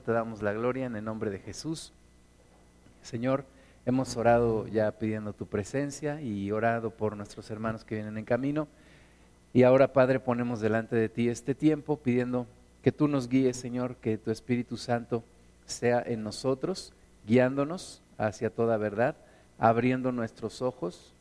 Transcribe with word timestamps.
te 0.00 0.12
damos 0.12 0.42
la 0.42 0.52
gloria 0.52 0.86
en 0.86 0.96
el 0.96 1.04
nombre 1.04 1.30
de 1.30 1.38
Jesús. 1.38 1.92
Señor, 3.02 3.44
hemos 3.84 4.16
orado 4.16 4.66
ya 4.66 4.90
pidiendo 4.92 5.32
tu 5.32 5.46
presencia 5.46 6.20
y 6.20 6.50
orado 6.50 6.90
por 6.90 7.16
nuestros 7.16 7.50
hermanos 7.50 7.84
que 7.84 7.94
vienen 7.94 8.18
en 8.18 8.24
camino. 8.24 8.68
Y 9.52 9.62
ahora, 9.62 9.92
Padre, 9.92 10.20
ponemos 10.20 10.60
delante 10.60 10.96
de 10.96 11.08
ti 11.08 11.28
este 11.28 11.54
tiempo 11.54 11.96
pidiendo 11.96 12.46
que 12.82 12.92
tú 12.92 13.08
nos 13.08 13.28
guíes, 13.28 13.56
Señor, 13.56 13.96
que 13.96 14.18
tu 14.18 14.30
Espíritu 14.30 14.76
Santo 14.76 15.24
sea 15.66 16.02
en 16.04 16.22
nosotros, 16.22 16.92
guiándonos 17.26 18.02
hacia 18.18 18.50
toda 18.50 18.76
verdad, 18.76 19.16
abriendo 19.58 20.12
nuestros 20.12 20.62
ojos, 20.62 21.12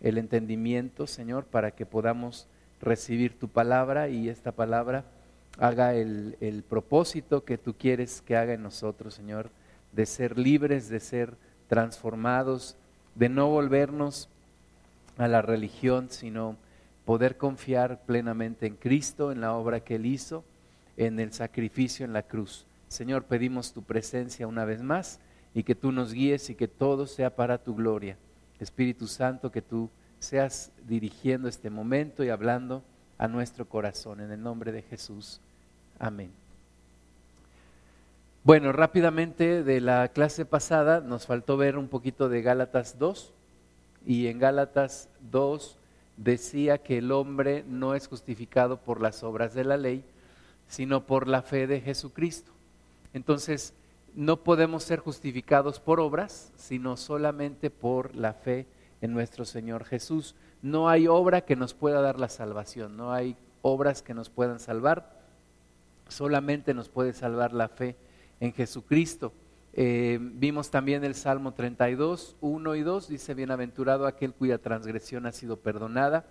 el 0.00 0.18
entendimiento, 0.18 1.06
Señor, 1.06 1.44
para 1.44 1.70
que 1.72 1.86
podamos 1.86 2.46
recibir 2.80 3.38
tu 3.38 3.48
palabra 3.48 4.08
y 4.08 4.28
esta 4.28 4.52
palabra 4.52 5.04
haga 5.60 5.94
el, 5.94 6.36
el, 6.40 6.62
propósito 6.62 7.44
que 7.44 7.58
tú 7.58 7.74
quieres 7.74 8.22
que 8.22 8.36
haga 8.36 8.54
en 8.54 8.62
nosotros, 8.62 9.14
Señor, 9.14 9.50
de 9.92 10.06
ser 10.06 10.38
libres, 10.38 10.88
de 10.88 10.98
ser 10.98 11.36
transformados, 11.68 12.76
de 13.14 13.28
no 13.28 13.48
volvernos 13.48 14.28
a 15.18 15.28
la 15.28 15.42
religión, 15.42 16.08
sino 16.10 16.56
poder 17.04 17.36
confiar 17.36 18.00
plenamente 18.06 18.66
en 18.66 18.76
Cristo, 18.76 19.32
en 19.32 19.40
la 19.40 19.52
obra 19.52 19.80
que 19.80 19.96
Él 19.96 20.06
hizo, 20.06 20.44
en 20.96 21.20
el 21.20 21.32
sacrificio 21.32 22.04
en 22.04 22.12
la 22.12 22.22
cruz. 22.22 22.66
Señor, 22.88 23.24
pedimos 23.24 23.72
tu 23.72 23.82
presencia 23.82 24.46
una 24.46 24.64
vez 24.64 24.82
más 24.82 25.20
y 25.54 25.62
que 25.62 25.74
tú 25.74 25.92
nos 25.92 26.12
guíes 26.12 26.50
y 26.50 26.54
que 26.54 26.68
todo 26.68 27.06
sea 27.06 27.36
para 27.36 27.58
tu 27.58 27.74
gloria. 27.74 28.16
Espíritu 28.58 29.06
Santo, 29.06 29.50
que 29.50 29.62
tú 29.62 29.90
seas 30.18 30.72
dirigiendo 30.86 31.48
este 31.48 31.70
momento 31.70 32.24
y 32.24 32.28
hablando 32.28 32.82
a 33.18 33.28
nuestro 33.28 33.68
corazón. 33.68 34.20
En 34.20 34.30
el 34.30 34.42
nombre 34.42 34.72
de 34.72 34.82
Jesús. 34.82 35.40
Amén. 36.00 36.32
Bueno, 38.42 38.72
rápidamente 38.72 39.62
de 39.62 39.82
la 39.82 40.08
clase 40.08 40.46
pasada 40.46 41.02
nos 41.02 41.26
faltó 41.26 41.58
ver 41.58 41.76
un 41.76 41.88
poquito 41.88 42.30
de 42.30 42.40
Gálatas 42.40 42.98
2 42.98 43.34
y 44.06 44.28
en 44.28 44.38
Gálatas 44.38 45.10
2 45.30 45.76
decía 46.16 46.78
que 46.78 46.98
el 46.98 47.12
hombre 47.12 47.64
no 47.68 47.94
es 47.94 48.08
justificado 48.08 48.78
por 48.78 49.02
las 49.02 49.22
obras 49.22 49.52
de 49.52 49.64
la 49.64 49.76
ley, 49.76 50.02
sino 50.68 51.02
por 51.02 51.28
la 51.28 51.42
fe 51.42 51.66
de 51.66 51.82
Jesucristo. 51.82 52.50
Entonces, 53.12 53.74
no 54.14 54.38
podemos 54.38 54.84
ser 54.84 55.00
justificados 55.00 55.80
por 55.80 56.00
obras, 56.00 56.50
sino 56.56 56.96
solamente 56.96 57.68
por 57.68 58.16
la 58.16 58.32
fe 58.32 58.66
en 59.02 59.12
nuestro 59.12 59.44
Señor 59.44 59.84
Jesús. 59.84 60.34
No 60.62 60.88
hay 60.88 61.08
obra 61.08 61.42
que 61.42 61.56
nos 61.56 61.74
pueda 61.74 62.00
dar 62.00 62.18
la 62.18 62.30
salvación, 62.30 62.96
no 62.96 63.12
hay 63.12 63.36
obras 63.60 64.00
que 64.00 64.14
nos 64.14 64.30
puedan 64.30 64.60
salvar, 64.60 65.19
solamente 66.10 66.74
nos 66.74 66.88
puede 66.88 67.12
salvar 67.12 67.52
la 67.52 67.68
fe 67.68 67.96
en 68.40 68.52
Jesucristo. 68.52 69.32
Eh, 69.72 70.18
vimos 70.20 70.70
también 70.70 71.04
el 71.04 71.14
Salmo 71.14 71.54
32, 71.54 72.36
1 72.40 72.74
y 72.74 72.82
2, 72.82 73.08
dice, 73.08 73.34
bienaventurado 73.34 74.06
aquel 74.06 74.34
cuya 74.34 74.58
transgresión 74.58 75.26
ha 75.26 75.32
sido 75.32 75.58
perdonada 75.58 76.26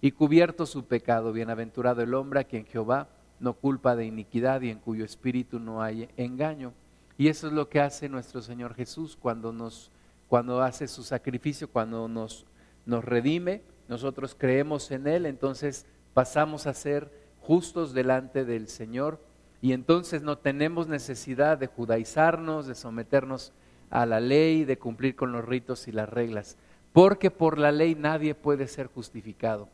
y 0.00 0.12
cubierto 0.12 0.66
su 0.66 0.86
pecado, 0.86 1.32
bienaventurado 1.32 2.02
el 2.02 2.14
hombre 2.14 2.40
a 2.40 2.44
quien 2.44 2.66
Jehová 2.66 3.08
no 3.40 3.54
culpa 3.54 3.96
de 3.96 4.06
iniquidad 4.06 4.60
y 4.60 4.70
en 4.70 4.78
cuyo 4.78 5.04
espíritu 5.04 5.58
no 5.58 5.82
hay 5.82 6.08
engaño. 6.16 6.72
Y 7.18 7.28
eso 7.28 7.46
es 7.48 7.52
lo 7.52 7.68
que 7.68 7.80
hace 7.80 8.08
nuestro 8.08 8.42
Señor 8.42 8.74
Jesús 8.74 9.16
cuando 9.20 9.52
nos 9.52 9.90
cuando 10.28 10.62
hace 10.62 10.88
su 10.88 11.04
sacrificio, 11.04 11.68
cuando 11.70 12.08
nos, 12.08 12.44
nos 12.86 13.04
redime, 13.04 13.62
nosotros 13.88 14.34
creemos 14.36 14.90
en 14.90 15.06
Él, 15.06 15.26
entonces 15.26 15.86
pasamos 16.12 16.66
a 16.66 16.74
ser 16.74 17.12
justos 17.46 17.92
delante 17.92 18.44
del 18.44 18.68
Señor 18.68 19.20
y 19.60 19.72
entonces 19.72 20.22
no 20.22 20.38
tenemos 20.38 20.88
necesidad 20.88 21.58
de 21.58 21.66
judaizarnos, 21.66 22.66
de 22.66 22.74
someternos 22.74 23.52
a 23.90 24.06
la 24.06 24.20
ley, 24.20 24.64
de 24.64 24.78
cumplir 24.78 25.14
con 25.14 25.32
los 25.32 25.44
ritos 25.44 25.88
y 25.88 25.92
las 25.92 26.08
reglas, 26.08 26.56
porque 26.92 27.30
por 27.30 27.58
la 27.58 27.70
ley 27.70 27.94
nadie 27.94 28.34
puede 28.34 28.66
ser 28.66 28.88
justificado, 28.88 29.68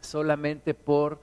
solamente 0.00 0.74
por 0.74 1.18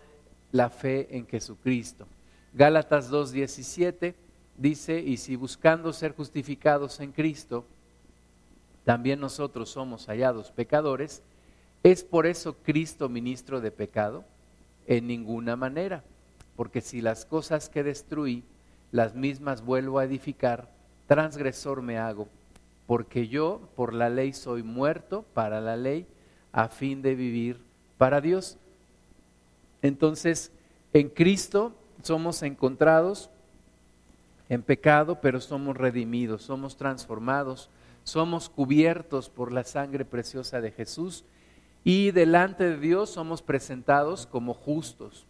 la 0.52 0.69
fe 0.69 1.16
en 1.16 1.28
Jesucristo. 1.28 2.08
Gálatas 2.53 3.12
2.17 3.12 4.14
dice, 4.58 5.00
y 5.00 5.18
si 5.18 5.35
buscando 5.35 5.94
ser 5.94 6.16
justificados 6.16 7.00
en 7.00 7.12
Cristo, 7.12 7.66
también 8.85 9.20
nosotros 9.20 9.70
somos 9.70 10.08
hallados 10.08 10.52
pecadores, 10.52 11.22
¿es 11.84 12.03
por 12.03 12.28
eso 12.28 12.56
Cristo 12.64 13.09
ministro 13.09 13.62
de 13.62 13.72
pecado? 13.72 14.25
En 14.88 15.08
ninguna 15.08 15.56
manera, 15.56 16.04
porque 16.56 16.82
si 16.82 17.02
las 17.02 17.26
cosas 17.26 17.70
que 17.70 17.84
destruí, 17.84 18.44
las 18.92 19.16
mismas 19.16 19.64
vuelvo 19.64 20.00
a 20.00 20.06
edificar, 20.06 20.70
transgresor 21.08 21.82
me 21.82 21.98
hago, 21.98 22.28
porque 22.86 23.28
yo 23.28 23.62
por 23.76 23.94
la 23.94 24.10
ley 24.10 24.34
soy 24.34 24.64
muerto 24.64 25.26
para 25.34 25.62
la 25.62 25.78
ley, 25.78 26.06
a 26.52 26.68
fin 26.68 27.02
de 27.02 27.16
vivir 27.16 27.60
para 27.98 28.22
Dios. 28.22 28.58
Entonces, 29.82 30.52
en 30.94 31.10
Cristo 31.10 31.74
somos 32.04 32.44
encontrados 32.44 33.30
en 34.50 34.62
pecado, 34.62 35.20
pero 35.22 35.42
somos 35.42 35.76
redimidos, 35.76 36.44
somos 36.44 36.76
transformados 36.76 37.70
somos 38.04 38.50
cubiertos 38.50 39.30
por 39.30 39.52
la 39.52 39.64
sangre 39.64 40.06
preciosa 40.06 40.62
de 40.62 40.72
Jesús 40.72 41.24
y 41.84 42.12
delante 42.12 42.64
de 42.64 42.78
Dios 42.78 43.10
somos 43.10 43.42
presentados 43.42 44.26
como 44.26 44.54
justos. 44.54 45.26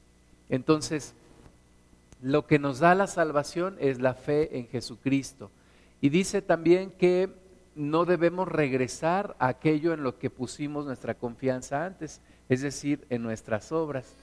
Entonces, 0.50 1.16
lo 2.22 2.46
que 2.46 2.60
nos 2.60 2.80
da 2.80 2.96
la 2.96 3.08
salvación 3.08 3.76
es 3.80 4.00
la 4.00 4.14
fe 4.14 4.58
en 4.58 4.68
Jesucristo. 4.68 5.52
Y 6.00 6.10
dice 6.10 6.42
también 6.42 6.92
que 6.92 7.30
no 7.76 8.06
debemos 8.06 8.48
regresar 8.48 9.36
a 9.40 9.48
aquello 9.48 9.94
en 9.94 10.04
lo 10.04 10.20
que 10.20 10.30
pusimos 10.30 10.86
nuestra 10.86 11.16
confianza 11.16 11.86
antes, 11.86 12.22
es 12.50 12.62
decir, 12.62 13.06
en 13.10 13.24
nuestras 13.24 13.72
obras. 13.72 14.14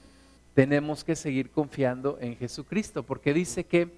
Tenemos 0.53 1.03
que 1.03 1.15
seguir 1.15 1.51
confiando 1.51 2.17
en 2.21 2.35
Jesucristo, 2.37 3.03
porque 3.03 3.33
dice 3.33 3.65
que 3.65 3.89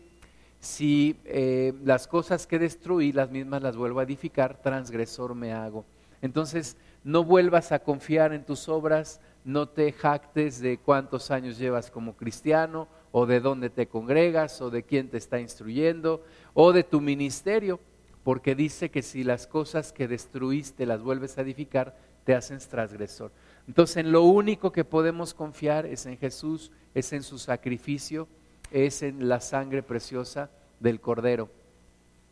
si 0.59 1.17
eh, 1.25 1.73
las 1.83 2.07
cosas 2.07 2.47
que 2.47 2.57
destruí, 2.57 3.11
las 3.11 3.29
mismas 3.29 3.61
las 3.61 3.75
vuelvo 3.75 3.99
a 3.99 4.03
edificar, 4.03 4.61
transgresor 4.61 5.35
me 5.35 5.51
hago. 5.51 5.85
Entonces, 6.21 6.77
no 7.03 7.23
vuelvas 7.23 7.71
a 7.71 7.79
confiar 7.79 8.33
en 8.33 8.45
tus 8.45 8.69
obras, 8.69 9.19
no 9.43 9.67
te 9.67 9.91
jactes 9.91 10.59
de 10.59 10.77
cuántos 10.77 11.31
años 11.31 11.57
llevas 11.57 11.91
como 11.91 12.15
cristiano, 12.15 12.87
o 13.11 13.25
de 13.25 13.39
dónde 13.39 13.69
te 13.69 13.87
congregas, 13.87 14.61
o 14.61 14.69
de 14.69 14.83
quién 14.83 15.09
te 15.09 15.17
está 15.17 15.39
instruyendo, 15.39 16.23
o 16.53 16.73
de 16.73 16.83
tu 16.83 17.01
ministerio, 17.01 17.79
porque 18.23 18.55
dice 18.55 18.89
que 18.89 19.01
si 19.01 19.23
las 19.23 19.47
cosas 19.47 19.91
que 19.91 20.07
destruiste 20.07 20.85
las 20.85 21.01
vuelves 21.01 21.37
a 21.37 21.41
edificar, 21.41 21.95
te 22.23 22.33
hacen 22.33 22.57
transgresor. 22.59 23.31
Entonces, 23.67 23.97
en 23.97 24.11
lo 24.11 24.23
único 24.23 24.71
que 24.71 24.85
podemos 24.85 25.33
confiar 25.33 25.85
es 25.85 26.05
en 26.05 26.17
Jesús, 26.17 26.71
es 26.93 27.11
en 27.11 27.21
su 27.21 27.37
sacrificio 27.37 28.27
es 28.73 29.03
en 29.03 29.29
la 29.29 29.39
sangre 29.39 29.83
preciosa 29.83 30.49
del 30.79 30.99
Cordero. 30.99 31.49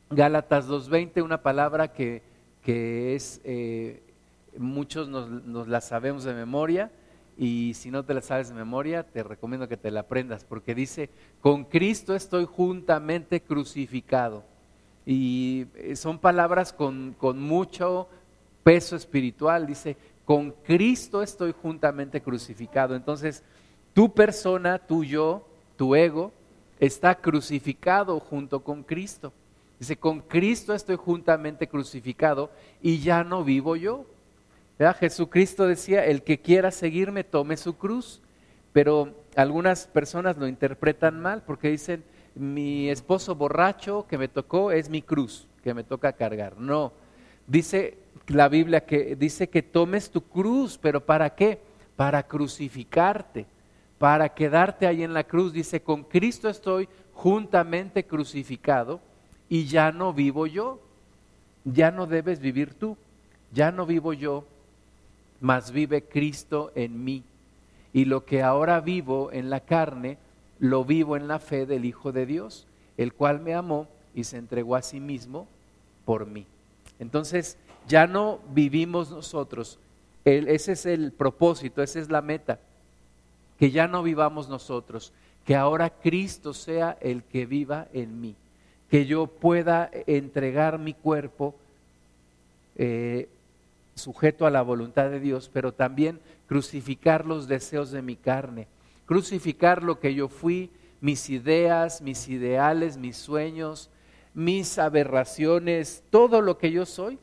Gálatas 0.09 0.67
2.20, 0.67 1.23
una 1.23 1.41
palabra 1.41 1.93
que, 1.93 2.23
que 2.63 3.15
es, 3.15 3.39
eh, 3.43 4.01
muchos 4.57 5.07
nos, 5.09 5.29
nos, 5.29 5.67
la 5.67 5.81
sabemos 5.81 6.23
de 6.23 6.33
memoria 6.33 6.91
y 7.37 7.73
si 7.75 7.91
no 7.91 8.03
te 8.03 8.13
la 8.13 8.21
sabes 8.21 8.49
de 8.49 8.55
memoria, 8.55 9.03
te 9.03 9.23
recomiendo 9.23 9.67
que 9.67 9.77
te 9.77 9.91
la 9.91 10.01
aprendas 10.01 10.43
porque 10.43 10.75
dice, 10.75 11.09
con 11.39 11.65
Cristo 11.65 12.15
estoy 12.15 12.45
juntamente 12.45 13.41
crucificado. 13.41 14.43
Y 15.05 15.65
eh, 15.75 15.95
son 15.95 16.19
palabras 16.19 16.73
con, 16.73 17.15
con 17.17 17.39
mucho 17.39 18.07
peso 18.63 18.95
espiritual, 18.95 19.65
dice, 19.65 19.97
con 20.25 20.51
Cristo 20.51 21.21
estoy 21.23 21.53
juntamente 21.53 22.21
crucificado. 22.21 22.95
Entonces, 22.95 23.43
tu 23.93 24.13
persona, 24.13 24.79
tu 24.79 25.03
yo, 25.03 25.47
tu 25.75 25.95
ego 25.95 26.31
está 26.79 27.15
crucificado 27.15 28.19
junto 28.19 28.63
con 28.63 28.83
Cristo. 28.83 29.33
Dice, 29.79 29.97
con 29.97 30.19
Cristo 30.21 30.73
estoy 30.73 30.95
juntamente 30.95 31.67
crucificado 31.67 32.51
y 32.81 32.99
ya 32.99 33.23
no 33.23 33.43
vivo 33.43 33.75
yo. 33.75 34.05
Jesucristo 34.93 35.67
decía, 35.67 36.05
el 36.05 36.23
que 36.23 36.39
quiera 36.39 36.71
seguirme, 36.71 37.23
tome 37.23 37.57
su 37.57 37.77
cruz. 37.77 38.21
Pero 38.73 39.13
algunas 39.35 39.87
personas 39.87 40.37
lo 40.37 40.47
interpretan 40.47 41.19
mal 41.19 41.43
porque 41.45 41.69
dicen, 41.69 42.03
mi 42.35 42.89
esposo 42.89 43.35
borracho 43.35 44.05
que 44.07 44.17
me 44.17 44.27
tocó 44.27 44.71
es 44.71 44.89
mi 44.89 45.01
cruz, 45.01 45.47
que 45.63 45.73
me 45.73 45.83
toca 45.83 46.13
cargar. 46.13 46.57
No, 46.57 46.93
dice 47.47 47.97
la 48.27 48.47
Biblia 48.47 48.85
que 48.85 49.15
dice 49.15 49.49
que 49.49 49.61
tomes 49.61 50.09
tu 50.09 50.21
cruz, 50.21 50.77
pero 50.81 51.05
¿para 51.05 51.35
qué? 51.35 51.59
Para 51.97 52.23
crucificarte 52.23 53.45
para 54.01 54.29
quedarte 54.29 54.87
ahí 54.87 55.03
en 55.03 55.13
la 55.13 55.25
cruz. 55.25 55.53
Dice, 55.53 55.83
con 55.83 56.03
Cristo 56.03 56.49
estoy 56.49 56.89
juntamente 57.13 58.03
crucificado 58.03 58.99
y 59.47 59.65
ya 59.65 59.91
no 59.91 60.11
vivo 60.11 60.47
yo. 60.47 60.79
Ya 61.65 61.91
no 61.91 62.07
debes 62.07 62.39
vivir 62.39 62.73
tú. 62.73 62.97
Ya 63.53 63.71
no 63.71 63.85
vivo 63.85 64.13
yo, 64.13 64.43
mas 65.41 65.71
vive 65.71 66.03
Cristo 66.03 66.71
en 66.75 67.03
mí. 67.03 67.23
Y 67.91 68.05
lo 68.05 68.25
que 68.25 68.41
ahora 68.41 68.79
vivo 68.79 69.31
en 69.33 69.49
la 69.49 69.59
carne, 69.59 70.17
lo 70.59 70.85
vivo 70.85 71.17
en 71.17 71.27
la 71.27 71.39
fe 71.39 71.65
del 71.65 71.83
Hijo 71.83 72.13
de 72.13 72.25
Dios, 72.25 72.67
el 72.95 73.13
cual 73.13 73.41
me 73.41 73.53
amó 73.53 73.87
y 74.15 74.23
se 74.23 74.37
entregó 74.37 74.75
a 74.75 74.81
sí 74.81 74.99
mismo 74.99 75.47
por 76.05 76.25
mí. 76.25 76.45
Entonces, 76.99 77.57
ya 77.87 78.07
no 78.07 78.39
vivimos 78.53 79.09
nosotros, 79.09 79.79
ese 80.23 80.73
es 80.73 80.85
el 80.85 81.11
propósito, 81.11 81.81
esa 81.81 81.99
es 81.99 82.09
la 82.11 82.21
meta, 82.21 82.59
que 83.57 83.71
ya 83.71 83.87
no 83.87 84.03
vivamos 84.03 84.47
nosotros, 84.47 85.11
que 85.45 85.55
ahora 85.55 85.89
Cristo 85.89 86.53
sea 86.53 86.97
el 87.01 87.23
que 87.23 87.47
viva 87.47 87.87
en 87.91 88.21
mí, 88.21 88.35
que 88.89 89.07
yo 89.07 89.25
pueda 89.25 89.89
entregar 90.05 90.77
mi 90.77 90.93
cuerpo 90.93 91.55
eh, 92.75 93.27
sujeto 94.01 94.45
a 94.45 94.51
la 94.51 94.61
voluntad 94.61 95.09
de 95.09 95.19
Dios, 95.19 95.49
pero 95.51 95.73
también 95.73 96.19
crucificar 96.47 97.25
los 97.25 97.47
deseos 97.47 97.91
de 97.91 98.01
mi 98.01 98.15
carne, 98.15 98.67
crucificar 99.05 99.83
lo 99.83 99.99
que 99.99 100.13
yo 100.13 100.27
fui, 100.27 100.71
mis 100.99 101.29
ideas, 101.29 102.01
mis 102.01 102.27
ideales, 102.27 102.97
mis 102.97 103.17
sueños, 103.17 103.89
mis 104.33 104.77
aberraciones, 104.77 106.03
todo 106.09 106.41
lo 106.41 106.57
que 106.57 106.71
yo 106.71 106.85
soy, 106.85 107.19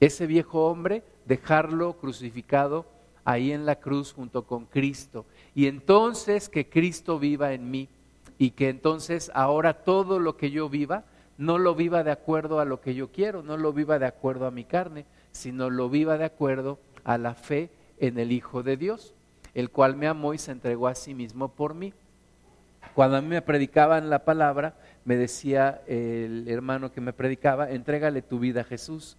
ese 0.00 0.26
viejo 0.26 0.66
hombre, 0.66 1.02
dejarlo 1.26 1.94
crucificado 1.94 2.86
ahí 3.24 3.52
en 3.52 3.66
la 3.66 3.76
cruz 3.76 4.12
junto 4.12 4.44
con 4.44 4.66
Cristo. 4.66 5.26
Y 5.54 5.66
entonces 5.66 6.48
que 6.48 6.68
Cristo 6.68 7.18
viva 7.18 7.52
en 7.52 7.70
mí 7.70 7.88
y 8.38 8.50
que 8.50 8.68
entonces 8.68 9.30
ahora 9.34 9.84
todo 9.84 10.18
lo 10.18 10.36
que 10.36 10.50
yo 10.50 10.68
viva, 10.68 11.04
no 11.36 11.58
lo 11.58 11.74
viva 11.74 12.02
de 12.02 12.10
acuerdo 12.10 12.58
a 12.58 12.64
lo 12.64 12.80
que 12.80 12.94
yo 12.94 13.12
quiero, 13.12 13.42
no 13.42 13.56
lo 13.56 13.72
viva 13.72 13.98
de 13.98 14.06
acuerdo 14.06 14.46
a 14.46 14.50
mi 14.50 14.64
carne, 14.64 15.04
sino 15.38 15.70
lo 15.70 15.88
viva 15.88 16.18
de 16.18 16.24
acuerdo 16.24 16.78
a 17.04 17.16
la 17.16 17.34
fe 17.34 17.70
en 17.98 18.18
el 18.18 18.32
Hijo 18.32 18.62
de 18.62 18.76
Dios, 18.76 19.14
el 19.54 19.70
cual 19.70 19.96
me 19.96 20.08
amó 20.08 20.34
y 20.34 20.38
se 20.38 20.52
entregó 20.52 20.88
a 20.88 20.94
sí 20.94 21.14
mismo 21.14 21.48
por 21.48 21.74
mí. 21.74 21.94
Cuando 22.94 23.16
a 23.16 23.20
mí 23.20 23.28
me 23.28 23.42
predicaban 23.42 24.10
la 24.10 24.24
palabra, 24.24 24.74
me 25.04 25.16
decía 25.16 25.80
el 25.86 26.48
hermano 26.48 26.92
que 26.92 27.00
me 27.00 27.12
predicaba, 27.12 27.70
entrégale 27.70 28.20
tu 28.22 28.40
vida 28.40 28.62
a 28.62 28.64
Jesús. 28.64 29.16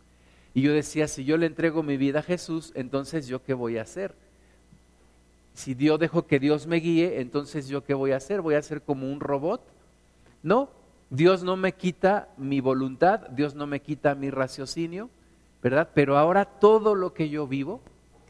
Y 0.53 0.61
yo 0.61 0.73
decía, 0.73 1.07
si 1.07 1.23
yo 1.23 1.37
le 1.37 1.45
entrego 1.45 1.83
mi 1.83 1.95
vida 1.95 2.19
a 2.19 2.23
Jesús, 2.23 2.73
entonces 2.75 3.27
yo 3.27 3.41
qué 3.43 3.53
voy 3.53 3.77
a 3.77 3.83
hacer? 3.83 4.13
Si 5.53 5.75
yo 5.75 5.97
dejo 5.97 6.27
que 6.27 6.39
Dios 6.39 6.67
me 6.67 6.77
guíe, 6.77 7.21
entonces 7.21 7.67
yo 7.67 7.83
qué 7.85 7.93
voy 7.93 8.11
a 8.11 8.17
hacer? 8.17 8.41
¿Voy 8.41 8.55
a 8.55 8.61
ser 8.61 8.81
como 8.81 9.11
un 9.11 9.19
robot? 9.19 9.61
No, 10.43 10.69
Dios 11.09 11.43
no 11.43 11.55
me 11.55 11.73
quita 11.73 12.29
mi 12.37 12.59
voluntad, 12.59 13.21
Dios 13.29 13.55
no 13.55 13.67
me 13.67 13.79
quita 13.79 14.15
mi 14.15 14.29
raciocinio, 14.29 15.09
¿verdad? 15.61 15.89
Pero 15.93 16.17
ahora 16.17 16.45
todo 16.45 16.95
lo 16.95 17.13
que 17.13 17.29
yo 17.29 17.47
vivo, 17.47 17.81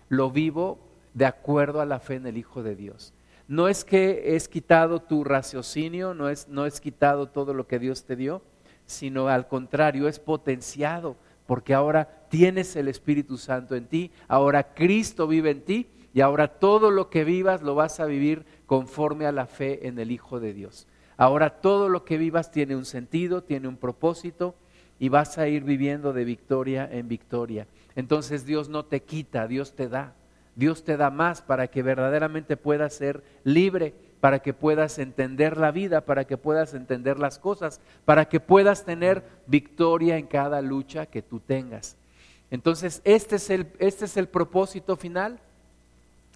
lo 0.08 0.32
vivo 0.32 0.80
de 1.14 1.26
acuerdo 1.26 1.82
a 1.82 1.86
la 1.86 2.00
fe 2.00 2.16
en 2.16 2.28
el 2.28 2.38
Hijo 2.38 2.64
de 2.64 2.76
Dios. 2.76 3.14
No 3.48 3.68
es 3.68 3.84
que 3.84 4.36
es 4.36 4.48
quitado 4.48 5.02
tu 5.02 5.24
raciocinio, 5.24 6.14
no 6.14 6.30
es, 6.30 6.48
no 6.48 6.66
es 6.66 6.80
quitado 6.80 7.28
todo 7.28 7.54
lo 7.54 7.68
que 7.68 7.80
Dios 7.80 8.04
te 8.04 8.16
dio, 8.16 8.42
sino 8.86 9.28
al 9.28 9.48
contrario, 9.48 10.08
es 10.08 10.20
potenciado, 10.20 11.16
porque 11.48 11.74
ahora 11.74 12.28
tienes 12.30 12.76
el 12.76 12.88
Espíritu 12.88 13.38
Santo 13.38 13.76
en 13.76 13.88
ti, 13.88 14.12
ahora 14.28 14.74
Cristo 14.76 15.28
vive 15.28 15.50
en 15.50 15.62
ti 15.62 15.88
y 16.14 16.22
ahora 16.22 16.48
todo 16.48 16.92
lo 16.92 17.10
que 17.10 17.24
vivas 17.24 17.62
lo 17.62 17.76
vas 17.76 18.00
a 18.00 18.06
vivir 18.06 18.46
conforme 18.66 19.26
a 19.26 19.32
la 19.32 19.48
fe 19.48 19.88
en 19.88 19.98
el 20.00 20.12
Hijo 20.12 20.40
de 20.40 20.54
Dios. 20.54 20.88
Ahora 21.18 21.60
todo 21.60 21.90
lo 21.90 22.06
que 22.06 22.18
vivas 22.18 22.52
tiene 22.52 22.76
un 22.76 22.86
sentido, 22.86 23.44
tiene 23.44 23.68
un 23.68 23.78
propósito 23.78 24.56
y 25.00 25.10
vas 25.10 25.38
a 25.38 25.48
ir 25.48 25.64
viviendo 25.64 26.14
de 26.14 26.26
victoria 26.26 26.88
en 26.92 27.08
victoria. 27.08 27.68
Entonces 27.96 28.46
Dios 28.46 28.70
no 28.70 28.86
te 28.86 29.02
quita, 29.02 29.48
Dios 29.48 29.74
te 29.74 29.88
da. 29.88 30.14
Dios 30.56 30.84
te 30.84 30.98
da 30.98 31.10
más 31.10 31.42
para 31.42 31.68
que 31.68 31.82
verdaderamente 31.82 32.58
puedas 32.58 32.94
ser 32.94 33.24
libre, 33.46 33.94
para 34.20 34.40
que 34.40 34.54
puedas 34.54 35.00
entender 35.00 35.58
la 35.58 35.72
vida, 35.72 36.02
para 36.02 36.26
que 36.26 36.36
puedas 36.36 36.74
entender 36.74 37.18
las 37.18 37.40
cosas, 37.40 37.80
para 38.04 38.26
que 38.26 38.42
puedas 38.42 38.84
tener 38.84 39.24
victoria 39.48 40.18
en 40.18 40.28
cada 40.28 40.62
lucha 40.62 41.06
que 41.06 41.22
tú 41.22 41.40
tengas. 41.40 41.96
Entonces, 42.52 43.02
este 43.06 43.38
es 43.38 43.50
el, 43.50 43.68
este 43.80 44.06
es 44.06 44.18
el 44.18 44.28
propósito 44.28 44.98
final. 44.98 45.40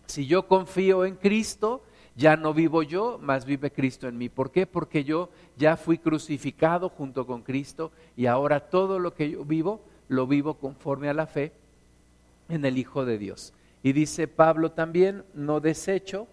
Si 0.06 0.26
yo 0.26 0.48
confío 0.48 1.04
en 1.06 1.16
Cristo, 1.16 1.84
ya 2.16 2.38
no 2.38 2.54
vivo 2.54 2.84
yo, 2.84 3.18
más 3.20 3.46
vive 3.46 3.72
Cristo 3.72 4.08
en 4.08 4.18
mí. 4.18 4.30
¿Por 4.30 4.52
qué? 4.52 4.68
Porque 4.68 5.04
yo 5.04 5.30
ya 5.58 5.78
fui 5.78 5.98
crucificado 5.98 6.90
junto 6.90 7.26
con 7.26 7.42
Cristo 7.42 7.92
y 8.16 8.28
ahora 8.28 8.60
todo 8.60 9.00
lo 9.00 9.14
que 9.14 9.32
yo 9.32 9.46
vivo, 9.46 9.82
lo 10.10 10.28
vivo 10.28 10.56
conforme 10.56 11.10
a 11.10 11.14
la 11.14 11.26
fe 11.26 11.54
en 12.50 12.66
el 12.66 12.78
Hijo 12.78 13.06
de 13.06 13.18
Dios. 13.18 13.54
Y 13.82 13.94
dice 13.94 14.28
Pablo 14.28 14.72
también, 14.72 15.24
no 15.34 15.60
desecho 15.60 16.28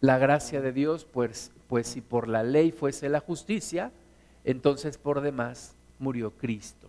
la 0.00 0.18
gracia 0.18 0.60
de 0.60 0.72
Dios, 0.72 1.06
pues, 1.06 1.52
pues 1.68 1.86
si 1.86 2.02
por 2.02 2.28
la 2.28 2.42
ley 2.42 2.70
fuese 2.70 3.08
la 3.08 3.20
justicia, 3.20 3.92
entonces 4.44 4.98
por 4.98 5.22
demás 5.22 5.74
murió 5.98 6.32
Cristo. 6.32 6.88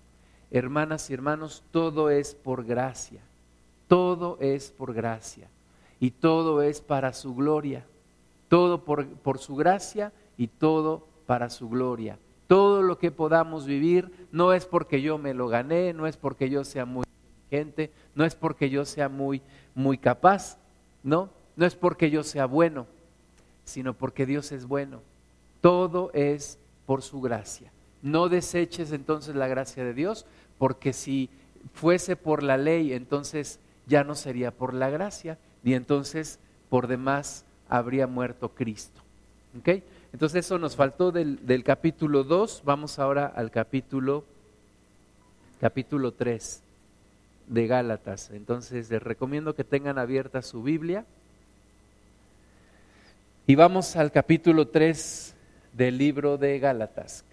Hermanas 0.52 1.10
y 1.10 1.14
hermanos, 1.14 1.64
todo 1.72 2.10
es 2.10 2.36
por 2.36 2.66
gracia, 2.66 3.22
todo 3.88 4.38
es 4.42 4.72
por 4.72 4.94
gracia 4.94 5.50
y 6.00 6.12
todo 6.12 6.62
es 6.62 6.82
para 6.82 7.14
su 7.14 7.36
gloria, 7.36 7.86
todo 8.50 8.84
por, 8.84 9.08
por 9.08 9.40
su 9.40 9.56
gracia 9.56 10.14
y 10.38 10.48
todo 10.48 11.08
para 11.26 11.50
su 11.50 11.70
gloria. 11.70 12.18
Todo 12.48 12.82
lo 12.82 12.98
que 12.98 13.12
podamos 13.12 13.66
vivir 13.66 14.28
no 14.32 14.54
es 14.54 14.66
porque 14.66 15.02
yo 15.02 15.18
me 15.18 15.34
lo 15.34 15.48
gané, 15.48 15.94
no 15.94 16.08
es 16.08 16.16
porque 16.16 16.50
yo 16.50 16.64
sea 16.64 16.86
muy 16.86 17.06
gente, 17.50 17.92
no 18.16 18.26
es 18.26 18.36
porque 18.36 18.70
yo 18.70 18.86
sea 18.86 19.10
muy, 19.10 19.42
muy 19.76 19.98
capaz, 19.98 20.58
¿no? 21.04 21.30
No 21.56 21.66
es 21.66 21.76
porque 21.76 22.10
yo 22.10 22.24
sea 22.24 22.46
bueno, 22.46 22.88
sino 23.66 23.94
porque 23.94 24.26
Dios 24.26 24.52
es 24.52 24.66
bueno. 24.66 25.02
Todo 25.62 26.12
es 26.14 26.58
por 26.86 27.02
su 27.02 27.20
gracia. 27.20 27.72
No 28.02 28.30
deseches 28.30 28.92
entonces 28.92 29.36
la 29.36 29.48
gracia 29.48 29.84
de 29.84 29.94
Dios, 29.94 30.26
porque 30.58 30.94
si 30.94 31.30
fuese 31.74 32.16
por 32.16 32.44
la 32.44 32.58
ley, 32.58 32.94
entonces 32.94 33.60
ya 33.88 34.04
no 34.04 34.16
sería 34.16 34.52
por 34.52 34.74
la 34.74 34.90
gracia, 34.90 35.38
y 35.68 35.74
entonces 35.74 36.40
por 36.70 36.88
demás 36.88 37.44
habría 37.68 38.08
muerto 38.08 38.48
Cristo. 38.48 39.02
¿Ok? 39.60 39.84
Entonces 40.14 40.46
eso 40.46 40.58
nos 40.58 40.78
faltó 40.78 41.12
del, 41.12 41.46
del 41.46 41.66
capítulo 41.66 42.24
2, 42.24 42.62
vamos 42.64 43.00
ahora 43.00 43.26
al 43.26 43.52
capítulo, 43.52 44.24
capítulo 45.60 46.14
3 46.14 46.62
de 47.48 47.68
Gálatas. 47.68 48.30
Entonces 48.32 48.90
les 48.90 49.04
recomiendo 49.04 49.56
que 49.56 49.66
tengan 49.66 49.98
abierta 49.98 50.42
su 50.42 50.64
Biblia. 50.64 51.04
Y 53.46 53.56
vamos 53.56 53.98
al 53.98 54.14
capítulo 54.14 54.70
3 54.70 55.36
del 55.74 55.98
libro 55.98 56.38
de 56.38 56.60
Gálatas. 56.60 57.26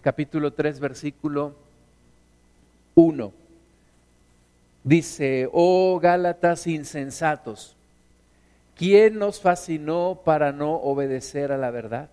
capítulo 0.00 0.52
3, 0.52 0.78
versículo 0.78 1.56
1. 2.94 3.32
Dice, 4.82 5.48
oh 5.52 5.98
Gálatas 6.00 6.66
insensatos, 6.66 7.76
¿quién 8.80 9.18
nos 9.18 9.42
fascinó 9.42 10.22
para 10.24 10.52
no 10.52 10.72
obedecer 10.72 11.52
a 11.52 11.58
la 11.58 11.70
verdad? 11.70 12.08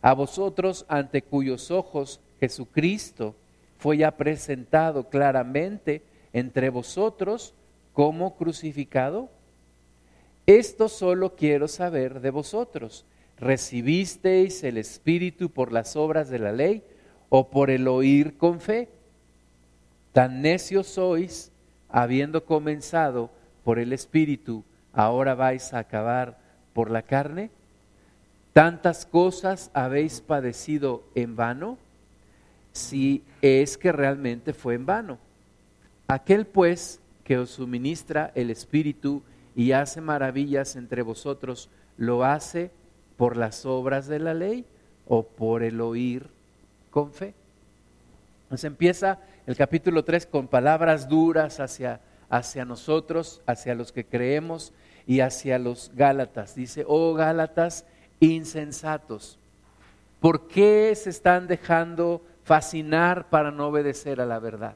A 0.00 0.14
vosotros 0.14 0.86
ante 0.88 1.20
cuyos 1.20 1.70
ojos 1.70 2.18
Jesucristo 2.40 3.34
fue 3.76 3.98
ya 3.98 4.16
presentado 4.16 5.10
claramente 5.10 6.00
entre 6.32 6.70
vosotros 6.70 7.52
como 7.92 8.36
crucificado? 8.36 9.28
Esto 10.46 10.88
solo 10.88 11.36
quiero 11.36 11.68
saber 11.68 12.20
de 12.20 12.30
vosotros. 12.30 13.04
¿Recibisteis 13.38 14.64
el 14.64 14.78
Espíritu 14.78 15.50
por 15.50 15.72
las 15.72 15.94
obras 15.94 16.30
de 16.30 16.38
la 16.38 16.52
ley 16.52 16.84
o 17.28 17.50
por 17.50 17.68
el 17.68 17.86
oír 17.86 18.38
con 18.38 18.62
fe? 18.62 18.88
Tan 20.14 20.40
necios 20.40 20.86
sois, 20.86 21.52
habiendo 21.90 22.46
comenzado 22.46 23.28
por 23.62 23.78
el 23.78 23.92
Espíritu, 23.92 24.64
ahora 24.96 25.34
vais 25.34 25.72
a 25.74 25.78
acabar 25.78 26.38
por 26.72 26.90
la 26.90 27.02
carne. 27.02 27.50
¿Tantas 28.52 29.04
cosas 29.04 29.70
habéis 29.74 30.22
padecido 30.22 31.04
en 31.14 31.36
vano? 31.36 31.78
Si 32.72 33.22
es 33.42 33.76
que 33.76 33.92
realmente 33.92 34.54
fue 34.54 34.74
en 34.74 34.86
vano. 34.86 35.18
Aquel 36.08 36.46
pues 36.46 37.00
que 37.22 37.36
os 37.36 37.50
suministra 37.50 38.32
el 38.34 38.50
Espíritu 38.50 39.22
y 39.54 39.72
hace 39.72 40.00
maravillas 40.00 40.76
entre 40.76 41.02
vosotros, 41.02 41.68
¿lo 41.98 42.24
hace 42.24 42.70
por 43.18 43.36
las 43.36 43.66
obras 43.66 44.06
de 44.06 44.18
la 44.18 44.32
ley 44.32 44.64
o 45.06 45.24
por 45.24 45.62
el 45.62 45.80
oír 45.80 46.26
con 46.90 47.12
fe? 47.12 47.34
Entonces 48.44 48.64
empieza 48.64 49.18
el 49.46 49.56
capítulo 49.56 50.04
3 50.04 50.26
con 50.26 50.48
palabras 50.48 51.08
duras 51.08 51.60
hacia, 51.60 52.00
hacia 52.30 52.64
nosotros, 52.64 53.42
hacia 53.46 53.74
los 53.74 53.92
que 53.92 54.06
creemos 54.06 54.72
y 55.06 55.20
hacia 55.20 55.58
los 55.58 55.92
Gálatas. 55.94 56.54
Dice, 56.54 56.84
oh 56.86 57.14
Gálatas 57.14 57.86
insensatos, 58.20 59.38
¿por 60.20 60.48
qué 60.48 60.92
se 60.96 61.10
están 61.10 61.46
dejando 61.46 62.22
fascinar 62.44 63.28
para 63.28 63.50
no 63.50 63.68
obedecer 63.68 64.20
a 64.20 64.26
la 64.26 64.38
verdad? 64.38 64.74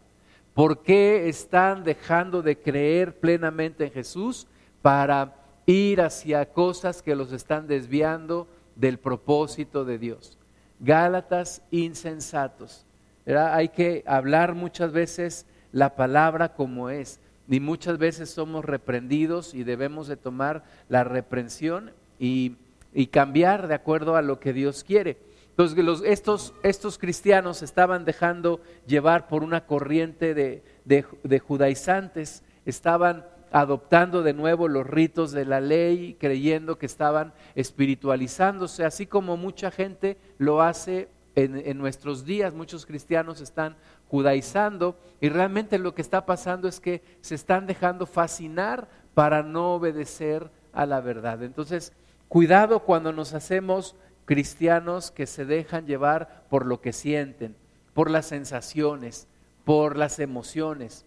¿Por 0.55 0.83
qué 0.83 1.29
están 1.29 1.85
dejando 1.85 2.43
de 2.43 2.59
creer 2.59 3.19
plenamente 3.19 3.85
en 3.85 3.93
Jesús 3.93 4.47
para 4.83 5.37
ir 5.67 6.01
hacia 6.01 6.53
cosas 6.53 7.03
que 7.03 7.15
los 7.15 7.33
están 7.33 7.67
desviando 7.67 8.47
del 8.77 8.99
propósito 8.99 9.85
de 9.85 9.99
Dios? 9.99 10.37
Gálatas 10.81 11.63
insensatos. 11.71 12.85
Hay 13.27 13.69
que 13.69 14.03
hablar 14.07 14.55
muchas 14.55 14.93
veces 14.93 15.47
la 15.73 15.95
palabra 15.95 16.55
como 16.55 16.91
es. 16.91 17.21
Y 17.51 17.59
muchas 17.59 17.99
veces 17.99 18.31
somos 18.31 18.65
reprendidos 18.65 19.55
y 19.55 19.65
debemos 19.65 20.07
de 20.07 20.17
tomar 20.17 20.65
la 20.89 21.03
reprensión 21.03 21.91
y, 22.19 22.57
cambiar 23.11 23.67
de 23.67 23.75
acuerdo 23.75 24.15
a 24.15 24.23
lo 24.23 24.39
que 24.39 24.53
Dios 24.53 24.85
quiere. 24.85 25.19
Entonces, 25.51 26.03
estos, 26.05 26.55
estos 26.63 26.97
cristianos 26.97 27.63
estaban 27.63 28.05
dejando 28.05 28.61
llevar 28.87 29.27
por 29.27 29.43
una 29.43 29.67
corriente 29.67 30.33
de, 30.33 30.63
de 30.85 31.39
judaizantes, 31.41 32.45
estaban 32.65 33.27
adoptando 33.51 34.23
de 34.23 34.33
nuevo 34.33 34.69
los 34.69 34.87
ritos 34.87 35.33
de 35.33 35.45
la 35.45 35.61
ley, 35.61 36.17
creyendo 36.21 36.79
que 36.79 36.87
estaban 36.87 37.33
espiritualizándose, 37.57 38.85
así 38.85 39.07
como 39.07 39.37
mucha 39.37 39.73
gente 39.73 40.17
lo 40.39 40.63
hace 40.63 41.09
en, 41.35 41.79
nuestros 41.79 42.25
días. 42.25 42.55
Muchos 42.55 42.87
cristianos 42.87 43.41
están 43.41 43.77
y 45.21 45.29
realmente 45.29 45.79
lo 45.79 45.95
que 45.95 46.03
está 46.03 46.27
pasando 46.27 46.69
es 46.69 46.81
que 46.81 47.03
se 47.21 47.35
están 47.35 47.67
dejando 47.67 48.07
fascinar 48.07 48.89
para 49.15 49.43
no 49.43 49.75
obedecer 49.75 50.51
a 50.73 50.87
la 50.87 51.01
verdad. 51.01 51.43
Entonces, 51.43 51.93
cuidado 52.29 52.81
cuando 52.81 53.13
nos 53.13 53.35
hacemos 53.35 53.95
cristianos 54.25 55.11
que 55.11 55.27
se 55.27 55.45
dejan 55.45 55.87
llevar 55.87 56.45
por 56.49 56.67
lo 56.67 56.81
que 56.81 56.93
sienten, 56.93 57.57
por 57.95 58.11
las 58.11 58.27
sensaciones, 58.27 59.27
por 59.65 59.97
las 59.97 60.19
emociones. 60.19 61.05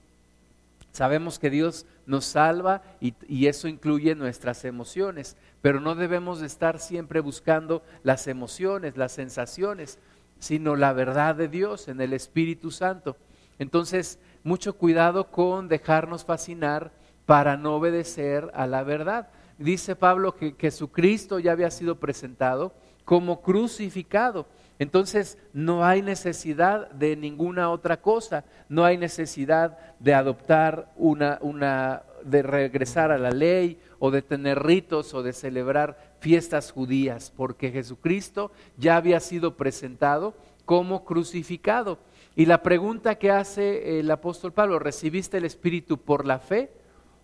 Sabemos 0.92 1.40
que 1.40 1.50
Dios 1.50 1.86
nos 2.06 2.26
salva 2.26 2.84
y, 3.00 3.48
eso 3.48 3.68
incluye 3.68 4.14
nuestras 4.14 4.64
emociones, 4.64 5.38
pero 5.62 5.80
no 5.80 5.96
debemos 5.96 6.40
de 6.40 6.48
estar 6.48 6.80
siempre 6.80 7.20
buscando 7.20 7.82
las 8.04 8.28
emociones, 8.28 8.96
las 8.96 9.12
sensaciones, 9.12 9.98
sino 10.44 10.76
la 10.76 10.92
verdad 10.92 11.36
de 11.36 11.48
Dios 11.48 11.88
en 11.88 12.02
el 12.02 12.12
Espíritu 12.12 12.70
Santo. 12.70 13.16
Entonces, 13.60 14.20
mucho 14.44 14.76
cuidado 14.76 15.32
con 15.32 15.70
dejarnos 15.70 16.26
fascinar 16.26 16.92
para 17.26 17.56
no 17.56 17.78
obedecer 17.78 18.52
a 18.54 18.68
la 18.68 18.84
verdad. 18.84 19.30
Dice 19.58 19.96
Pablo 19.96 20.36
que 20.36 20.54
Jesucristo 20.60 21.40
ya 21.40 21.54
había 21.54 21.72
sido 21.72 21.98
presentado 21.98 22.74
como 23.06 23.42
crucificado. 23.42 24.46
Entonces 24.80 25.38
no 25.54 25.86
hay 25.86 26.02
necesidad 26.02 26.90
de 26.90 27.16
ninguna 27.16 27.70
otra 27.70 28.02
cosa, 28.02 28.44
no 28.68 28.84
hay 28.84 28.98
necesidad 28.98 29.78
de 30.00 30.14
adoptar 30.14 30.92
una, 30.98 31.38
una, 31.40 32.04
de 32.26 32.42
regresar 32.42 33.14
a 33.14 33.18
la 33.18 33.32
ley 33.32 33.80
o 34.00 34.12
de 34.12 34.22
tener 34.22 34.62
ritos 34.62 35.14
o 35.14 35.24
de 35.24 35.32
celebrar 35.32 36.13
fiestas 36.24 36.72
judías, 36.72 37.34
porque 37.36 37.70
Jesucristo 37.70 38.50
ya 38.78 38.96
había 38.96 39.20
sido 39.20 39.58
presentado 39.58 40.34
como 40.64 41.04
crucificado. 41.04 42.00
Y 42.34 42.46
la 42.46 42.64
pregunta 42.64 43.16
que 43.16 43.30
hace 43.30 44.00
el 44.00 44.10
apóstol 44.10 44.54
Pablo, 44.54 44.80
¿recibiste 44.80 45.36
el 45.36 45.44
Espíritu 45.44 45.98
por 45.98 46.26
la 46.26 46.40
fe 46.40 46.72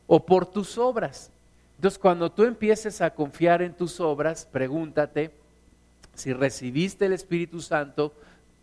o 0.05 0.25
por 0.25 0.45
tus 0.47 0.77
obras? 0.77 1.31
Entonces 1.77 1.97
cuando 1.97 2.29
tú 2.29 2.43
empieces 2.43 2.99
a 2.99 3.11
confiar 3.11 3.61
en 3.61 3.73
tus 3.73 4.01
obras, 4.01 4.45
pregúntate, 4.51 5.31
si 6.13 6.33
recibiste 6.33 7.05
el 7.05 7.13
Espíritu 7.13 7.61
Santo 7.61 8.11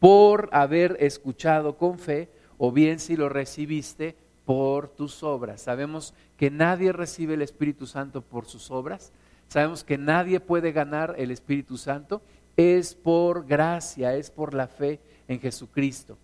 por 0.00 0.50
haber 0.52 0.99
escuchado 1.00 1.78
con 1.78 1.99
fe 1.99 2.28
o 2.59 2.73
bien 2.73 2.99
si 2.99 3.16
lo 3.16 3.31
recibiste 3.31 4.14
por 4.45 4.88
tus 4.88 5.23
obras. 5.23 5.62
Sabemos 5.62 6.12
que 6.37 6.50
nadie 6.50 6.93
recibe 6.93 7.33
el 7.33 7.40
Espíritu 7.40 7.87
Santo 7.87 8.21
por 8.21 8.45
sus 8.45 8.71
obras. 8.71 9.12
Sabemos 9.49 9.85
que 9.85 9.99
nadie 9.99 10.41
puede 10.41 10.73
ganar 10.73 11.15
el 11.19 11.31
Espíritu 11.31 11.76
Santo. 11.76 12.23
Es 12.57 12.95
por 12.95 13.47
gracia, 13.47 14.15
es 14.15 14.31
por 14.31 14.55
la 14.55 14.67
fe 14.67 15.00
en 15.29 15.41
Jesucristo. 15.41 16.19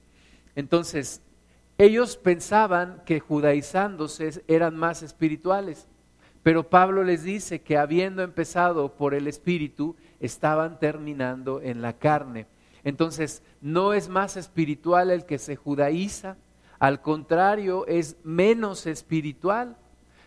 Entonces, 0.54 1.22
ellos 1.78 2.16
pensaban 2.16 3.02
que 3.06 3.20
judaizándose 3.20 4.44
eran 4.48 4.76
más 4.76 5.02
espirituales, 5.02 5.88
pero 6.42 6.68
Pablo 6.68 7.04
les 7.04 7.22
dice 7.22 7.62
que 7.62 7.78
habiendo 7.78 8.22
empezado 8.22 8.94
por 8.94 9.14
el 9.14 9.26
Espíritu, 9.26 9.96
estaban 10.20 10.78
terminando 10.78 11.60
en 11.60 11.82
la 11.82 11.94
carne. 11.94 12.46
Entonces, 12.84 13.42
no 13.60 13.92
es 13.94 14.08
más 14.08 14.36
espiritual 14.36 15.10
el 15.10 15.24
que 15.24 15.38
se 15.38 15.56
judaiza, 15.56 16.36
al 16.82 17.00
contrario, 17.00 17.86
es 17.86 18.16
menos 18.24 18.86
espiritual. 18.86 19.76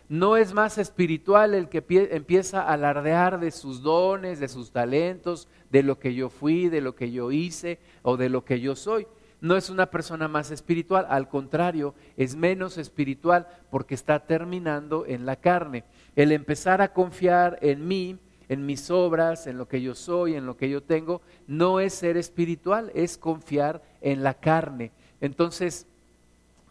No 0.08 0.36
es 0.36 0.52
más 0.52 0.78
espiritual 0.78 1.54
el 1.54 1.68
que 1.68 1.84
empieza 2.12 2.62
a 2.62 2.74
alardear 2.74 3.40
de 3.40 3.50
sus 3.50 3.82
dones, 3.82 4.38
de 4.38 4.48
sus 4.48 4.70
talentos, 4.70 5.48
de 5.70 5.82
lo 5.82 5.98
que 5.98 6.14
yo 6.14 6.28
fui, 6.28 6.68
de 6.68 6.80
lo 6.80 6.94
que 6.94 7.10
yo 7.10 7.32
hice 7.32 7.80
o 8.02 8.16
de 8.16 8.28
lo 8.28 8.44
que 8.44 8.60
yo 8.60 8.76
soy. 8.76 9.06
No 9.40 9.56
es 9.56 9.68
una 9.68 9.86
persona 9.86 10.28
más 10.28 10.50
espiritual, 10.50 11.06
al 11.08 11.28
contrario, 11.28 11.94
es 12.16 12.36
menos 12.36 12.78
espiritual 12.78 13.48
porque 13.70 13.94
está 13.94 14.26
terminando 14.26 15.04
en 15.06 15.26
la 15.26 15.36
carne. 15.36 15.84
El 16.14 16.32
empezar 16.32 16.80
a 16.80 16.92
confiar 16.92 17.58
en 17.60 17.86
mí 17.86 18.18
en 18.48 18.64
mis 18.64 18.90
obras, 18.90 19.46
en 19.46 19.58
lo 19.58 19.68
que 19.68 19.82
yo 19.82 19.94
soy, 19.94 20.34
en 20.34 20.46
lo 20.46 20.56
que 20.56 20.68
yo 20.68 20.82
tengo, 20.82 21.20
no 21.46 21.80
es 21.80 21.94
ser 21.94 22.16
espiritual, 22.16 22.90
es 22.94 23.18
confiar 23.18 23.82
en 24.00 24.22
la 24.22 24.34
carne. 24.34 24.92
Entonces, 25.20 25.86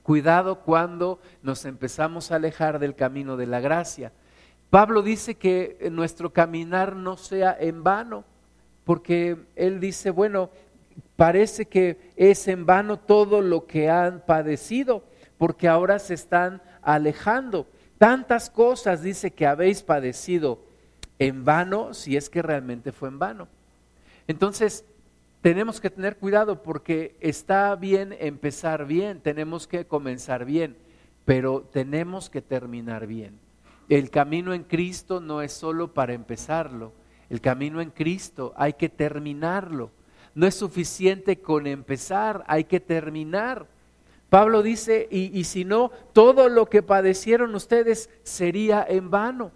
cuidado 0.05 0.59
cuando 0.59 1.19
nos 1.41 1.65
empezamos 1.65 2.31
a 2.31 2.35
alejar 2.35 2.77
del 2.77 2.93
camino 2.93 3.38
de 3.38 3.47
la 3.47 3.59
gracia. 3.59 4.12
Pablo 4.69 5.01
dice 5.01 5.33
que 5.33 5.89
nuestro 5.91 6.31
caminar 6.31 6.95
no 6.95 7.17
sea 7.17 7.57
en 7.59 7.83
vano, 7.83 8.24
porque 8.83 9.35
él 9.55 9.79
dice, 9.79 10.12
bueno, 10.12 10.51
parece 11.15 11.65
que 11.65 12.12
es 12.15 12.47
en 12.47 12.67
vano 12.67 13.00
todo 13.00 13.41
lo 13.41 13.65
que 13.65 13.89
han 13.89 14.24
padecido, 14.24 15.03
porque 15.39 15.67
ahora 15.67 15.97
se 15.97 16.13
están 16.13 16.62
alejando. 16.83 17.65
Tantas 17.97 18.51
cosas 18.51 19.01
dice 19.01 19.31
que 19.31 19.47
habéis 19.47 19.81
padecido 19.81 20.59
en 21.17 21.45
vano 21.45 21.95
si 21.95 22.15
es 22.15 22.29
que 22.29 22.43
realmente 22.43 22.91
fue 22.91 23.09
en 23.09 23.17
vano. 23.17 23.47
Entonces, 24.27 24.85
tenemos 25.46 25.80
que 25.80 25.92
tener 25.92 26.18
cuidado 26.18 26.64
porque 26.64 27.18
está 27.20 27.75
bien 27.75 28.16
empezar 28.20 28.88
bien, 28.88 29.22
tenemos 29.22 29.68
que 29.68 29.86
comenzar 29.86 30.44
bien, 30.44 30.75
pero 31.24 31.62
tenemos 31.72 32.32
que 32.32 32.42
terminar 32.42 33.06
bien. 33.06 33.38
El 33.88 34.10
camino 34.10 34.56
en 34.56 34.64
Cristo 34.64 35.20
no 35.20 35.44
es 35.44 35.54
solo 35.54 35.94
para 35.94 36.14
empezarlo, 36.14 36.94
el 37.30 37.42
camino 37.42 37.80
en 37.80 37.92
Cristo 37.92 38.56
hay 38.58 38.74
que 38.74 38.90
terminarlo. 38.90 39.92
No 40.34 40.48
es 40.48 40.56
suficiente 40.56 41.40
con 41.40 41.68
empezar, 41.68 42.44
hay 42.48 42.64
que 42.64 42.80
terminar. 42.80 43.68
Pablo 44.32 44.64
dice, 44.64 45.08
y, 45.12 45.25
y 45.38 45.44
si 45.44 45.64
no, 45.64 45.92
todo 46.14 46.50
lo 46.50 46.66
que 46.66 46.82
padecieron 46.82 47.54
ustedes 47.54 48.10
sería 48.24 48.84
en 48.90 49.12
vano. 49.12 49.52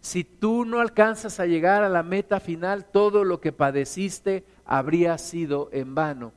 Si 0.00 0.24
tú 0.24 0.64
no 0.64 0.80
alcanzas 0.80 1.40
a 1.40 1.46
llegar 1.46 1.82
a 1.82 1.88
la 1.88 2.02
meta 2.02 2.40
final, 2.40 2.84
todo 2.84 3.24
lo 3.24 3.40
que 3.40 3.52
padeciste 3.52 4.44
habría 4.64 5.18
sido 5.18 5.68
en 5.72 5.94
vano. 5.94 6.32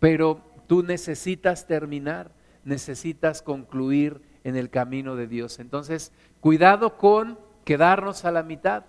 Pero 0.00 0.40
tú 0.66 0.82
necesitas 0.82 1.66
terminar, 1.66 2.30
necesitas 2.64 3.42
concluir 3.42 4.20
en 4.42 4.56
el 4.56 4.68
camino 4.68 5.16
de 5.16 5.26
Dios. 5.26 5.58
Entonces, 5.58 6.12
cuidado 6.40 6.96
con 6.98 7.38
quedarnos 7.64 8.24
a 8.24 8.32
la 8.32 8.42
mitad. 8.42 8.84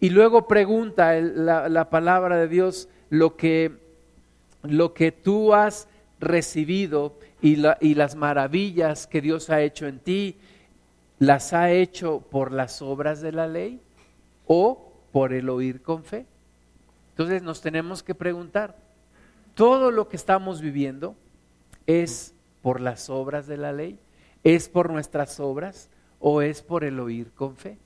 Y 0.00 0.10
luego 0.10 0.46
pregunta 0.46 1.14
la, 1.20 1.90
palabra 1.90 2.36
de 2.36 2.48
Dios 2.48 2.88
lo 3.10 3.36
que, 3.36 3.72
lo 4.62 4.94
que 4.94 5.12
tú 5.12 5.54
has 5.54 5.88
recibido 6.20 7.18
y, 7.40 7.62
y 7.80 7.94
las 7.94 8.14
maravillas 8.14 9.06
que 9.06 9.20
Dios 9.20 9.50
ha 9.50 9.62
hecho 9.62 9.86
en 9.86 9.98
ti 10.00 10.36
¿Las 11.18 11.52
ha 11.52 11.70
hecho 11.70 12.20
por 12.20 12.52
las 12.52 12.80
obras 12.80 13.20
de 13.20 13.32
la 13.32 13.46
ley 13.46 13.80
o 14.46 14.92
por 15.10 15.32
el 15.32 15.48
oír 15.48 15.82
con 15.82 16.04
fe? 16.04 16.26
Entonces 17.10 17.42
nos 17.42 17.60
tenemos 17.60 18.04
que 18.04 18.14
preguntar, 18.14 18.76
¿todo 19.54 19.90
lo 19.90 20.08
que 20.08 20.16
estamos 20.16 20.60
viviendo 20.60 21.16
es 21.86 22.34
por 22.62 22.80
las 22.80 23.10
obras 23.10 23.48
de 23.48 23.56
la 23.56 23.72
ley? 23.72 23.98
¿Es 24.44 24.68
por 24.68 24.90
nuestras 24.90 25.40
obras 25.40 25.88
o 26.20 26.42
es 26.42 26.62
por 26.62 26.84
el 26.84 27.00
oír 27.00 27.32
con 27.32 27.56
fe? 27.56 27.78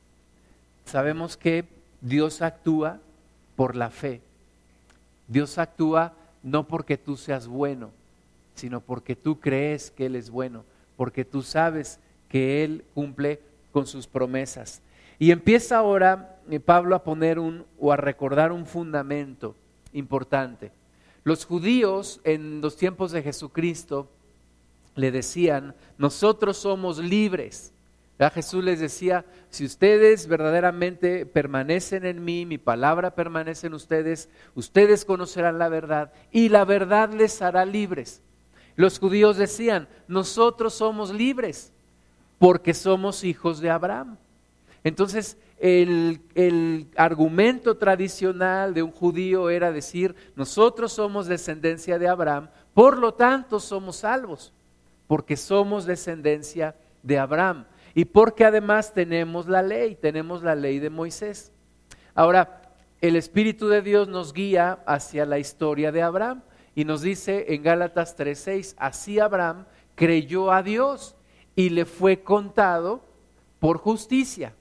Sabemos 0.84 1.38
que 1.38 1.64
Dios 2.02 2.42
actúa 2.42 3.00
por 3.56 3.76
la 3.76 3.88
fe. 3.88 4.20
Dios 5.28 5.56
actúa 5.56 6.12
no 6.42 6.66
porque 6.68 6.98
tú 6.98 7.16
seas 7.16 7.46
bueno, 7.46 7.90
sino 8.54 8.80
porque 8.80 9.16
tú 9.16 9.40
crees 9.40 9.90
que 9.90 10.06
Él 10.06 10.16
es 10.16 10.28
bueno, 10.28 10.64
porque 10.96 11.24
tú 11.24 11.42
sabes 11.42 11.98
que 12.32 12.64
Él 12.64 12.86
cumple 12.94 13.40
con 13.72 13.86
sus 13.86 14.06
promesas. 14.06 14.80
Y 15.18 15.32
empieza 15.32 15.76
ahora 15.76 16.40
eh, 16.50 16.60
Pablo 16.60 16.96
a 16.96 17.04
poner 17.04 17.38
un 17.38 17.66
o 17.78 17.92
a 17.92 17.96
recordar 17.98 18.52
un 18.52 18.64
fundamento 18.64 19.54
importante. 19.92 20.72
Los 21.24 21.44
judíos 21.44 22.22
en 22.24 22.62
los 22.62 22.76
tiempos 22.76 23.12
de 23.12 23.22
Jesucristo 23.22 24.08
le 24.94 25.10
decían, 25.10 25.74
nosotros 25.98 26.56
somos 26.56 26.96
libres. 26.98 27.74
Jesús 28.30 28.62
les 28.62 28.78
decía, 28.78 29.24
si 29.50 29.64
ustedes 29.64 30.28
verdaderamente 30.28 31.26
permanecen 31.26 32.06
en 32.06 32.24
mí, 32.24 32.46
mi 32.46 32.56
palabra 32.56 33.16
permanece 33.16 33.66
en 33.66 33.74
ustedes, 33.74 34.28
ustedes 34.54 35.04
conocerán 35.04 35.58
la 35.58 35.68
verdad 35.68 36.12
y 36.30 36.48
la 36.48 36.64
verdad 36.64 37.12
les 37.12 37.42
hará 37.42 37.64
libres. 37.64 38.22
Los 38.76 39.00
judíos 39.00 39.38
decían, 39.38 39.88
nosotros 40.06 40.74
somos 40.74 41.12
libres 41.12 41.72
porque 42.42 42.74
somos 42.74 43.22
hijos 43.22 43.60
de 43.60 43.70
Abraham. 43.70 44.16
Entonces, 44.82 45.38
el, 45.60 46.20
el, 46.34 46.88
argumento 46.96 47.76
tradicional 47.76 48.74
de 48.74 48.82
un 48.82 48.90
judío 48.90 49.48
era 49.48 49.70
decir, 49.70 50.16
nosotros 50.34 50.92
somos 50.92 51.28
descendencia 51.28 52.00
de 52.00 52.08
Abraham, 52.08 52.48
por 52.74 52.98
lo 52.98 53.14
tanto 53.14 53.60
somos 53.60 53.94
salvos, 53.94 54.52
porque 55.06 55.36
somos 55.36 55.86
descendencia 55.86 56.74
de 57.04 57.16
Abraham 57.16 57.64
y 57.94 58.06
porque 58.06 58.44
además 58.44 58.92
tenemos 58.92 59.46
la 59.46 59.62
ley, 59.62 59.94
tenemos 59.94 60.42
la 60.42 60.56
ley 60.56 60.80
de 60.80 60.90
Moisés. 60.90 61.52
Ahora, 62.12 62.60
el 63.00 63.14
Espíritu 63.14 63.68
de 63.68 63.82
Dios 63.82 64.08
nos 64.08 64.32
guía 64.32 64.80
hacia 64.84 65.26
la 65.26 65.38
historia 65.38 65.92
de 65.92 66.02
Abraham 66.02 66.42
y 66.74 66.86
nos 66.86 67.02
dice 67.02 67.54
en 67.54 67.62
Gálatas 67.62 68.16
3:6, 68.16 68.74
así 68.78 69.20
Abraham 69.20 69.64
creyó 69.94 70.50
a 70.50 70.64
Dios 70.64 71.14
y 71.56 71.70
le 71.70 71.84
fue 71.84 72.22
contado 72.22 73.02
por 73.58 73.78
justicia. 73.78 74.54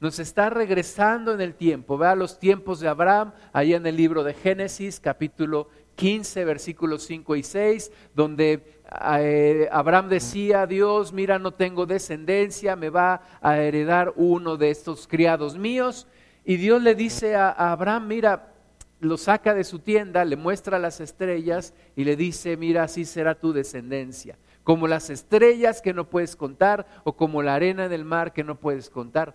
Nos 0.00 0.20
está 0.20 0.48
regresando 0.48 1.34
en 1.34 1.40
el 1.40 1.54
tiempo, 1.54 1.98
vea 1.98 2.14
los 2.14 2.38
tiempos 2.38 2.78
de 2.78 2.88
Abraham, 2.88 3.32
ahí 3.52 3.74
en 3.74 3.84
el 3.84 3.96
libro 3.96 4.22
de 4.22 4.32
Génesis, 4.32 5.00
capítulo 5.00 5.68
15, 5.96 6.44
versículos 6.44 7.02
5 7.02 7.34
y 7.34 7.42
6, 7.42 7.90
donde 8.14 8.80
eh, 9.18 9.68
Abraham 9.72 10.08
decía, 10.08 10.66
Dios, 10.66 11.12
mira, 11.12 11.40
no 11.40 11.52
tengo 11.52 11.86
descendencia, 11.86 12.76
me 12.76 12.88
va 12.88 13.20
a 13.42 13.58
heredar 13.58 14.12
uno 14.14 14.56
de 14.56 14.70
estos 14.70 15.08
criados 15.08 15.58
míos. 15.58 16.06
Y 16.44 16.56
Dios 16.56 16.80
le 16.80 16.94
dice 16.94 17.34
a, 17.34 17.50
Abraham, 17.50 18.06
mira, 18.06 18.52
lo 19.00 19.16
saca 19.16 19.52
de 19.54 19.64
su 19.64 19.80
tienda, 19.80 20.24
le 20.24 20.36
muestra 20.36 20.78
las 20.78 21.00
estrellas 21.00 21.74
y 21.96 22.04
le 22.04 22.14
dice, 22.14 22.56
mira, 22.56 22.84
así 22.84 23.04
será 23.04 23.34
tu 23.34 23.52
descendencia, 23.52 24.38
como 24.68 24.86
las 24.86 25.08
estrellas 25.08 25.80
que 25.80 25.94
no 25.94 26.10
puedes 26.10 26.36
contar 26.36 26.86
o 27.04 27.14
como 27.14 27.42
la 27.42 27.54
arena 27.54 27.88
del 27.88 28.04
mar 28.04 28.34
que 28.34 28.44
no 28.44 28.56
puedes 28.56 28.90
contar. 28.90 29.34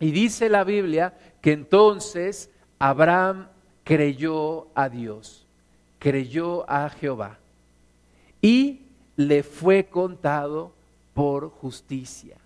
Y 0.00 0.12
dice 0.12 0.48
la 0.48 0.64
Biblia 0.64 1.12
que 1.42 1.52
entonces 1.52 2.48
Abraham 2.78 3.48
creyó 3.84 4.68
a 4.74 4.88
Dios, 4.88 5.44
creyó 5.98 6.64
a 6.70 6.88
Jehová 6.88 7.36
y 8.40 8.80
le 9.16 9.42
fue 9.42 9.84
contado 9.84 10.72
por 11.12 11.50
justicia. 11.50 12.38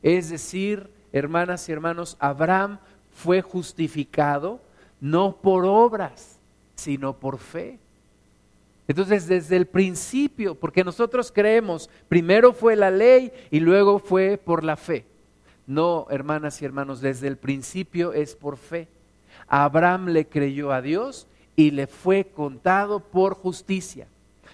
Es 0.00 0.30
decir, 0.30 0.88
hermanas 1.12 1.68
y 1.68 1.72
hermanos, 1.72 2.16
Abraham 2.20 2.78
fue 3.10 3.42
justificado 3.42 4.60
no 5.00 5.34
por 5.38 5.64
obras, 5.64 6.38
sino 6.76 7.14
por 7.14 7.38
fe. 7.38 7.80
Entonces, 8.88 9.26
desde 9.26 9.56
el 9.56 9.66
principio, 9.66 10.54
porque 10.54 10.84
nosotros 10.84 11.30
creemos, 11.32 11.88
primero 12.08 12.52
fue 12.52 12.76
la 12.76 12.90
ley 12.90 13.32
y 13.50 13.60
luego 13.60 13.98
fue 13.98 14.38
por 14.38 14.64
la 14.64 14.76
fe. 14.76 15.04
No, 15.66 16.06
hermanas 16.10 16.60
y 16.60 16.64
hermanos, 16.64 17.00
desde 17.00 17.28
el 17.28 17.36
principio 17.36 18.12
es 18.12 18.34
por 18.34 18.56
fe. 18.56 18.88
Abraham 19.46 20.08
le 20.08 20.26
creyó 20.26 20.72
a 20.72 20.82
Dios 20.82 21.26
y 21.54 21.70
le 21.70 21.86
fue 21.86 22.24
contado 22.24 23.00
por 23.00 23.34
justicia. 23.34 24.08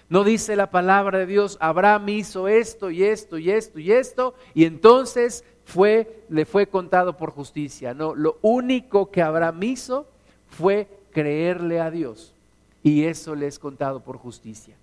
No 0.09 0.23
dice 0.23 0.55
la 0.55 0.71
palabra 0.71 1.19
de 1.19 1.25
Dios, 1.27 1.57
Abraham 1.59 2.09
hizo 2.09 2.47
esto 2.47 2.89
y 2.89 3.03
esto 3.03 3.37
y 3.37 3.51
esto 3.51 3.79
y 3.79 3.91
esto, 3.91 4.33
y 4.55 4.65
entonces 4.65 5.43
fue, 5.65 6.23
le 6.29 6.45
fue 6.45 6.67
contado 6.67 7.15
por 7.15 7.31
justicia. 7.31 7.93
No, 7.93 8.15
lo 8.15 8.37
único 8.41 9.11
que 9.11 9.21
Abraham 9.21 9.61
hizo 9.63 10.07
fue 10.47 10.87
creerle 11.11 11.79
a 11.79 11.91
Dios, 11.91 12.33
y 12.83 13.05
eso 13.05 13.35
le 13.35 13.47
es 13.47 13.59
contado 13.59 14.01
por 14.01 14.17
justicia. 14.17 14.75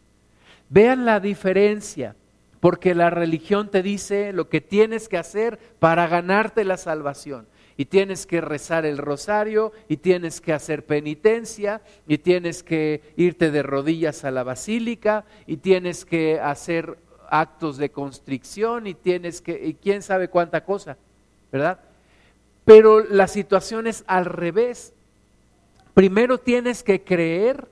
Vean 0.68 1.04
la 1.04 1.20
diferencia, 1.20 2.16
porque 2.60 2.94
la 2.94 3.10
religión 3.10 3.70
te 3.70 3.82
dice 3.82 4.32
lo 4.32 4.48
que 4.48 4.60
tienes 4.60 5.08
que 5.08 5.18
hacer 5.18 5.58
para 5.78 6.06
ganarte 6.08 6.64
la 6.64 6.76
salvación 6.76 7.46
y 7.76 7.84
tienes 7.84 8.26
que 8.26 8.40
rezar 8.40 8.86
el 8.86 8.98
rosario 8.98 9.72
y 9.88 9.98
tienes 9.98 10.40
que 10.40 10.52
hacer 10.52 10.84
penitencia 10.84 11.82
y 12.08 12.18
tienes 12.18 12.62
que 12.62 13.02
irte 13.16 13.50
de 13.50 13.62
rodillas 13.62 14.24
a 14.24 14.30
la 14.30 14.42
basílica 14.42 15.24
y 15.46 15.58
tienes 15.58 16.04
que 16.04 16.40
hacer 16.40 16.98
actos 17.28 17.76
de 17.76 17.90
constricción 17.90 18.86
y 18.86 18.94
tienes 18.94 19.40
que, 19.40 19.60
y 19.62 19.74
quién 19.74 20.02
sabe 20.02 20.28
cuánta 20.28 20.64
cosa, 20.64 20.96
¿verdad? 21.52 21.80
Pero 22.64 23.00
la 23.04 23.28
situación 23.28 23.86
es 23.86 24.04
al 24.06 24.24
revés. 24.24 24.92
Primero 25.94 26.38
tienes 26.38 26.82
que 26.82 27.02
creer 27.02 27.68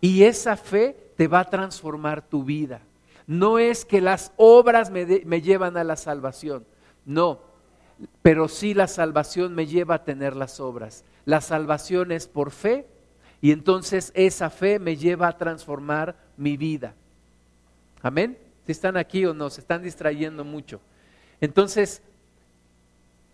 y 0.00 0.24
esa 0.24 0.56
fe 0.56 0.96
te 1.16 1.28
va 1.28 1.40
a 1.40 1.50
transformar 1.50 2.22
tu 2.22 2.44
vida. 2.44 2.80
No 3.26 3.58
es 3.58 3.84
que 3.84 4.00
las 4.00 4.32
obras 4.36 4.90
me, 4.90 5.22
me 5.24 5.42
llevan 5.42 5.76
a 5.76 5.84
la 5.84 5.96
salvación, 5.96 6.64
no, 7.04 7.40
pero 8.22 8.48
sí 8.48 8.74
la 8.74 8.86
salvación 8.86 9.54
me 9.54 9.66
lleva 9.66 9.96
a 9.96 10.04
tener 10.04 10.36
las 10.36 10.60
obras. 10.60 11.04
La 11.24 11.40
salvación 11.40 12.12
es 12.12 12.26
por 12.26 12.50
fe 12.50 12.86
y 13.40 13.52
entonces 13.52 14.12
esa 14.14 14.50
fe 14.50 14.78
me 14.78 14.96
lleva 14.96 15.28
a 15.28 15.36
transformar 15.36 16.16
mi 16.36 16.56
vida. 16.56 16.94
Amén. 18.02 18.38
Si 18.66 18.72
están 18.72 18.96
aquí 18.96 19.24
o 19.26 19.34
no, 19.34 19.50
se 19.50 19.60
están 19.60 19.82
distrayendo 19.82 20.44
mucho. 20.44 20.80
Entonces, 21.40 22.02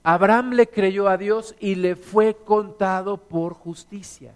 Abraham 0.03 0.53
le 0.53 0.67
creyó 0.67 1.09
a 1.09 1.17
Dios 1.17 1.55
y 1.59 1.75
le 1.75 1.97
fue 1.97 2.37
contado 2.37 3.17
por 3.17 3.55
justicia. 3.55 4.35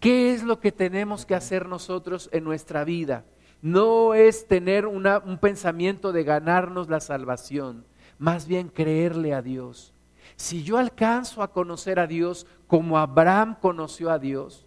¿Qué 0.00 0.32
es 0.32 0.42
lo 0.42 0.60
que 0.60 0.72
tenemos 0.72 1.26
que 1.26 1.34
hacer 1.34 1.66
nosotros 1.66 2.28
en 2.32 2.44
nuestra 2.44 2.84
vida? 2.84 3.24
No 3.60 4.14
es 4.14 4.46
tener 4.46 4.86
un 4.86 5.38
pensamiento 5.40 6.12
de 6.12 6.24
ganarnos 6.24 6.88
la 6.88 7.00
salvación 7.00 7.84
más 8.18 8.46
bien 8.46 8.68
creerle 8.68 9.32
a 9.32 9.42
Dios. 9.42 9.92
Si 10.36 10.62
yo 10.62 10.76
alcanzo 10.76 11.42
a 11.42 11.52
conocer 11.52 11.98
a 11.98 12.06
Dios 12.06 12.46
como 12.66 12.98
Abraham 12.98 13.56
conoció 13.60 14.10
a 14.10 14.18
Dios, 14.18 14.66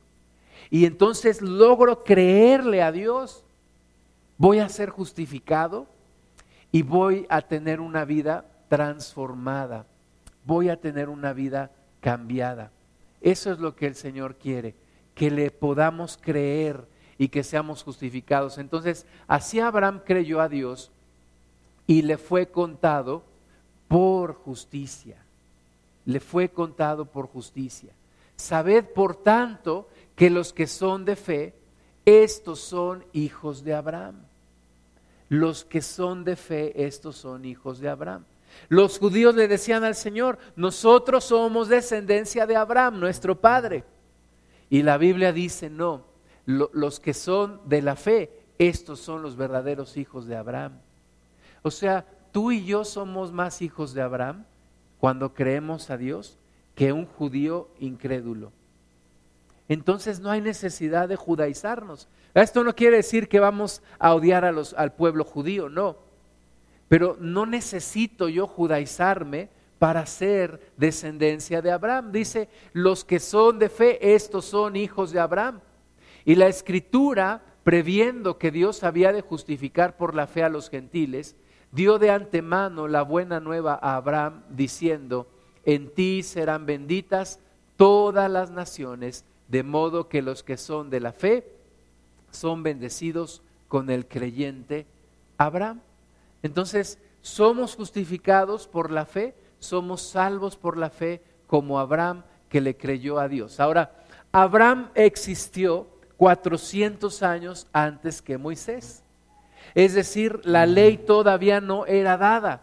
y 0.69 0.85
entonces 0.85 1.41
logro 1.41 2.03
creerle 2.03 2.81
a 2.81 2.91
Dios, 2.91 3.43
voy 4.37 4.59
a 4.59 4.69
ser 4.69 4.89
justificado 4.89 5.85
y 6.71 6.81
voy 6.81 7.25
a 7.29 7.41
tener 7.41 7.81
una 7.81 8.05
vida 8.05 8.45
transformada, 8.69 9.85
voy 10.45 10.69
a 10.69 10.79
tener 10.79 11.09
una 11.09 11.33
vida 11.33 11.71
cambiada. 11.99 12.71
Eso 13.19 13.51
es 13.51 13.59
lo 13.59 13.75
que 13.75 13.85
el 13.85 13.95
Señor 13.95 14.35
quiere, 14.35 14.75
que 15.15 15.31
le 15.31 15.51
podamos 15.51 16.17
creer 16.19 16.85
y 17.17 17.29
que 17.29 17.43
seamos 17.43 17.83
justificados. 17.83 18.57
Entonces, 18.57 19.05
así 19.27 19.59
Abraham 19.59 20.01
creyó 20.05 20.41
a 20.41 20.49
Dios 20.49 20.91
y 21.87 22.01
le 22.01 22.17
fue 22.17 22.47
contado 22.47 23.23
por 23.87 24.33
justicia. 24.33 25.17
Le 26.05 26.19
fue 26.19 26.49
contado 26.49 27.05
por 27.05 27.27
justicia. 27.27 27.91
Sabed, 28.35 28.85
por 28.85 29.15
tanto, 29.15 29.87
que 30.15 30.29
los 30.29 30.51
que 30.51 30.65
son 30.65 31.05
de 31.05 31.15
fe, 31.15 31.53
estos 32.05 32.59
son 32.59 33.05
hijos 33.13 33.63
de 33.63 33.73
Abraham. 33.73 34.15
Los 35.29 35.63
que 35.63 35.81
son 35.81 36.23
de 36.23 36.35
fe, 36.35 36.85
estos 36.85 37.17
son 37.17 37.45
hijos 37.45 37.79
de 37.79 37.89
Abraham. 37.89 38.25
Los 38.67 38.99
judíos 38.99 39.35
le 39.35 39.47
decían 39.47 39.83
al 39.83 39.95
Señor, 39.95 40.37
nosotros 40.55 41.25
somos 41.25 41.67
descendencia 41.67 42.45
de 42.45 42.55
Abraham, 42.55 42.99
nuestro 42.99 43.39
padre. 43.39 43.83
Y 44.71 44.83
la 44.83 44.97
Biblia 44.97 45.33
dice, 45.33 45.69
no, 45.69 46.05
los 46.45 47.01
que 47.01 47.13
son 47.13 47.59
de 47.65 47.81
la 47.81 47.97
fe, 47.97 48.31
estos 48.57 49.01
son 49.01 49.21
los 49.21 49.35
verdaderos 49.35 49.97
hijos 49.97 50.27
de 50.27 50.37
Abraham. 50.37 50.79
O 51.61 51.69
sea, 51.69 52.05
tú 52.31 52.53
y 52.53 52.63
yo 52.63 52.85
somos 52.85 53.33
más 53.33 53.61
hijos 53.61 53.93
de 53.93 54.01
Abraham 54.01 54.45
cuando 54.97 55.33
creemos 55.33 55.89
a 55.89 55.97
Dios 55.97 56.39
que 56.73 56.93
un 56.93 57.05
judío 57.05 57.67
incrédulo. 57.79 58.53
Entonces 59.67 60.21
no 60.21 60.31
hay 60.31 60.39
necesidad 60.39 61.09
de 61.09 61.17
judaizarnos. 61.17 62.07
Esto 62.33 62.63
no 62.63 62.73
quiere 62.73 62.95
decir 62.95 63.27
que 63.27 63.41
vamos 63.41 63.81
a 63.99 64.15
odiar 64.15 64.45
a 64.45 64.53
los, 64.53 64.73
al 64.75 64.93
pueblo 64.93 65.25
judío, 65.25 65.67
no. 65.67 65.97
Pero 66.87 67.17
no 67.19 67.45
necesito 67.45 68.29
yo 68.29 68.47
judaizarme 68.47 69.49
para 69.81 70.05
ser 70.05 70.61
descendencia 70.77 71.59
de 71.63 71.71
Abraham. 71.71 72.11
Dice, 72.11 72.49
los 72.71 73.03
que 73.03 73.19
son 73.19 73.57
de 73.57 73.67
fe, 73.67 74.13
estos 74.13 74.45
son 74.45 74.75
hijos 74.75 75.09
de 75.09 75.19
Abraham. 75.19 75.59
Y 76.23 76.35
la 76.35 76.45
escritura, 76.45 77.41
previendo 77.63 78.37
que 78.37 78.51
Dios 78.51 78.83
había 78.83 79.11
de 79.11 79.21
justificar 79.21 79.97
por 79.97 80.13
la 80.13 80.27
fe 80.27 80.43
a 80.43 80.49
los 80.49 80.69
gentiles, 80.69 81.35
dio 81.71 81.97
de 81.97 82.11
antemano 82.11 82.87
la 82.87 83.01
buena 83.01 83.39
nueva 83.39 83.73
a 83.73 83.95
Abraham 83.95 84.43
diciendo, 84.51 85.27
en 85.65 85.91
ti 85.91 86.21
serán 86.21 86.67
benditas 86.67 87.39
todas 87.75 88.29
las 88.29 88.51
naciones, 88.51 89.25
de 89.47 89.63
modo 89.63 90.09
que 90.09 90.21
los 90.21 90.43
que 90.43 90.57
son 90.57 90.91
de 90.91 90.99
la 90.99 91.11
fe 91.11 91.55
son 92.29 92.61
bendecidos 92.61 93.41
con 93.67 93.89
el 93.89 94.07
creyente 94.07 94.85
Abraham. 95.39 95.81
Entonces, 96.43 96.99
somos 97.21 97.75
justificados 97.75 98.67
por 98.67 98.91
la 98.91 99.07
fe, 99.07 99.33
somos 99.61 100.01
salvos 100.01 100.57
por 100.57 100.75
la 100.75 100.89
fe, 100.89 101.21
como 101.47 101.79
Abraham 101.79 102.23
que 102.49 102.59
le 102.59 102.75
creyó 102.75 103.19
a 103.19 103.29
Dios. 103.29 103.59
Ahora, 103.59 103.91
Abraham 104.31 104.89
existió 104.95 105.87
400 106.17 107.23
años 107.23 107.67
antes 107.71 108.21
que 108.21 108.37
Moisés. 108.37 109.03
Es 109.73 109.93
decir, 109.93 110.41
la 110.43 110.65
ley 110.65 110.97
todavía 110.97 111.61
no 111.61 111.85
era 111.85 112.17
dada. 112.17 112.61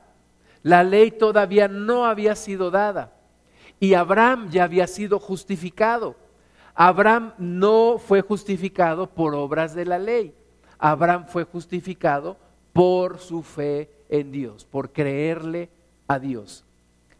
La 0.63 0.83
ley 0.83 1.11
todavía 1.11 1.69
no 1.69 2.05
había 2.05 2.35
sido 2.35 2.71
dada. 2.71 3.13
Y 3.81 3.95
Abraham 3.95 4.51
ya 4.51 4.65
había 4.65 4.87
sido 4.87 5.19
justificado. 5.19 6.17
Abraham 6.75 7.33
no 7.39 7.99
fue 7.99 8.23
justificado 8.23 9.09
por 9.09 9.35
obras 9.35 9.75
de 9.75 9.85
la 9.85 9.99
ley. 9.99 10.35
Abraham 10.79 11.27
fue 11.29 11.45
justificado 11.45 12.37
por 12.73 13.19
su 13.19 13.43
fe 13.43 13.91
en 14.09 14.31
Dios, 14.33 14.65
por 14.65 14.93
creerle 14.93 15.71
a 16.07 16.19
Dios. 16.19 16.65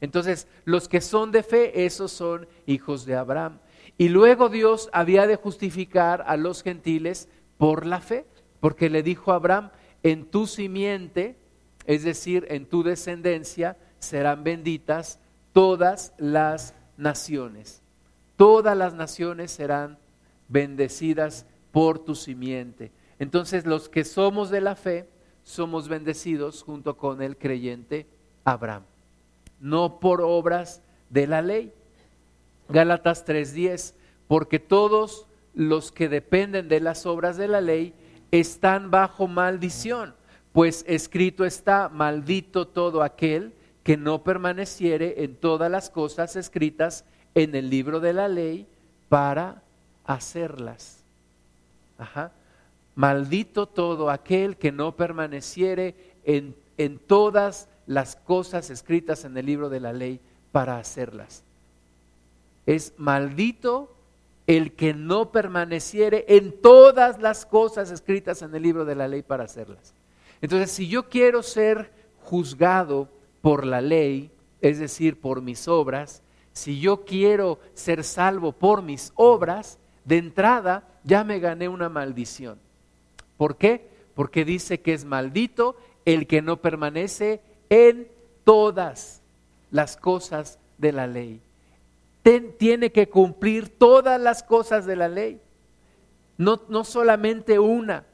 Entonces, 0.01 0.47
los 0.65 0.89
que 0.89 1.01
son 1.01 1.33
de 1.33 1.43
fe, 1.43 1.85
esos 1.85 2.13
son 2.13 2.47
hijos 2.67 3.05
de 3.05 3.17
Abraham. 3.17 3.59
Y 3.97 4.09
luego 4.09 4.49
Dios 4.49 4.89
había 4.93 5.27
de 5.27 5.37
justificar 5.37 6.25
a 6.27 6.37
los 6.37 6.63
gentiles 6.63 7.29
por 7.57 7.85
la 7.85 8.01
fe, 8.01 8.27
porque 8.61 8.91
le 8.91 9.03
dijo 9.03 9.33
a 9.33 9.37
Abraham, 9.37 9.71
en 10.03 10.25
tu 10.27 10.47
simiente, 10.47 11.37
es 11.85 12.05
decir, 12.05 12.47
en 12.49 12.67
tu 12.67 12.83
descendencia, 12.83 13.77
serán 13.99 14.45
benditas 14.45 15.19
todas 15.53 16.13
las 16.19 16.75
naciones. 16.97 17.83
Todas 18.37 18.77
las 18.77 18.95
naciones 18.95 19.51
serán 19.51 19.99
bendecidas 20.49 21.47
por 21.73 21.99
tu 21.99 22.15
simiente. 22.15 22.93
Entonces 23.19 23.67
los 23.67 23.89
que 23.89 24.05
somos 24.05 24.51
de 24.51 24.61
la 24.61 24.77
fe 24.77 25.09
somos 25.43 25.89
bendecidos 25.89 26.63
junto 26.63 26.97
con 26.97 27.23
el 27.23 27.37
creyente 27.37 28.07
Abraham, 28.45 28.85
no 29.61 30.01
por 30.01 30.21
obras 30.21 30.83
de 31.11 31.27
la 31.27 31.43
ley. 31.43 31.73
Gálatas 32.69 33.25
3:10, 33.25 33.95
porque 34.27 34.59
todos 34.59 35.27
los 35.55 35.91
que 35.91 36.09
dependen 36.09 36.69
de 36.69 36.81
las 36.81 37.07
obras 37.07 37.37
de 37.37 37.49
la 37.49 37.61
ley 37.61 37.95
están 38.31 38.91
bajo 38.91 39.27
maldición, 39.27 40.15
pues 40.53 40.85
escrito 40.87 41.45
está, 41.45 41.89
maldito 41.89 42.69
todo 42.69 43.03
aquel 43.03 43.53
que 43.83 43.97
no 43.97 44.23
permaneciere 44.23 45.25
en 45.25 45.35
todas 45.35 45.71
las 45.71 45.89
cosas 45.89 46.37
escritas 46.37 47.05
en 47.35 47.55
el 47.55 47.71
libro 47.71 48.01
de 48.01 48.13
la 48.13 48.29
ley 48.29 48.67
para 49.09 49.63
hacerlas. 50.05 51.03
Ajá. 51.97 52.33
Maldito 52.95 53.67
todo 53.67 54.11
aquel 54.11 54.57
que 54.57 54.73
no 54.73 54.95
permaneciere 54.97 55.95
en, 56.25 56.55
en 56.77 56.99
todas 56.99 57.69
las 57.89 58.17
cosas 58.17 58.69
escritas 58.69 59.25
en 59.25 59.37
el 59.37 59.47
libro 59.47 59.71
de 59.71 59.81
la 59.81 59.95
ley 59.95 60.21
para 60.53 60.79
hacerlas. 60.79 61.43
Es 62.67 62.93
maldito 62.99 63.97
el 64.47 64.73
que 64.73 64.93
no 64.93 65.33
permaneciere 65.33 66.27
en 66.29 66.61
todas 66.61 67.19
las 67.19 67.47
cosas 67.47 67.91
escritas 67.91 68.43
en 68.43 68.55
el 68.55 68.63
libro 68.63 68.85
de 68.85 68.95
la 68.95 69.09
ley 69.09 69.23
para 69.23 69.45
hacerlas. 69.45 69.95
Entonces, 70.43 70.71
si 70.71 70.87
yo 70.87 71.09
quiero 71.09 71.43
ser 71.43 71.91
juzgado 72.21 73.09
por 73.41 73.65
la 73.65 73.81
ley, 73.81 74.31
es 74.61 74.79
decir, 74.79 75.19
por 75.19 75.41
mis 75.41 75.67
obras, 75.67 76.23
si 76.53 76.81
yo 76.81 77.07
quiero 77.07 77.59
ser 77.73 78.05
salvo 78.05 78.53
por 78.53 78.83
mis 78.83 79.13
obras, 79.15 79.79
de 80.05 80.19
entrada 80.19 80.87
ya 81.05 81.25
me 81.25 81.39
gané 81.39 81.69
una 81.69 81.89
maldición. 81.89 82.59
¿Por 83.39 83.57
qué? 83.57 83.89
Porque 84.15 84.45
dice 84.45 84.81
que 84.81 84.93
es 84.93 85.07
maldito 85.07 85.77
el 86.05 86.27
que 86.27 86.43
no 86.43 86.61
permanece 86.61 87.41
en 87.71 88.09
todas 88.45 89.23
las 89.71 89.97
cosas 89.97 90.59
de 90.79 90.93
la 90.93 91.07
ley. 91.07 91.41
tiene 92.59 92.93
que 92.93 93.09
cumplir 93.09 93.69
todas 93.69 94.21
las 94.21 94.43
cosas 94.43 94.85
de 94.85 94.97
la 94.97 95.09
ley. 95.09 95.41
No, 96.37 96.63
no 96.69 96.85
solamente 96.85 97.59
una 97.59 98.05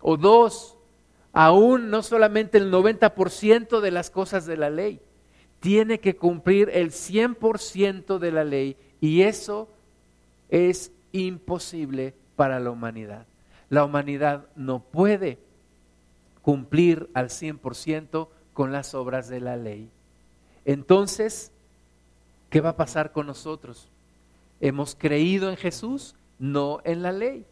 o 0.00 0.16
dos, 0.16 0.76
aún 1.32 1.88
no 1.90 2.02
solamente 2.02 2.58
el 2.58 2.70
90% 2.70 3.80
de 3.80 3.90
las 3.90 4.10
cosas 4.10 4.44
de 4.46 4.56
la 4.56 4.70
ley. 4.70 5.00
Tiene 5.60 5.98
que 5.98 6.16
cumplir 6.16 6.70
el 6.74 6.90
100% 6.90 8.18
de 8.18 8.32
la 8.32 8.44
ley 8.44 8.76
y 9.00 9.22
eso 9.22 9.68
es 10.50 10.92
imposible 11.12 12.14
para 12.36 12.60
la 12.60 12.70
humanidad 12.70 13.26
la 13.74 13.84
humanidad 13.84 14.46
no 14.56 14.82
puede 14.82 15.38
cumplir 16.42 17.10
al 17.14 17.28
100% 17.28 18.28
con 18.54 18.72
las 18.72 18.94
obras 18.94 19.28
de 19.28 19.40
la 19.40 19.56
ley. 19.56 19.90
Entonces, 20.64 21.52
¿qué 22.48 22.60
va 22.60 22.70
a 22.70 22.76
pasar 22.76 23.12
con 23.12 23.26
nosotros? 23.26 23.90
¿Hemos 24.60 24.94
creído 24.94 25.50
en 25.50 25.56
Jesús? 25.56 26.14
No 26.38 26.80
en 26.84 27.02
la 27.02 27.12
ley. 27.12 27.44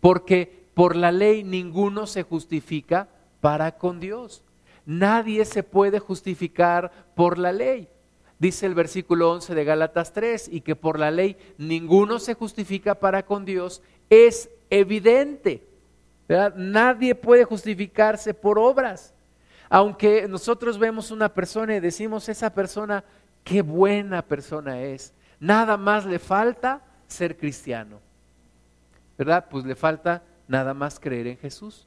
Porque 0.00 0.66
por 0.74 0.96
la 0.96 1.12
ley 1.12 1.44
ninguno 1.44 2.06
se 2.06 2.24
justifica 2.24 3.08
para 3.40 3.78
con 3.78 4.00
Dios. 4.00 4.42
Nadie 4.84 5.44
se 5.44 5.62
puede 5.62 5.98
justificar 6.00 6.90
por 7.14 7.38
la 7.38 7.52
ley. 7.52 7.88
Dice 8.38 8.66
el 8.66 8.74
versículo 8.74 9.30
11 9.30 9.54
de 9.54 9.64
Gálatas 9.64 10.12
3, 10.12 10.48
y 10.48 10.62
que 10.62 10.74
por 10.74 10.98
la 10.98 11.12
ley 11.12 11.36
ninguno 11.58 12.18
se 12.18 12.34
justifica 12.34 12.96
para 12.96 13.24
con 13.24 13.44
Dios, 13.44 13.82
es 14.10 14.50
evidente. 14.68 15.64
Nadie 16.56 17.14
puede 17.14 17.44
justificarse 17.44 18.34
por 18.34 18.58
obras. 18.58 19.14
Aunque 19.74 20.28
nosotros 20.28 20.78
vemos 20.78 21.10
una 21.10 21.30
persona 21.30 21.74
y 21.74 21.80
decimos, 21.80 22.28
esa 22.28 22.52
persona, 22.52 23.04
qué 23.42 23.62
buena 23.62 24.20
persona 24.20 24.82
es. 24.82 25.14
Nada 25.40 25.78
más 25.78 26.04
le 26.04 26.18
falta 26.18 26.82
ser 27.06 27.38
cristiano. 27.38 27.98
¿Verdad? 29.16 29.46
Pues 29.50 29.64
le 29.64 29.74
falta 29.74 30.24
nada 30.46 30.74
más 30.74 31.00
creer 31.00 31.26
en 31.26 31.38
Jesús. 31.38 31.86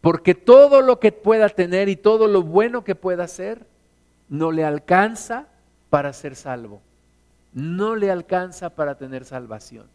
Porque 0.00 0.34
todo 0.34 0.80
lo 0.80 1.00
que 1.00 1.12
pueda 1.12 1.50
tener 1.50 1.90
y 1.90 1.96
todo 1.96 2.28
lo 2.28 2.42
bueno 2.42 2.82
que 2.82 2.94
pueda 2.94 3.24
hacer, 3.24 3.66
no 4.30 4.50
le 4.50 4.64
alcanza 4.64 5.48
para 5.90 6.14
ser 6.14 6.34
salvo. 6.34 6.80
No 7.52 7.94
le 7.94 8.10
alcanza 8.10 8.70
para 8.70 8.96
tener 8.96 9.26
salvación. 9.26 9.86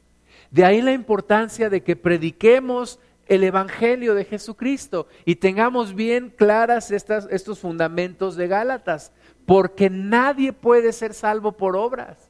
De 0.52 0.66
ahí 0.66 0.84
la 0.84 0.92
importancia 0.92 1.72
de 1.72 1.82
que 1.82 1.96
prediquemos 1.96 3.00
el 3.28 3.44
Evangelio 3.44 4.16
de 4.16 4.26
Jesucristo 4.26 5.08
y 5.26 5.36
tengamos 5.36 5.96
bien 5.96 6.30
claras 6.30 6.92
estos 6.92 7.60
fundamentos 7.60 8.36
de 8.36 8.48
Gálatas, 8.48 9.12
porque 9.46 9.90
nadie 9.90 10.54
puede 10.54 10.92
ser 10.94 11.14
salvo 11.14 11.54
por 11.54 11.76
obras. 11.76 12.30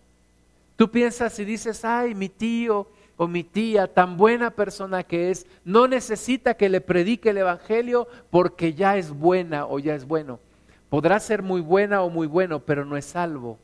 Tú 0.75 0.89
piensas 0.89 1.37
y 1.39 1.45
dices, 1.45 1.85
ay, 1.85 2.15
mi 2.15 2.29
tío 2.29 2.87
o 3.15 3.27
mi 3.27 3.43
tía, 3.43 3.93
tan 3.93 4.17
buena 4.17 4.51
persona 4.51 5.03
que 5.03 5.29
es, 5.29 5.45
no 5.63 5.87
necesita 5.87 6.55
que 6.55 6.69
le 6.69 6.81
predique 6.81 7.29
el 7.29 7.37
Evangelio 7.37 8.07
porque 8.31 8.73
ya 8.73 8.97
es 8.97 9.11
buena 9.11 9.67
o 9.67 9.79
ya 9.79 9.93
es 9.95 10.05
bueno. 10.05 10.39
Podrá 10.89 11.19
ser 11.19 11.41
muy 11.43 11.61
buena 11.61 12.01
o 12.01 12.09
muy 12.09 12.27
bueno, 12.27 12.59
pero 12.59 12.85
no 12.85 12.97
es 12.97 13.05
salvo 13.05 13.59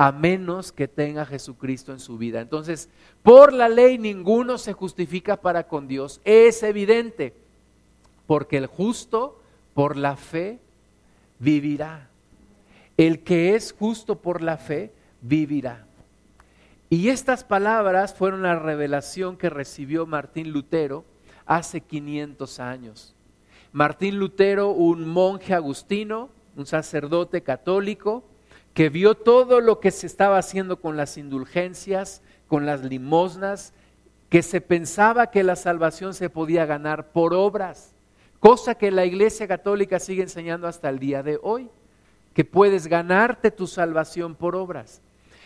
a 0.00 0.12
menos 0.12 0.70
que 0.70 0.86
tenga 0.86 1.26
Jesucristo 1.26 1.90
en 1.90 1.98
su 1.98 2.18
vida. 2.18 2.40
Entonces, 2.40 2.88
por 3.24 3.52
la 3.52 3.68
ley 3.68 3.98
ninguno 3.98 4.56
se 4.56 4.72
justifica 4.72 5.38
para 5.38 5.66
con 5.66 5.88
Dios. 5.88 6.20
Es 6.24 6.62
evidente, 6.62 7.34
porque 8.28 8.58
el 8.58 8.66
justo 8.66 9.42
por 9.74 9.96
la 9.96 10.14
fe 10.14 10.60
vivirá. 11.40 12.10
El 12.96 13.24
que 13.24 13.56
es 13.56 13.74
justo 13.76 14.20
por 14.20 14.40
la 14.40 14.56
fe 14.56 14.92
vivirá. 15.20 15.84
Y 16.88 17.08
estas 17.08 17.42
palabras 17.42 18.14
fueron 18.14 18.42
la 18.42 18.56
revelación 18.56 19.36
que 19.36 19.50
recibió 19.50 20.06
Martín 20.06 20.52
Lutero 20.52 21.04
hace 21.44 21.80
500 21.80 22.60
años. 22.60 23.16
Martín 23.72 24.20
Lutero, 24.20 24.70
un 24.70 25.08
monje 25.08 25.54
agustino, 25.54 26.28
un 26.54 26.66
sacerdote 26.66 27.42
católico, 27.42 28.22
que 28.78 28.90
vio 28.90 29.16
todo 29.16 29.60
lo 29.60 29.80
que 29.80 29.90
se 29.90 30.06
estaba 30.06 30.38
haciendo 30.38 30.80
con 30.80 30.96
las 30.96 31.18
indulgencias, 31.18 32.22
con 32.46 32.64
las 32.64 32.84
limosnas, 32.84 33.72
que 34.28 34.40
se 34.40 34.60
pensaba 34.60 35.32
que 35.32 35.42
la 35.42 35.56
salvación 35.56 36.14
se 36.14 36.30
podía 36.30 36.64
ganar 36.64 37.08
por 37.10 37.34
obras, 37.34 37.90
cosa 38.38 38.76
que 38.76 38.92
la 38.92 39.04
Iglesia 39.04 39.48
Católica 39.48 39.98
sigue 39.98 40.22
enseñando 40.22 40.68
hasta 40.68 40.88
el 40.90 41.00
día 41.00 41.24
de 41.24 41.40
hoy, 41.42 41.68
que 42.34 42.44
puedes 42.44 42.86
ganarte 42.86 43.50
tu 43.50 43.66
salvación 43.66 44.36
por 44.36 44.54
obras. 44.54 45.00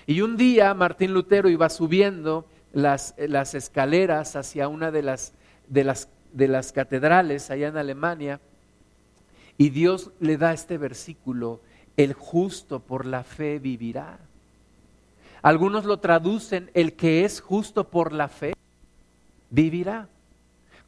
Y 0.07 0.21
un 0.21 0.37
día 0.37 0.75
Martín 0.75 1.15
Lutero 1.15 1.49
iba 1.49 1.71
subiendo 1.71 2.45
las, 2.75 3.15
las 3.17 3.55
escaleras 3.55 4.37
hacia 4.37 4.69
una 4.69 4.91
de 4.91 5.05
las, 5.05 5.33
de, 5.69 5.85
las, 5.85 6.11
de 6.35 6.49
las 6.49 6.71
catedrales 6.73 7.51
allá 7.51 7.69
en 7.69 7.79
Alemania 7.79 8.41
y 9.57 9.71
Dios 9.71 10.11
le 10.21 10.37
da 10.37 10.53
este 10.53 10.77
versículo 10.77 11.61
el 11.97 12.13
justo 12.15 12.81
por 12.81 13.07
la 13.07 13.25
fe 13.25 13.59
vivirá. 13.59 14.19
Algunos 15.43 15.85
lo 15.85 15.99
traducen, 15.99 16.71
el 16.75 16.95
que 16.95 17.25
es 17.25 17.41
justo 17.41 17.85
por 17.85 18.13
la 18.13 18.29
fe 18.29 18.55
vivirá. 19.51 20.09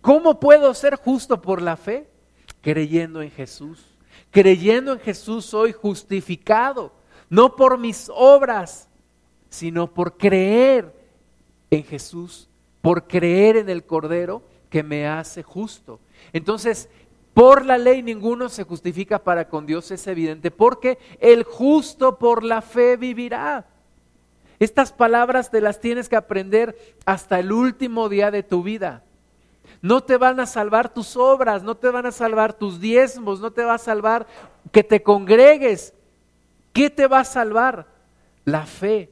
¿Cómo 0.00 0.38
puedo 0.38 0.72
ser 0.74 0.96
justo 0.96 1.40
por 1.40 1.60
la 1.60 1.76
fe? 1.76 2.06
Creyendo 2.60 3.20
en 3.22 3.30
Jesús. 3.30 3.84
Creyendo 4.30 4.92
en 4.92 5.00
Jesús 5.00 5.44
soy 5.44 5.72
justificado, 5.72 6.92
no 7.30 7.56
por 7.56 7.78
mis 7.78 8.10
obras, 8.14 8.88
sino 9.48 9.92
por 9.92 10.16
creer 10.16 10.92
en 11.70 11.84
Jesús, 11.84 12.48
por 12.80 13.06
creer 13.06 13.56
en 13.56 13.68
el 13.68 13.84
Cordero 13.84 14.42
que 14.70 14.82
me 14.82 15.06
hace 15.06 15.42
justo. 15.42 16.00
Entonces, 16.32 16.88
por 17.34 17.66
la 17.66 17.78
ley 17.78 18.02
ninguno 18.02 18.48
se 18.48 18.62
justifica 18.62 19.18
para 19.18 19.48
con 19.48 19.66
Dios, 19.66 19.90
es 19.90 20.06
evidente, 20.06 20.52
porque 20.52 20.98
el 21.18 21.42
justo 21.42 22.16
por 22.18 22.44
la 22.44 22.62
fe 22.62 22.96
vivirá. 22.96 23.66
Estas 24.60 24.92
palabras 24.92 25.50
te 25.50 25.60
las 25.60 25.80
tienes 25.80 26.08
que 26.08 26.14
aprender 26.14 26.94
hasta 27.04 27.40
el 27.40 27.50
último 27.50 28.08
día 28.08 28.30
de 28.30 28.44
tu 28.44 28.62
vida. 28.62 29.02
No 29.82 30.02
te 30.02 30.16
van 30.16 30.38
a 30.38 30.46
salvar 30.46 30.94
tus 30.94 31.16
obras, 31.16 31.64
no 31.64 31.76
te 31.76 31.90
van 31.90 32.06
a 32.06 32.12
salvar 32.12 32.54
tus 32.54 32.80
diezmos, 32.80 33.40
no 33.40 33.52
te 33.52 33.64
va 33.64 33.74
a 33.74 33.78
salvar 33.78 34.26
que 34.70 34.84
te 34.84 35.02
congregues. 35.02 35.92
¿Qué 36.72 36.88
te 36.88 37.06
va 37.08 37.20
a 37.20 37.24
salvar? 37.24 37.86
La 38.44 38.64
fe 38.64 39.10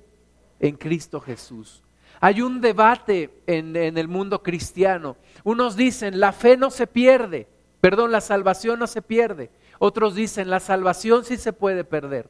en 0.61 0.77
Cristo 0.77 1.21
Jesús. 1.21 1.83
Hay 2.21 2.41
un 2.41 2.61
debate 2.61 3.43
en, 3.47 3.75
en, 3.75 3.99
el 3.99 4.07
mundo 4.07 4.43
cristiano. 4.43 5.17
Unos 5.43 5.75
dicen, 5.75 6.21
la 6.21 6.33
fe 6.33 6.57
no 6.57 6.71
se 6.71 6.87
pierde, 6.87 7.49
perdón, 7.83 8.13
la 8.13 8.21
salvación 8.21 8.79
no 8.79 8.87
se 8.87 9.03
pierde. 9.03 9.51
Otros 9.81 10.15
dicen, 10.15 10.49
la 10.49 10.61
salvación 10.61 11.25
sí 11.25 11.37
se 11.37 11.53
puede 11.53 11.83
perder. 11.83 12.29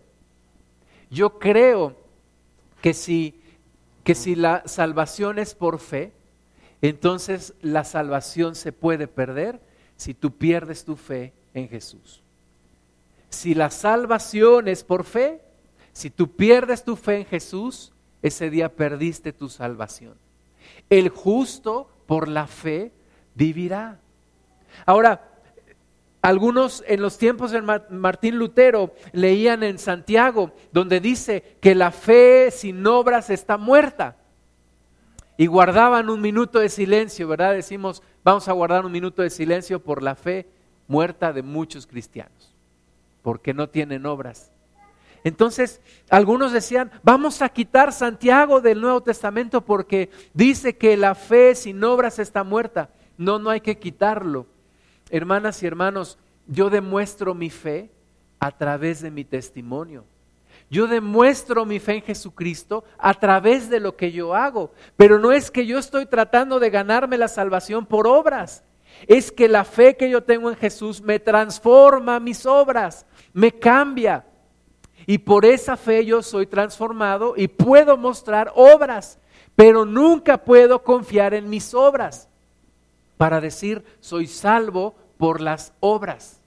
Yo 1.11 1.39
creo 1.39 1.95
que 2.81 2.95
si, 2.95 3.39
que 4.03 4.15
si 4.15 4.35
la 4.35 4.63
salvación 4.65 5.39
es 5.39 5.55
por 5.55 5.79
fe, 5.79 6.15
entonces 6.81 7.53
la 7.61 7.85
salvación 7.85 8.55
se 8.55 8.73
puede 8.73 9.07
perder 9.09 9.61
si 9.97 10.15
tú 10.15 10.39
pierdes 10.39 10.87
tu 10.87 10.97
fe 10.97 11.35
en 11.53 11.69
Jesús. 11.69 12.23
Si 13.29 13.55
la 13.55 13.69
salvación 13.69 14.69
es 14.69 14.83
por 14.83 15.05
fe, 15.05 15.43
si 15.93 16.09
tú 16.09 16.35
pierdes 16.35 16.83
tu 16.83 16.97
fe 16.97 17.19
en 17.19 17.27
Jesús, 17.27 17.93
ese 18.23 18.49
día 18.49 18.75
perdiste 18.75 19.35
tu 19.35 19.51
salvación. 19.51 20.15
El 20.89 21.11
justo 21.11 21.91
por 22.07 22.27
la 22.27 22.47
fe 22.47 22.91
vivirá. 23.35 24.01
Ahora, 24.87 25.29
algunos 26.23 26.85
en 26.87 27.03
los 27.03 27.19
tiempos 27.19 27.51
de 27.51 27.61
Martín 27.61 28.39
Lutero 28.39 28.95
leían 29.11 29.65
en 29.65 29.79
Santiago, 29.79 30.53
donde 30.71 31.01
dice 31.01 31.57
que 31.61 31.75
la 31.75 31.91
fe 31.91 32.53
sin 32.53 32.87
obras 32.87 33.29
está 33.29 33.59
muerta. 33.59 34.17
Y 35.37 35.47
guardaban 35.47 36.09
un 36.09 36.21
minuto 36.21 36.61
de 36.61 36.69
silencio, 36.69 37.27
¿verdad? 37.27 37.55
Decimos, 37.55 38.05
vamos 38.23 38.47
a 38.47 38.53
guardar 38.53 38.87
un 38.87 38.93
minuto 38.93 39.23
de 39.23 39.31
silencio 39.31 39.83
por 39.83 40.01
la 40.01 40.15
fe 40.15 40.47
muerta 40.87 41.33
de 41.33 41.43
muchos 41.43 41.89
cristianos, 41.89 42.55
porque 43.23 43.53
no 43.53 43.69
tienen 43.69 44.07
obras. 44.07 44.53
Entonces, 45.25 45.81
algunos 46.09 46.53
decían, 46.53 46.93
vamos 47.03 47.43
a 47.43 47.49
quitar 47.49 47.93
Santiago 47.93 48.61
del 48.61 48.81
Nuevo 48.81 49.03
Testamento 49.03 49.65
porque 49.65 50.11
dice 50.35 50.77
que 50.77 50.97
la 50.97 51.17
fe 51.17 51.57
sin 51.57 51.83
obras 51.83 52.21
está 52.21 52.45
muerta. 52.45 52.91
No, 53.17 53.41
no 53.41 53.51
hay 53.51 53.61
que 53.61 53.79
quitarlo 53.79 54.47
Hermanas 55.13 55.63
y 55.63 55.67
hermanos, 55.67 56.19
yo 56.47 56.71
demuestro 56.71 57.35
mi 57.35 57.51
fe 57.51 57.91
a 58.41 58.51
través 58.51 59.03
de 59.03 59.11
mi 59.11 59.25
testimonio. 59.25 60.07
Yo 60.71 60.87
demuestro 60.87 61.67
mi 61.67 61.79
fe 61.79 61.97
en 61.97 62.03
Jesucristo 62.03 62.83
a 62.97 63.13
través 63.13 63.69
de 63.69 63.79
lo 63.79 63.95
que 63.95 64.11
yo 64.11 64.35
hago. 64.35 64.73
Pero 64.97 65.19
no 65.19 65.31
es 65.31 65.51
que 65.51 65.67
yo 65.67 65.79
estoy 65.79 66.07
tratando 66.07 66.59
de 66.59 66.71
ganarme 66.71 67.19
la 67.19 67.29
salvación 67.29 67.85
por 67.85 68.07
obras. 68.07 68.65
Es 69.07 69.31
que 69.31 69.49
la 69.49 69.65
fe 69.65 69.99
que 69.99 70.09
yo 70.09 70.23
tengo 70.23 70.49
en 70.49 70.57
Jesús 70.57 71.03
me 71.03 71.19
transforma 71.19 72.19
mis 72.19 72.47
obras, 72.47 73.05
me 73.35 73.53
cambia. 73.53 74.25
Y 75.05 75.19
por 75.19 75.45
esa 75.45 75.77
fe 75.77 76.07
yo 76.07 76.23
soy 76.23 76.47
transformado 76.47 77.35
y 77.37 77.49
puedo 77.49 77.99
mostrar 77.99 78.51
obras, 78.55 79.19
pero 79.55 79.85
nunca 79.85 80.39
puedo 80.39 80.83
confiar 80.83 81.35
en 81.35 81.51
mis 81.51 81.75
obras 81.75 82.31
para 83.23 83.41
decir 83.41 83.85
soy 84.01 84.27
salvo 84.27 84.97
por 85.23 85.41
las 85.41 85.73
obras. 85.79 86.41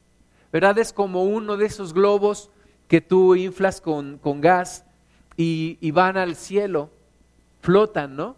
¿Verdad? 0.51 0.77
Es 0.79 0.91
como 0.91 1.23
uno 1.23 1.55
de 1.55 1.65
esos 1.65 1.93
globos 1.93 2.51
que 2.89 2.99
tú 2.99 3.33
inflas 3.35 3.79
con, 3.79 4.19
gas 4.41 4.83
y, 5.37 5.91
van 5.91 6.17
al 6.17 6.35
cielo, 6.35 6.89
flotan, 7.61 8.17
¿no? 8.17 8.35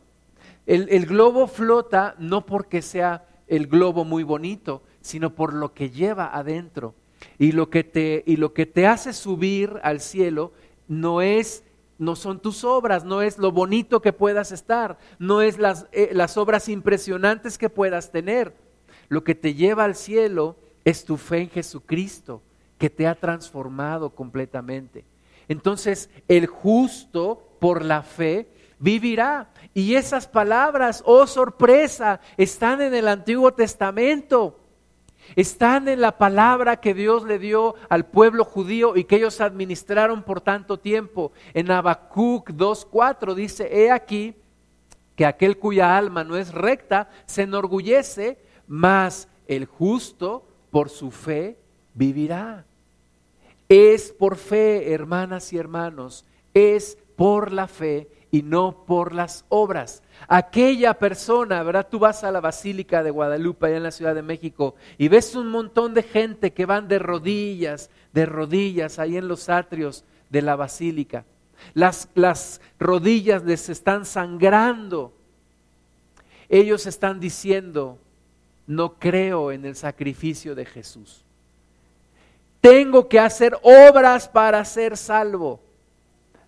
El, 0.67 0.89
el 0.89 1.08
globo 1.08 1.47
flota 1.47 2.13
no 2.19 2.45
porque 2.45 2.84
sea 2.84 3.26
el 3.47 3.65
globo 3.65 4.06
muy 4.06 4.21
bonito, 4.21 4.84
sino 5.02 5.34
por 5.34 5.54
lo 5.54 5.73
que 5.73 5.89
lleva 5.89 6.28
adentro. 6.28 6.93
Y 7.39 7.54
lo 7.54 7.71
que 7.71 7.84
te, 7.84 8.23
y 8.28 8.36
lo 8.36 8.54
que 8.54 8.67
te 8.67 8.86
hace 8.86 9.13
subir 9.13 9.80
al 9.82 10.02
cielo 10.02 10.52
no 10.88 11.23
es 11.23 11.63
no 11.97 12.15
son 12.15 12.41
tus 12.41 12.63
obras, 12.63 13.04
no 13.04 13.23
es 13.23 13.39
lo 13.39 13.52
bonito 13.52 14.04
que 14.04 14.13
puedas 14.13 14.52
estar, 14.52 15.00
no 15.17 15.41
es 15.41 15.58
las, 15.58 15.88
eh, 15.93 16.12
las 16.13 16.38
obras 16.38 16.69
impresionantes 16.69 17.58
que 17.58 17.71
puedas 17.71 18.12
tener 18.12 18.67
lo 19.10 19.24
que 19.24 19.36
te 19.36 19.54
lleva 19.54 19.84
al 19.84 19.96
cielo 19.96 20.56
es 20.86 21.06
tu 21.06 21.17
fe 21.17 21.39
en 21.39 21.50
Jesucristo, 21.50 22.41
que 22.78 22.89
te 22.89 23.08
ha 23.08 23.15
transformado 23.15 24.12
completamente. 24.12 25.04
Entonces, 25.48 26.10
el 26.28 26.48
justo 26.48 27.48
por 27.60 27.84
la 27.84 28.04
fe 28.04 28.48
vivirá. 28.80 29.50
Y 29.74 29.96
esas 29.96 30.28
palabras, 30.28 31.04
oh 31.06 31.28
sorpresa, 31.28 32.20
están 32.38 32.82
en 32.82 32.93
el 32.93 33.08
Antiguo 33.08 33.54
Testamento. 33.54 34.60
Están 35.36 35.88
en 35.89 36.00
la 36.00 36.17
palabra 36.17 36.78
que 36.78 36.93
Dios 36.93 37.24
le 37.24 37.38
dio 37.38 37.76
al 37.89 38.06
pueblo 38.06 38.46
judío 38.46 38.96
y 38.96 39.04
que 39.04 39.17
ellos 39.17 39.41
administraron 39.41 40.24
por 40.24 40.41
tanto 40.41 40.80
tiempo. 40.80 41.32
En 41.54 41.70
Habacuc 41.70 42.52
2.4 42.52 43.34
dice, 43.34 43.70
he 43.72 43.91
aquí 43.91 44.36
que 45.15 45.26
aquel 45.26 45.58
cuya 45.58 45.98
alma 45.98 46.24
no 46.24 46.38
es 46.38 46.54
recta 46.54 47.10
se 47.26 47.41
enorgullece, 47.41 48.38
mas 48.68 49.28
el 49.48 49.66
justo 49.66 50.44
por 50.72 50.90
su 50.90 51.12
fe 51.12 51.58
vivirá. 51.94 52.66
Es 53.70 54.12
por 54.12 54.38
fe, 54.38 54.94
hermanas 54.94 55.52
y 55.52 55.58
hermanos, 55.58 56.26
es 56.54 56.98
por 57.16 57.52
la 57.52 57.68
fe 57.68 58.10
y 58.32 58.42
no 58.44 58.86
por 58.86 59.14
las 59.14 59.46
obras. 59.50 60.04
Aquella 60.28 60.94
persona, 60.94 61.64
¿verdad? 61.64 61.88
Tú 61.90 62.00
vas 62.00 62.24
a 62.24 62.32
la 62.32 62.42
Basílica 62.42 63.04
de 63.04 63.12
Guadalupe, 63.12 63.68
allá 63.68 63.78
en 63.78 63.84
la 63.84 63.92
Ciudad 63.92 64.16
de 64.16 64.22
México, 64.22 64.76
y 64.98 65.08
ves 65.08 65.36
un 65.36 65.48
montón 65.50 65.94
de 65.94 66.04
gente 66.04 66.54
que 66.54 66.66
van 66.66 66.88
de 66.88 67.00
rodillas, 67.00 67.90
de 68.14 68.26
rodillas, 68.26 69.00
ahí 69.00 69.18
en 69.18 69.28
los 69.28 69.50
atrios 69.50 70.04
de 70.30 70.42
la 70.42 70.56
Basílica. 70.56 71.26
Las, 71.74 72.10
las 72.14 72.62
rodillas 72.80 73.44
les 73.44 73.70
están 73.70 74.06
sangrando. 74.06 75.14
Ellos 76.50 76.86
están 76.86 77.20
diciendo, 77.20 77.98
no 78.68 78.96
creo 78.96 79.52
en 79.52 79.66
el 79.66 79.76
sacrificio 79.76 80.54
de 80.54 80.66
Jesús. 80.66 81.24
Tengo 82.60 83.08
que 83.08 83.20
hacer 83.20 83.58
obras 83.64 84.28
para 84.28 84.64
ser 84.66 84.98
salvo. 84.98 85.62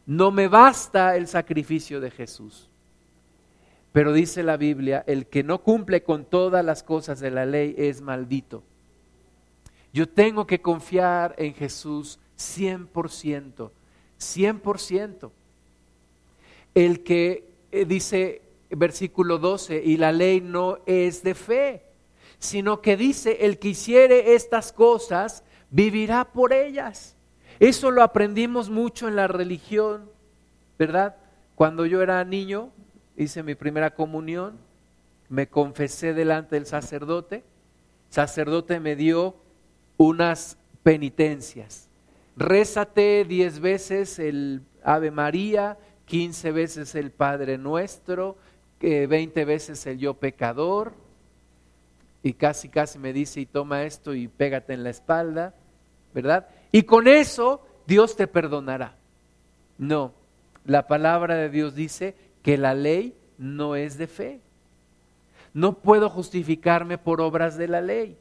No 0.06 0.30
me 0.30 0.50
basta 0.50 1.16
el 1.16 1.28
sacrificio 1.28 2.02
de 2.02 2.12
Jesús. 2.12 2.68
Pero 3.94 4.12
dice 4.12 4.44
la 4.44 4.58
Biblia, 4.58 5.04
el 5.08 5.28
que 5.28 5.44
no 5.44 5.60
cumple 5.60 6.04
con 6.04 6.26
todas 6.26 6.64
las 6.64 6.84
cosas 6.84 7.20
de 7.20 7.32
la 7.32 7.46
ley 7.46 7.74
es 7.78 8.02
maldito. 8.02 8.64
Yo 9.94 10.08
tengo 10.10 10.46
que 10.46 10.62
confiar 10.62 11.36
en 11.38 11.54
Jesús 11.54 12.20
100%, 12.38 13.72
100%. 14.20 15.32
El 16.76 17.04
que 17.04 17.50
eh, 17.72 17.86
dice 17.86 18.42
versículo 18.70 19.40
12, 19.40 19.82
y 19.84 19.98
la 19.98 20.12
ley 20.12 20.42
no 20.42 20.80
es 20.86 21.24
de 21.24 21.34
fe 21.34 21.88
sino 22.39 22.82
que 22.82 22.97
dice, 22.97 23.45
el 23.45 23.60
que 23.60 23.69
hiciere 23.69 24.34
estas 24.34 24.71
cosas, 24.71 25.43
vivirá 25.69 26.25
por 26.25 26.54
ellas. 26.54 27.15
Eso 27.60 27.91
lo 27.91 28.02
aprendimos 28.02 28.69
mucho 28.69 29.08
en 29.08 29.15
la 29.15 29.28
religión, 29.28 30.10
¿verdad? 30.78 31.17
Cuando 31.56 31.86
yo 31.86 32.02
era 32.02 32.23
niño, 32.23 32.69
hice 33.17 33.43
mi 33.43 33.56
primera 33.56 33.93
comunión, 33.93 34.58
me 35.28 35.47
confesé 35.47 36.13
delante 36.13 36.56
del 36.56 36.65
sacerdote, 36.65 37.36
el 37.36 37.43
sacerdote 38.13 38.80
me 38.80 38.95
dio 38.95 39.36
unas 39.97 40.58
penitencias. 40.82 41.89
Rézate 42.38 43.25
diez 43.25 43.60
veces 43.60 44.17
el 44.17 44.62
Ave 44.82 45.12
María, 45.12 45.78
quince 46.06 46.52
veces 46.54 46.95
el 46.95 47.12
Padre 47.12 47.58
Nuestro, 47.58 48.38
veinte 48.80 49.43
veces 49.43 49.86
el 49.86 49.99
Yo 49.99 50.13
Pecador, 50.13 50.93
y 52.22 52.34
casi, 52.34 52.70
casi 52.70 53.00
me 53.00 53.14
dice, 53.14 53.40
y 53.40 53.46
toma 53.46 53.84
esto 53.84 54.14
y 54.14 54.28
pégate 54.28 54.74
en 54.74 54.84
la 54.84 54.90
espalda, 54.90 55.54
¿verdad? 56.14 56.48
Y 56.72 56.84
con 56.84 57.08
eso 57.08 57.66
Dios 57.88 58.16
te 58.16 58.28
perdonará. 58.28 58.96
No, 59.78 60.14
la 60.66 60.88
palabra 60.88 61.36
de 61.36 61.50
Dios 61.50 61.76
dice 61.76 62.16
que 62.44 62.58
la 62.58 62.74
ley 62.74 63.16
no 63.38 63.76
es 63.76 63.98
de 63.98 64.08
fe. 64.08 64.42
No 65.54 65.80
puedo 65.80 66.10
justificarme 66.10 66.98
por 66.98 67.22
obras 67.22 67.58
de 67.58 67.68
la 67.68 67.82
ley. 67.82 68.18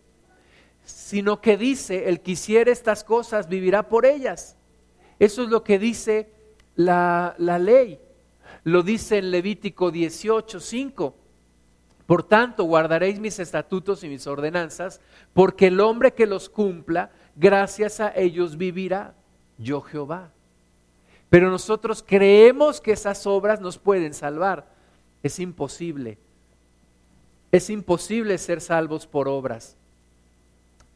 sino 0.84 1.42
que 1.42 1.58
dice, 1.58 2.08
el 2.08 2.20
que 2.20 2.30
hiciere 2.30 2.70
estas 2.70 3.04
cosas 3.04 3.46
vivirá 3.48 3.90
por 3.90 4.06
ellas. 4.06 4.56
Eso 5.18 5.42
es 5.42 5.50
lo 5.50 5.62
que 5.62 5.78
dice 5.78 6.30
la, 6.76 7.34
la 7.36 7.58
ley. 7.58 8.00
Lo 8.64 8.82
dice 8.82 9.18
en 9.18 9.30
Levítico 9.30 9.90
18, 9.90 10.60
5. 10.60 11.14
Por 12.08 12.22
tanto, 12.22 12.64
guardaréis 12.64 13.20
mis 13.20 13.38
estatutos 13.38 14.02
y 14.02 14.08
mis 14.08 14.26
ordenanzas, 14.26 15.02
porque 15.34 15.66
el 15.66 15.78
hombre 15.78 16.14
que 16.14 16.24
los 16.24 16.48
cumpla, 16.48 17.10
gracias 17.36 18.00
a 18.00 18.14
ellos 18.16 18.56
vivirá. 18.56 19.12
Yo 19.58 19.82
Jehová. 19.82 20.30
Pero 21.28 21.50
nosotros 21.50 22.02
creemos 22.02 22.80
que 22.80 22.92
esas 22.92 23.26
obras 23.26 23.60
nos 23.60 23.76
pueden 23.76 24.14
salvar. 24.14 24.70
Es 25.22 25.38
imposible. 25.38 26.16
Es 27.52 27.68
imposible 27.68 28.38
ser 28.38 28.62
salvos 28.62 29.06
por 29.06 29.28
obras. 29.28 29.76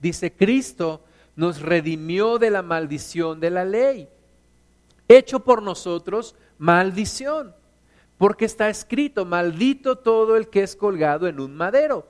Dice, 0.01 0.33
Cristo 0.33 1.05
nos 1.37 1.61
redimió 1.61 2.39
de 2.39 2.49
la 2.49 2.63
maldición 2.63 3.39
de 3.39 3.51
la 3.51 3.67
ley, 3.67 4.09
hecho 5.09 5.41
por 5.41 5.63
nosotros 5.63 6.35
maldición 6.57 7.55
porque 8.23 8.45
está 8.45 8.69
escrito, 8.69 9.25
maldito 9.25 9.99
todo 9.99 10.37
el 10.37 10.49
que 10.49 10.63
es 10.63 10.77
colgado 10.77 11.27
en 11.27 11.41
un 11.41 11.57
madero, 11.57 12.07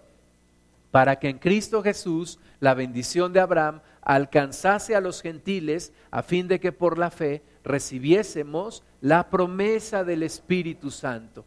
para 0.90 1.18
que 1.18 1.30
en 1.30 1.38
Cristo 1.38 1.82
Jesús 1.82 2.38
la 2.60 2.74
bendición 2.74 3.32
de 3.32 3.40
Abraham 3.40 3.80
alcanzase 4.02 4.94
a 4.94 5.00
los 5.00 5.22
gentiles, 5.22 5.94
a 6.10 6.22
fin 6.22 6.48
de 6.48 6.60
que 6.60 6.70
por 6.70 6.98
la 6.98 7.10
fe 7.10 7.42
recibiésemos 7.64 8.82
la 9.00 9.30
promesa 9.30 10.04
del 10.04 10.22
Espíritu 10.22 10.90
Santo. 10.90 11.46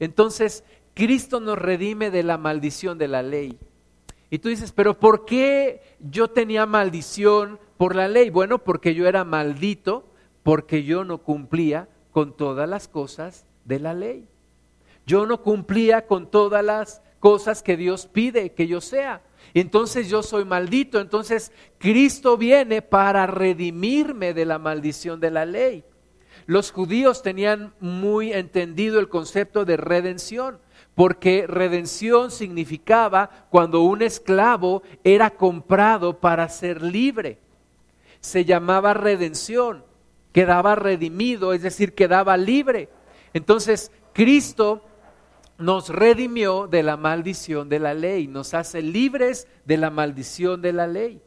Entonces, 0.00 0.64
Cristo 0.94 1.38
nos 1.38 1.56
redime 1.56 2.10
de 2.10 2.24
la 2.24 2.36
maldición 2.36 2.98
de 2.98 3.06
la 3.06 3.22
ley. 3.22 3.60
Y 4.28 4.40
tú 4.40 4.48
dices, 4.48 4.72
pero 4.72 4.98
¿por 4.98 5.24
qué 5.24 5.82
yo 6.00 6.26
tenía 6.26 6.66
maldición 6.66 7.60
por 7.76 7.94
la 7.94 8.08
ley? 8.08 8.28
Bueno, 8.28 8.58
porque 8.58 8.96
yo 8.96 9.06
era 9.06 9.22
maldito, 9.22 10.04
porque 10.42 10.82
yo 10.82 11.04
no 11.04 11.18
cumplía 11.18 11.88
con 12.10 12.36
todas 12.36 12.68
las 12.68 12.88
cosas 12.88 13.46
de 13.64 13.78
la 13.78 13.94
ley. 13.94 14.28
Yo 15.06 15.26
no 15.26 15.42
cumplía 15.42 16.06
con 16.06 16.30
todas 16.30 16.64
las 16.64 17.02
cosas 17.20 17.62
que 17.62 17.76
Dios 17.76 18.06
pide 18.06 18.52
que 18.52 18.66
yo 18.66 18.80
sea. 18.80 19.22
Entonces 19.52 20.08
yo 20.08 20.22
soy 20.22 20.44
maldito. 20.44 21.00
Entonces 21.00 21.52
Cristo 21.78 22.36
viene 22.36 22.82
para 22.82 23.26
redimirme 23.26 24.34
de 24.34 24.44
la 24.44 24.58
maldición 24.58 25.20
de 25.20 25.30
la 25.30 25.44
ley. 25.44 25.84
Los 26.46 26.72
judíos 26.72 27.22
tenían 27.22 27.74
muy 27.80 28.32
entendido 28.32 29.00
el 29.00 29.08
concepto 29.08 29.64
de 29.64 29.78
redención, 29.78 30.58
porque 30.94 31.46
redención 31.46 32.30
significaba 32.30 33.46
cuando 33.50 33.80
un 33.80 34.02
esclavo 34.02 34.82
era 35.02 35.30
comprado 35.30 36.20
para 36.20 36.48
ser 36.48 36.82
libre. 36.82 37.38
Se 38.20 38.44
llamaba 38.44 38.94
redención, 38.94 39.84
quedaba 40.32 40.74
redimido, 40.74 41.52
es 41.52 41.62
decir, 41.62 41.94
quedaba 41.94 42.36
libre. 42.36 42.90
Entonces, 43.34 43.92
Cristo 44.12 44.80
nos 45.58 45.88
redimió 45.88 46.66
de 46.66 46.82
la 46.82 46.96
maldición 46.96 47.68
de 47.68 47.80
la 47.80 47.92
ley, 47.92 48.26
nos 48.26 48.54
hace 48.54 48.80
libres 48.80 49.46
de 49.64 49.76
la 49.76 49.90
maldición 49.90 50.62
de 50.62 50.72
la 50.72 50.86
ley, 50.86 51.20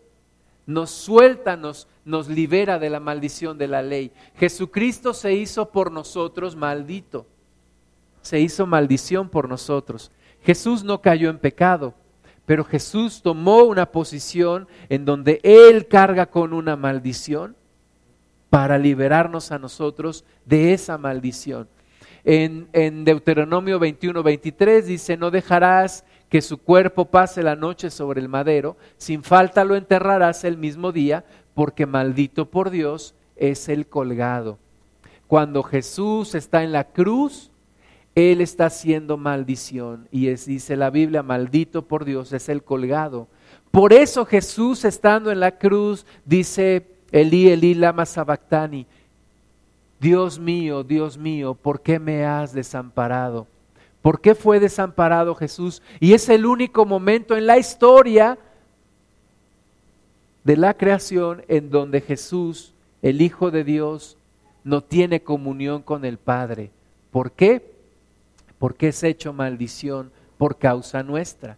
nos 0.66 0.90
suelta, 0.90 1.56
nos, 1.56 1.88
nos 2.06 2.28
libera 2.28 2.80
de 2.80 2.90
la 2.90 3.00
maldición 3.00 3.58
de 3.58 3.68
la 3.68 3.82
ley. 3.82 4.12
Jesucristo 4.36 5.14
se 5.14 5.34
hizo 5.34 5.70
por 5.70 5.92
nosotros 5.92 6.56
maldito, 6.56 7.28
se 8.22 8.40
hizo 8.40 8.66
maldición 8.66 9.30
por 9.30 9.48
nosotros. 9.48 10.12
Jesús 10.42 10.84
no 10.84 11.02
cayó 11.02 11.30
en 11.30 11.40
pecado, 11.40 11.94
pero 12.46 12.64
Jesús 12.64 13.22
tomó 13.22 13.64
una 13.64 13.92
posición 13.92 14.68
en 14.88 15.04
donde 15.04 15.42
Él 15.44 15.88
carga 15.88 16.28
con 16.28 16.54
una 16.54 16.78
maldición 16.78 17.58
para 18.50 18.78
liberarnos 18.78 19.52
a 19.52 19.60
nosotros 19.60 20.24
de 20.46 20.74
esa 20.74 20.98
maldición. 20.98 21.68
En, 22.30 23.06
Deuteronomio 23.06 23.80
21, 23.80 24.22
23 24.22 24.86
dice, 24.86 25.16
no 25.16 25.32
dejarás 25.32 26.04
que 26.28 26.42
su 26.42 26.58
cuerpo 26.58 27.06
pase 27.06 27.42
la 27.42 27.56
noche 27.56 27.90
sobre 27.90 28.20
el 28.20 28.28
madero, 28.28 28.76
sin 28.98 29.24
falta 29.24 29.64
lo 29.64 29.78
enterrarás 29.78 30.44
el 30.44 30.58
mismo 30.58 30.92
día, 30.92 31.24
porque 31.54 31.86
maldito 31.86 32.52
por 32.52 32.70
Dios 32.70 33.16
es 33.38 33.70
el 33.70 33.88
colgado. 33.88 34.58
Cuando 35.28 35.64
Jesús 35.64 36.36
está 36.36 36.66
en 36.66 36.74
la 36.74 36.84
cruz, 36.84 37.50
Él 38.14 38.42
está 38.42 38.66
haciendo 38.66 39.16
maldición. 39.16 40.10
Y 40.12 40.28
es, 40.28 40.46
dice 40.46 40.76
la 40.76 40.90
Biblia, 40.90 41.24
maldito 41.24 41.84
por 41.88 42.04
Dios 42.04 42.34
es 42.34 42.50
el 42.50 42.62
colgado. 42.62 43.30
Por 43.72 43.94
eso 43.94 44.26
Jesús 44.26 44.84
estando 44.84 45.32
en 45.32 45.40
la 45.40 45.58
cruz 45.58 46.06
dice, 46.26 46.88
Elí, 47.10 47.48
Elí, 47.48 47.74
lama 47.74 48.06
sabactani, 48.06 48.86
Dios 50.00 50.40
mío, 50.40 50.84
Dios 50.84 51.18
mío, 51.18 51.56
¿por 51.56 51.82
qué 51.82 52.00
me 52.00 52.26
has 52.26 52.54
desamparado? 52.54 53.48
¿Por 54.02 54.22
qué 54.22 54.36
fue 54.36 54.60
desamparado 54.60 55.36
Jesús? 55.36 55.82
Y 56.00 56.14
es 56.14 56.30
el 56.30 56.46
único 56.46 56.86
momento 56.86 57.36
en 57.36 57.48
la 57.48 57.58
historia 57.58 58.38
de 60.44 60.56
la 60.56 60.76
creación 60.76 61.44
en 61.48 61.70
donde 61.70 62.00
Jesús, 62.00 62.74
el 63.02 63.22
Hijo 63.22 63.52
de 63.52 63.64
Dios, 63.64 64.18
no 64.64 64.82
tiene 64.82 65.22
comunión 65.22 65.82
con 65.82 66.06
el 66.06 66.18
Padre. 66.18 66.72
¿Por 67.12 67.32
qué? 67.32 67.74
Porque 68.60 68.90
es 68.90 69.04
hecho 69.04 69.34
maldición 69.34 70.12
por 70.38 70.58
causa 70.58 71.04
nuestra. 71.04 71.58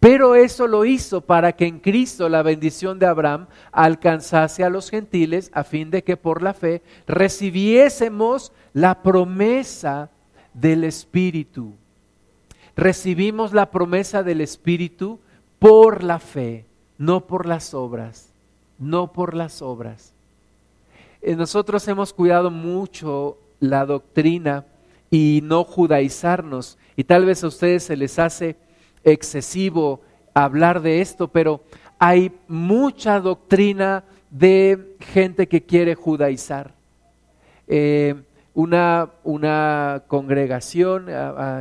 Pero 0.00 0.36
eso 0.36 0.68
lo 0.68 0.84
hizo 0.84 1.20
para 1.22 1.52
que 1.52 1.66
en 1.66 1.80
Cristo 1.80 2.28
la 2.28 2.42
bendición 2.42 2.98
de 2.98 3.06
Abraham 3.06 3.46
alcanzase 3.72 4.62
a 4.62 4.70
los 4.70 4.90
gentiles 4.90 5.50
a 5.52 5.64
fin 5.64 5.90
de 5.90 6.04
que 6.04 6.16
por 6.16 6.42
la 6.42 6.54
fe 6.54 6.82
recibiésemos 7.08 8.52
la 8.72 9.02
promesa 9.02 10.10
del 10.54 10.84
Espíritu. 10.84 11.72
Recibimos 12.76 13.52
la 13.52 13.72
promesa 13.72 14.22
del 14.22 14.40
Espíritu 14.40 15.18
por 15.58 16.04
la 16.04 16.20
fe, 16.20 16.64
no 16.96 17.26
por 17.26 17.46
las 17.46 17.74
obras, 17.74 18.28
no 18.78 19.12
por 19.12 19.34
las 19.34 19.62
obras. 19.62 20.12
Eh, 21.22 21.34
nosotros 21.34 21.88
hemos 21.88 22.12
cuidado 22.12 22.52
mucho 22.52 23.36
la 23.58 23.84
doctrina 23.84 24.64
y 25.10 25.40
no 25.42 25.64
judaizarnos 25.64 26.78
y 26.94 27.02
tal 27.02 27.24
vez 27.24 27.42
a 27.42 27.48
ustedes 27.48 27.82
se 27.82 27.96
les 27.96 28.20
hace 28.20 28.54
excesivo 29.04 30.00
hablar 30.34 30.82
de 30.82 31.00
esto, 31.00 31.28
pero 31.28 31.62
hay 31.98 32.32
mucha 32.46 33.20
doctrina 33.20 34.04
de 34.30 34.96
gente 35.00 35.48
que 35.48 35.62
quiere 35.62 35.94
judaizar. 35.94 36.74
Eh, 37.66 38.14
una, 38.54 39.10
una, 39.22 40.02
congregación 40.08 41.06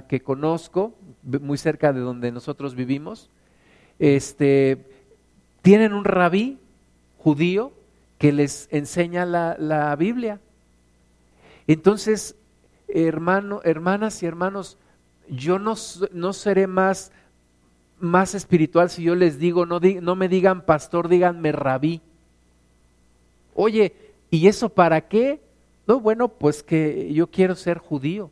que 0.08 0.22
conozco, 0.22 0.96
muy 1.22 1.58
cerca 1.58 1.94
de 1.94 2.00
donde 2.00 2.32
nosotros 2.32 2.74
vivimos, 2.74 3.30
este, 4.00 4.86
tienen 5.62 5.94
un 5.94 6.06
rabí 6.06 6.58
judío 7.18 7.72
que 8.18 8.32
les 8.32 8.68
enseña 8.72 9.26
la, 9.26 9.56
la 9.60 9.96
Biblia. 9.96 10.40
Entonces, 11.68 12.36
hermano, 12.88 13.62
hermanas 13.64 14.24
y 14.24 14.26
hermanos, 14.26 14.78
yo 15.30 15.60
no, 15.60 15.76
no 16.14 16.34
seré 16.34 16.68
más 16.68 17.12
más 18.00 18.36
espiritual 18.36 18.90
si 18.90 19.04
yo 19.04 19.16
les 19.16 19.40
digo, 19.40 19.66
no, 19.66 19.80
no 19.80 20.16
me 20.16 20.28
digan 20.28 20.66
pastor, 20.66 21.08
díganme 21.08 21.52
rabí. 21.52 22.02
Oye, 23.56 23.94
¿y 24.30 24.48
eso 24.48 24.70
para 24.70 25.02
qué? 25.02 25.42
No, 25.88 26.00
bueno, 26.00 26.28
pues 26.28 26.62
que 26.64 27.12
yo 27.14 27.28
quiero 27.28 27.56
ser 27.56 27.78
judío, 27.78 28.30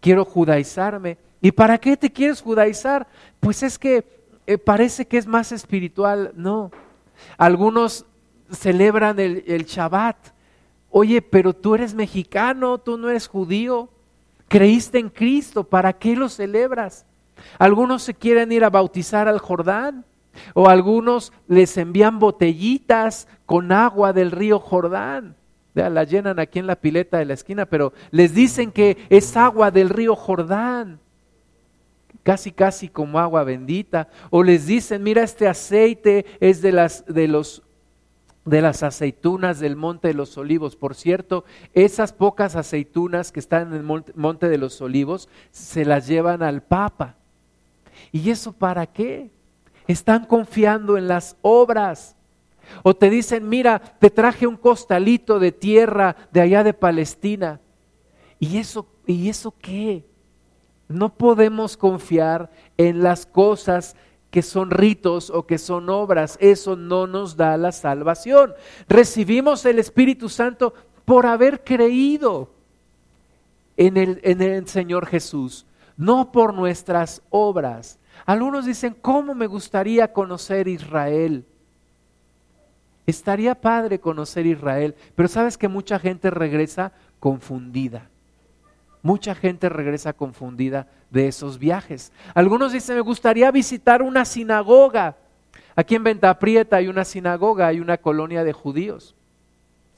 quiero 0.00 0.24
judaizarme. 0.24 1.16
¿Y 1.40 1.52
para 1.52 1.78
qué 1.78 1.96
te 1.96 2.10
quieres 2.10 2.42
judaizar? 2.42 3.06
Pues 3.40 3.62
es 3.62 3.78
que 3.78 4.04
eh, 4.46 4.58
parece 4.58 5.06
que 5.06 5.18
es 5.18 5.26
más 5.26 5.52
espiritual. 5.52 6.32
No, 6.36 6.70
algunos 7.38 8.04
celebran 8.50 9.18
el, 9.18 9.44
el 9.46 9.64
Shabbat. 9.64 10.16
Oye, 10.90 11.22
pero 11.22 11.54
tú 11.54 11.74
eres 11.74 11.94
mexicano, 11.94 12.78
tú 12.78 12.98
no 12.98 13.08
eres 13.08 13.26
judío. 13.26 13.88
Creíste 14.48 14.98
en 14.98 15.08
Cristo, 15.08 15.64
¿para 15.64 15.94
qué 15.94 16.14
lo 16.14 16.28
celebras? 16.28 17.06
Algunos 17.58 18.02
se 18.02 18.14
quieren 18.14 18.52
ir 18.52 18.64
a 18.64 18.70
bautizar 18.70 19.28
al 19.28 19.38
Jordán 19.38 20.04
o 20.54 20.68
algunos 20.68 21.32
les 21.48 21.76
envían 21.76 22.18
botellitas 22.18 23.28
con 23.46 23.72
agua 23.72 24.12
del 24.12 24.30
río 24.30 24.58
Jordán. 24.58 25.36
la 25.74 26.04
llenan 26.04 26.38
aquí 26.38 26.58
en 26.58 26.66
la 26.66 26.76
pileta 26.76 27.18
de 27.18 27.24
la 27.24 27.34
esquina, 27.34 27.66
pero 27.66 27.92
les 28.10 28.34
dicen 28.34 28.70
que 28.70 29.06
es 29.08 29.36
agua 29.36 29.70
del 29.70 29.88
río 29.88 30.14
Jordán, 30.16 31.00
casi 32.22 32.52
casi 32.52 32.88
como 32.88 33.18
agua 33.18 33.44
bendita. 33.44 34.08
O 34.30 34.42
les 34.42 34.66
dicen, 34.66 35.02
mira 35.02 35.22
este 35.22 35.48
aceite 35.48 36.26
es 36.40 36.62
de 36.62 36.72
las 36.72 37.04
de 37.06 37.28
los 37.28 37.62
de 38.44 38.60
las 38.60 38.82
aceitunas 38.82 39.60
del 39.60 39.76
monte 39.76 40.08
de 40.08 40.14
los 40.14 40.36
olivos. 40.36 40.74
Por 40.74 40.94
cierto, 40.94 41.44
esas 41.74 42.12
pocas 42.12 42.56
aceitunas 42.56 43.30
que 43.30 43.40
están 43.40 43.68
en 43.68 43.74
el 43.74 44.04
monte 44.16 44.48
de 44.48 44.58
los 44.58 44.80
olivos 44.80 45.28
se 45.52 45.84
las 45.84 46.08
llevan 46.08 46.42
al 46.42 46.62
Papa. 46.62 47.16
¿Y 48.12 48.30
eso 48.30 48.52
para 48.52 48.86
qué? 48.86 49.30
Están 49.88 50.26
confiando 50.26 50.96
en 50.96 51.08
las 51.08 51.36
obras. 51.42 52.14
O 52.82 52.94
te 52.94 53.10
dicen, 53.10 53.48
mira, 53.48 53.80
te 53.80 54.10
traje 54.10 54.46
un 54.46 54.56
costalito 54.56 55.38
de 55.38 55.50
tierra 55.50 56.14
de 56.30 56.40
allá 56.42 56.62
de 56.62 56.74
Palestina. 56.74 57.60
¿Y 58.38 58.58
eso, 58.58 58.86
¿y 59.06 59.28
eso 59.28 59.54
qué? 59.58 60.04
No 60.88 61.14
podemos 61.14 61.76
confiar 61.76 62.50
en 62.76 63.02
las 63.02 63.26
cosas 63.26 63.96
que 64.30 64.42
son 64.42 64.70
ritos 64.70 65.30
o 65.30 65.46
que 65.46 65.58
son 65.58 65.88
obras. 65.90 66.38
Eso 66.40 66.76
no 66.76 67.06
nos 67.06 67.36
da 67.36 67.56
la 67.56 67.72
salvación. 67.72 68.52
Recibimos 68.88 69.64
el 69.64 69.78
Espíritu 69.78 70.28
Santo 70.28 70.74
por 71.04 71.26
haber 71.26 71.64
creído 71.64 72.50
en 73.76 73.96
el, 73.96 74.20
en 74.22 74.42
el 74.42 74.66
Señor 74.68 75.06
Jesús, 75.06 75.66
no 75.96 76.32
por 76.32 76.54
nuestras 76.54 77.22
obras. 77.30 77.98
Algunos 78.24 78.66
dicen, 78.66 78.96
¿cómo 79.00 79.34
me 79.34 79.46
gustaría 79.46 80.12
conocer 80.12 80.68
Israel? 80.68 81.44
Estaría 83.06 83.54
padre 83.54 83.98
conocer 83.98 84.46
Israel, 84.46 84.94
pero 85.16 85.28
sabes 85.28 85.58
que 85.58 85.68
mucha 85.68 85.98
gente 85.98 86.30
regresa 86.30 86.92
confundida. 87.18 88.08
Mucha 89.02 89.34
gente 89.34 89.68
regresa 89.68 90.12
confundida 90.12 90.86
de 91.10 91.26
esos 91.26 91.58
viajes. 91.58 92.12
Algunos 92.34 92.72
dicen, 92.72 92.94
me 92.94 93.00
gustaría 93.00 93.50
visitar 93.50 94.02
una 94.02 94.24
sinagoga. 94.24 95.16
Aquí 95.74 95.96
en 95.96 96.04
Venta 96.04 96.38
Prieta 96.38 96.76
hay 96.76 96.86
una 96.86 97.04
sinagoga, 97.04 97.66
hay 97.66 97.80
una 97.80 97.98
colonia 97.98 98.44
de 98.44 98.52
judíos. 98.52 99.16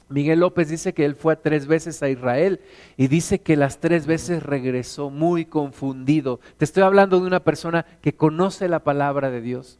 Miguel 0.08 0.40
López 0.40 0.68
dice 0.68 0.92
que 0.92 1.04
él 1.04 1.14
fue 1.14 1.36
tres 1.36 1.66
veces 1.66 2.02
a 2.02 2.08
Israel 2.08 2.60
y 2.96 3.08
dice 3.08 3.40
que 3.40 3.56
las 3.56 3.80
tres 3.80 4.06
veces 4.06 4.42
regresó 4.42 5.10
muy 5.10 5.46
confundido. 5.46 6.40
Te 6.58 6.64
estoy 6.64 6.82
hablando 6.82 7.20
de 7.20 7.26
una 7.26 7.40
persona 7.40 7.86
que 8.02 8.14
conoce 8.14 8.68
la 8.68 8.80
palabra 8.80 9.30
de 9.30 9.40
Dios. 9.40 9.78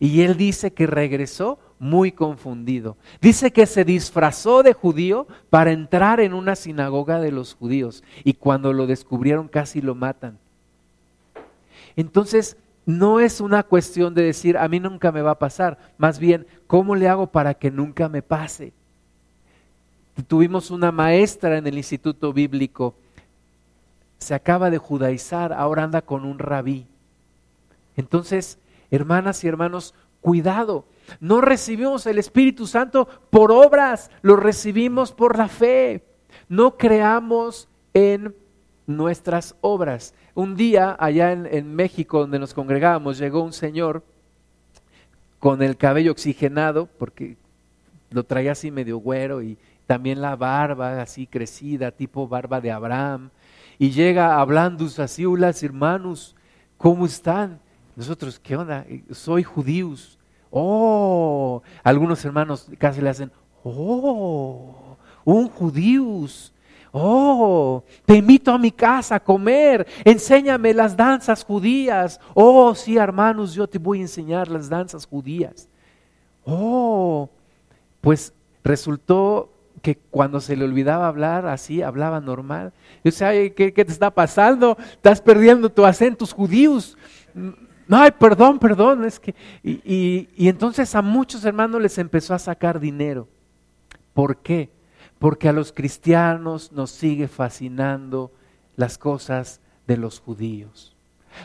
Y 0.00 0.22
él 0.22 0.36
dice 0.36 0.72
que 0.72 0.86
regresó 0.86 1.58
muy 1.78 2.12
confundido. 2.12 2.96
Dice 3.20 3.52
que 3.52 3.66
se 3.66 3.84
disfrazó 3.84 4.62
de 4.62 4.72
judío 4.72 5.26
para 5.50 5.72
entrar 5.72 6.20
en 6.20 6.34
una 6.34 6.56
sinagoga 6.56 7.20
de 7.20 7.30
los 7.30 7.54
judíos 7.54 8.02
y 8.24 8.34
cuando 8.34 8.72
lo 8.72 8.86
descubrieron 8.86 9.48
casi 9.48 9.80
lo 9.80 9.94
matan. 9.94 10.38
Entonces, 11.96 12.56
no 12.86 13.20
es 13.20 13.40
una 13.40 13.62
cuestión 13.62 14.14
de 14.14 14.24
decir, 14.24 14.58
a 14.58 14.68
mí 14.68 14.80
nunca 14.80 15.12
me 15.12 15.22
va 15.22 15.32
a 15.32 15.38
pasar, 15.38 15.78
más 15.96 16.18
bien, 16.18 16.46
¿cómo 16.66 16.96
le 16.96 17.08
hago 17.08 17.28
para 17.28 17.54
que 17.54 17.70
nunca 17.70 18.08
me 18.08 18.20
pase? 18.20 18.72
Tuvimos 20.22 20.70
una 20.70 20.92
maestra 20.92 21.58
en 21.58 21.66
el 21.66 21.76
Instituto 21.76 22.32
Bíblico, 22.32 22.94
se 24.18 24.34
acaba 24.34 24.70
de 24.70 24.78
judaizar, 24.78 25.52
ahora 25.52 25.84
anda 25.84 26.02
con 26.02 26.24
un 26.24 26.38
rabí. 26.38 26.86
Entonces, 27.96 28.58
hermanas 28.90 29.42
y 29.44 29.48
hermanos, 29.48 29.94
cuidado, 30.20 30.84
no 31.20 31.40
recibimos 31.40 32.06
el 32.06 32.18
Espíritu 32.18 32.66
Santo 32.66 33.08
por 33.30 33.52
obras, 33.52 34.10
lo 34.22 34.36
recibimos 34.36 35.12
por 35.12 35.36
la 35.36 35.48
fe. 35.48 36.02
No 36.48 36.76
creamos 36.76 37.68
en 37.92 38.34
nuestras 38.86 39.54
obras. 39.60 40.14
Un 40.34 40.56
día 40.56 40.96
allá 40.98 41.32
en, 41.32 41.74
México, 41.74 42.20
donde 42.20 42.38
nos 42.38 42.54
congregábamos, 42.54 43.18
llegó 43.18 43.42
un 43.42 43.52
señor 43.52 44.02
con 45.38 45.62
el 45.62 45.76
cabello 45.76 46.12
oxigenado, 46.12 46.88
porque 46.98 47.36
lo 48.10 48.24
traía 48.24 48.52
así 48.52 48.70
medio 48.70 48.98
güero 48.98 49.42
y 49.42 49.58
también 49.86 50.20
la 50.20 50.36
barba 50.36 51.00
así 51.00 51.26
crecida, 51.26 51.90
tipo 51.90 52.26
barba 52.26 52.60
de 52.60 52.70
Abraham. 52.70 53.30
Y 53.78 53.90
llega 53.90 54.40
hablando 54.40 54.86
así, 54.98 55.24
hola 55.24 55.52
hermanos, 55.62 56.36
¿cómo 56.76 57.06
están? 57.06 57.60
Nosotros, 57.96 58.38
¿qué 58.38 58.56
onda? 58.56 58.86
Soy 59.10 59.42
judíos. 59.42 60.18
Oh, 60.50 61.62
algunos 61.82 62.24
hermanos 62.24 62.68
casi 62.78 63.00
le 63.00 63.10
hacen, 63.10 63.32
oh, 63.64 64.96
un 65.24 65.48
judíos. 65.48 66.52
Oh, 66.96 67.82
te 68.04 68.14
invito 68.14 68.52
a 68.52 68.58
mi 68.58 68.70
casa 68.70 69.16
a 69.16 69.20
comer, 69.20 69.84
enséñame 70.04 70.72
las 70.72 70.96
danzas 70.96 71.44
judías. 71.44 72.20
Oh, 72.34 72.72
sí, 72.72 72.96
hermanos, 72.96 73.52
yo 73.52 73.66
te 73.66 73.78
voy 73.78 73.98
a 73.98 74.02
enseñar 74.02 74.46
las 74.46 74.68
danzas 74.68 75.04
judías. 75.04 75.68
Oh, 76.44 77.28
pues 78.00 78.32
resultó 78.62 79.53
que 79.84 79.96
cuando 79.96 80.40
se 80.40 80.56
le 80.56 80.64
olvidaba 80.64 81.06
hablar 81.06 81.46
así, 81.46 81.82
hablaba 81.82 82.18
normal. 82.18 82.72
Yo 83.04 83.10
decía, 83.10 83.32
¿qué, 83.54 83.74
¿qué, 83.74 83.84
te 83.84 83.92
está 83.92 84.10
pasando? 84.10 84.78
Estás 84.78 85.20
perdiendo 85.20 85.68
tu 85.68 85.84
acentos 85.84 86.32
judíos. 86.32 86.96
No, 87.34 87.98
ay, 87.98 88.12
perdón, 88.18 88.58
perdón, 88.58 89.04
es 89.04 89.20
que... 89.20 89.34
Y, 89.62 90.26
y, 90.34 90.48
entonces 90.48 90.94
a 90.94 91.02
muchos 91.02 91.44
hermanos 91.44 91.82
les 91.82 91.98
empezó 91.98 92.32
a 92.32 92.38
sacar 92.38 92.80
dinero. 92.80 93.28
¿Por 94.14 94.38
qué? 94.38 94.70
Porque 95.18 95.50
a 95.50 95.52
los 95.52 95.70
cristianos 95.70 96.72
nos 96.72 96.90
sigue 96.90 97.28
fascinando 97.28 98.32
las 98.76 98.96
cosas 98.96 99.60
de 99.86 99.98
los 99.98 100.18
judíos. 100.18 100.93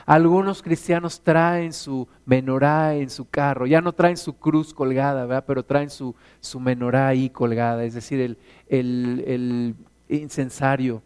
Algunos 0.05 0.61
cristianos 0.61 1.21
traen 1.21 1.73
su 1.73 2.07
menorá 2.25 2.95
en 2.95 3.09
su 3.09 3.29
carro, 3.29 3.65
ya 3.65 3.81
no 3.81 3.93
traen 3.93 4.17
su 4.17 4.37
cruz 4.37 4.73
colgada, 4.73 5.25
¿verdad? 5.25 5.43
pero 5.47 5.63
traen 5.63 5.89
su, 5.89 6.15
su 6.39 6.59
menorá 6.59 7.07
ahí 7.07 7.29
colgada, 7.29 7.83
es 7.83 7.93
decir, 7.93 8.19
el, 8.19 8.37
el, 8.67 9.75
incensario. 10.09 11.01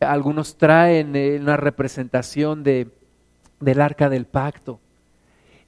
Algunos 0.00 0.56
traen 0.56 1.14
eh, 1.14 1.38
una 1.40 1.56
representación 1.56 2.62
de, 2.62 2.88
del 3.60 3.80
arca 3.80 4.08
del 4.08 4.26
pacto. 4.26 4.80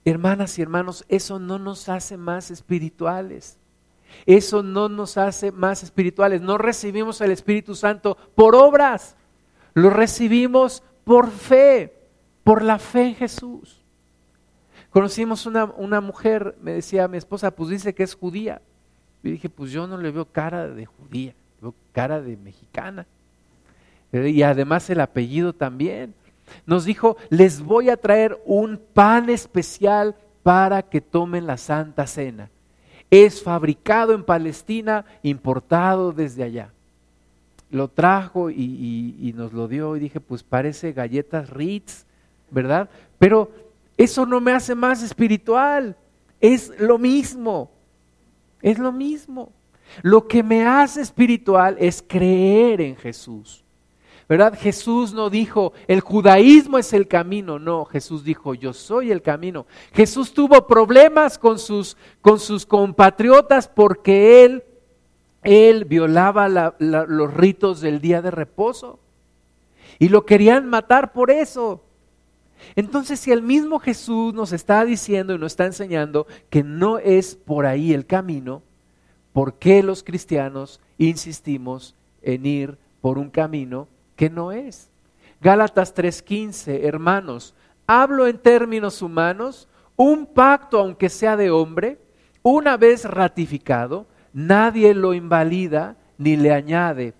Hermanas 0.04 0.58
y 0.58 0.62
hermanos, 0.62 1.04
eso 1.08 1.38
no 1.38 1.58
nos 1.58 1.88
hace 1.88 2.16
más 2.16 2.50
espirituales. 2.50 3.58
Eso 4.26 4.62
no 4.62 4.88
nos 4.88 5.16
hace 5.16 5.52
más 5.52 5.82
espirituales. 5.82 6.40
No 6.40 6.58
recibimos 6.58 7.20
el 7.20 7.30
Espíritu 7.30 7.74
Santo 7.74 8.16
por 8.34 8.54
obras. 8.54 9.16
Lo 9.74 9.90
recibimos 9.90 10.82
por 11.04 11.30
fe, 11.30 11.93
por 12.44 12.62
la 12.62 12.78
fe 12.78 13.08
en 13.08 13.14
Jesús. 13.16 13.82
Conocimos 14.90 15.46
una, 15.46 15.64
una 15.64 16.00
mujer, 16.00 16.56
me 16.60 16.72
decía 16.72 17.08
mi 17.08 17.18
esposa, 17.18 17.50
pues 17.50 17.70
dice 17.70 17.94
que 17.94 18.04
es 18.04 18.14
judía. 18.14 18.62
Y 19.22 19.32
dije, 19.32 19.48
pues 19.48 19.72
yo 19.72 19.86
no 19.86 19.96
le 19.96 20.10
veo 20.12 20.26
cara 20.26 20.68
de 20.68 20.86
judía, 20.86 21.34
veo 21.60 21.74
cara 21.92 22.20
de 22.20 22.36
mexicana. 22.36 23.06
Y 24.12 24.42
además 24.42 24.88
el 24.90 25.00
apellido 25.00 25.52
también 25.52 26.14
nos 26.66 26.84
dijo, 26.84 27.16
les 27.30 27.62
voy 27.62 27.90
a 27.90 27.96
traer 27.96 28.40
un 28.44 28.80
pan 28.92 29.30
especial 29.30 30.14
para 30.42 30.82
que 30.82 31.00
tomen 31.00 31.46
la 31.46 31.56
Santa 31.56 32.06
Cena. 32.06 32.50
Es 33.10 33.42
fabricado 33.42 34.12
en 34.12 34.24
Palestina, 34.24 35.04
importado 35.22 36.12
desde 36.12 36.42
allá. 36.42 36.70
Lo 37.70 37.88
trajo 37.88 38.50
y, 38.50 39.32
nos 39.36 39.52
lo 39.52 39.68
dio 39.68 39.96
y 39.96 40.00
dije, 40.00 40.20
pues 40.20 40.42
parece 40.42 40.92
galletas 40.92 41.50
Ritz, 41.50 42.06
¿verdad? 42.50 42.88
Pero 43.18 43.50
eso 43.96 44.26
no 44.26 44.40
me 44.40 44.52
hace 44.52 44.74
más 44.74 45.02
espiritual, 45.02 45.96
es 46.40 46.72
lo 46.78 46.98
mismo, 46.98 47.70
es 48.62 48.78
lo 48.78 48.92
mismo. 48.92 49.52
Lo 50.02 50.26
que 50.26 50.42
me 50.42 50.66
hace 50.66 51.00
espiritual 51.00 51.76
es 51.78 52.02
creer 52.06 52.80
en 52.80 52.96
Jesús. 52.96 53.64
¿verdad? 54.28 54.58
Jesús 54.58 55.12
no 55.12 55.28
dijo, 55.28 55.72
el 55.86 56.00
judaísmo 56.00 56.78
es 56.78 56.92
el 56.92 57.06
camino, 57.08 57.58
no, 57.58 57.84
Jesús 57.84 58.24
dijo, 58.24 58.54
yo 58.54 58.72
soy 58.72 59.10
el 59.10 59.22
camino. 59.22 59.66
Jesús 59.92 60.32
tuvo 60.32 60.66
problemas 60.66 61.38
con 61.38 61.58
sus, 61.58 61.96
con 62.22 62.40
sus 62.40 62.64
compatriotas 62.64 63.68
porque 63.68 64.44
él, 64.44 64.64
él 65.42 65.84
violaba 65.84 66.48
los 66.48 67.34
ritos 67.34 67.80
del 67.80 68.00
día 68.00 68.22
de 68.22 68.30
reposo 68.30 68.98
y 69.98 70.08
lo 70.08 70.24
querían 70.24 70.68
matar 70.68 71.12
por 71.12 71.30
eso. 71.30 71.82
Entonces, 72.76 73.20
si 73.20 73.32
el 73.32 73.42
mismo 73.42 73.78
Jesús 73.78 74.34
nos 74.34 74.52
está 74.52 74.84
diciendo 74.84 75.34
y 75.34 75.38
nos 75.38 75.52
está 75.52 75.66
enseñando 75.66 76.26
que 76.50 76.62
no 76.62 76.98
es 76.98 77.34
por 77.34 77.66
ahí 77.66 77.92
el 77.92 78.06
camino, 78.06 78.62
¿por 79.32 79.54
qué 79.58 79.82
los 79.82 80.02
cristianos 80.02 80.80
insistimos 80.98 81.94
en 82.22 82.46
ir 82.46 82.78
por 83.00 83.18
un 83.18 83.30
camino 83.30 83.88
que 84.16 84.30
no 84.30 84.52
es. 84.52 84.88
Gálatas 85.40 85.94
3:15, 85.94 86.84
hermanos, 86.84 87.54
hablo 87.86 88.26
en 88.26 88.38
términos 88.38 89.02
humanos, 89.02 89.68
un 89.96 90.26
pacto, 90.26 90.78
aunque 90.78 91.08
sea 91.08 91.36
de 91.36 91.50
hombre, 91.50 91.98
una 92.42 92.76
vez 92.76 93.04
ratificado, 93.04 94.06
nadie 94.32 94.94
lo 94.94 95.14
invalida 95.14 95.96
ni 96.18 96.36
le 96.36 96.52
añade. 96.52 97.14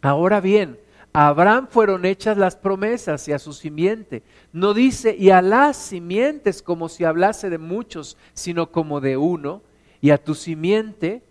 Ahora 0.00 0.40
bien, 0.40 0.78
a 1.16 1.28
Abraham 1.28 1.68
fueron 1.70 2.04
hechas 2.04 2.36
las 2.36 2.56
promesas 2.56 3.28
y 3.28 3.32
a 3.32 3.38
su 3.38 3.52
simiente. 3.52 4.24
No 4.52 4.74
dice 4.74 5.14
y 5.16 5.30
a 5.30 5.42
las 5.42 5.76
simientes 5.76 6.60
como 6.60 6.88
si 6.88 7.04
hablase 7.04 7.50
de 7.50 7.58
muchos, 7.58 8.16
sino 8.32 8.72
como 8.72 9.00
de 9.00 9.16
uno, 9.16 9.62
y 10.00 10.10
a 10.10 10.22
tu 10.22 10.34
simiente, 10.34 11.22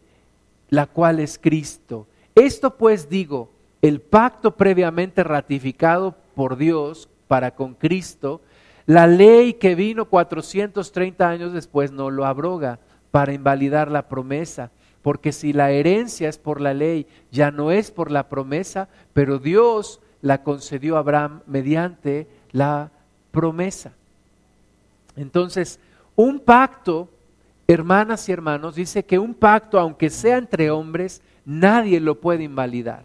la 0.70 0.88
cual 0.88 1.20
es 1.20 1.38
Cristo. 1.38 2.08
Esto 2.34 2.78
pues 2.78 3.10
digo, 3.10 3.52
el 3.82 4.00
pacto 4.00 4.56
previamente 4.56 5.22
ratificado 5.22 6.16
por 6.34 6.56
Dios 6.56 7.10
para 7.28 7.54
con 7.54 7.76
Cristo, 7.76 8.42
La 8.86 9.08
ley 9.08 9.54
que 9.54 9.76
vino 9.76 10.06
430 10.06 11.30
años 11.30 11.54
después 11.54 11.92
no 11.92 12.10
lo 12.10 12.26
abroga 12.26 12.80
para 13.12 13.34
invalidar 13.34 13.92
la 13.92 14.10
promesa, 14.10 14.72
porque 15.04 15.34
si 15.34 15.54
la 15.54 15.70
herencia 15.70 16.30
es 16.30 16.40
por 16.40 16.62
la 16.62 16.74
ley, 16.74 17.06
ya 17.30 17.52
no 17.52 17.72
es 17.72 17.92
por 17.92 18.10
la 18.10 18.30
promesa, 18.30 18.88
pero 19.14 19.38
Dios 19.38 20.00
la 20.22 20.42
concedió 20.42 20.96
a 20.96 21.00
Abraham 21.00 21.42
mediante 21.46 22.26
la 22.54 22.90
promesa. 23.32 23.92
Entonces, 25.18 25.78
un 26.16 26.40
pacto, 26.40 27.10
hermanas 27.68 28.28
y 28.30 28.32
hermanos, 28.32 28.76
dice 28.76 29.04
que 29.04 29.20
un 29.20 29.34
pacto, 29.34 29.78
aunque 29.78 30.10
sea 30.10 30.38
entre 30.38 30.72
hombres, 30.72 31.22
nadie 31.46 32.00
lo 32.00 32.22
puede 32.22 32.46
invalidar, 32.46 33.04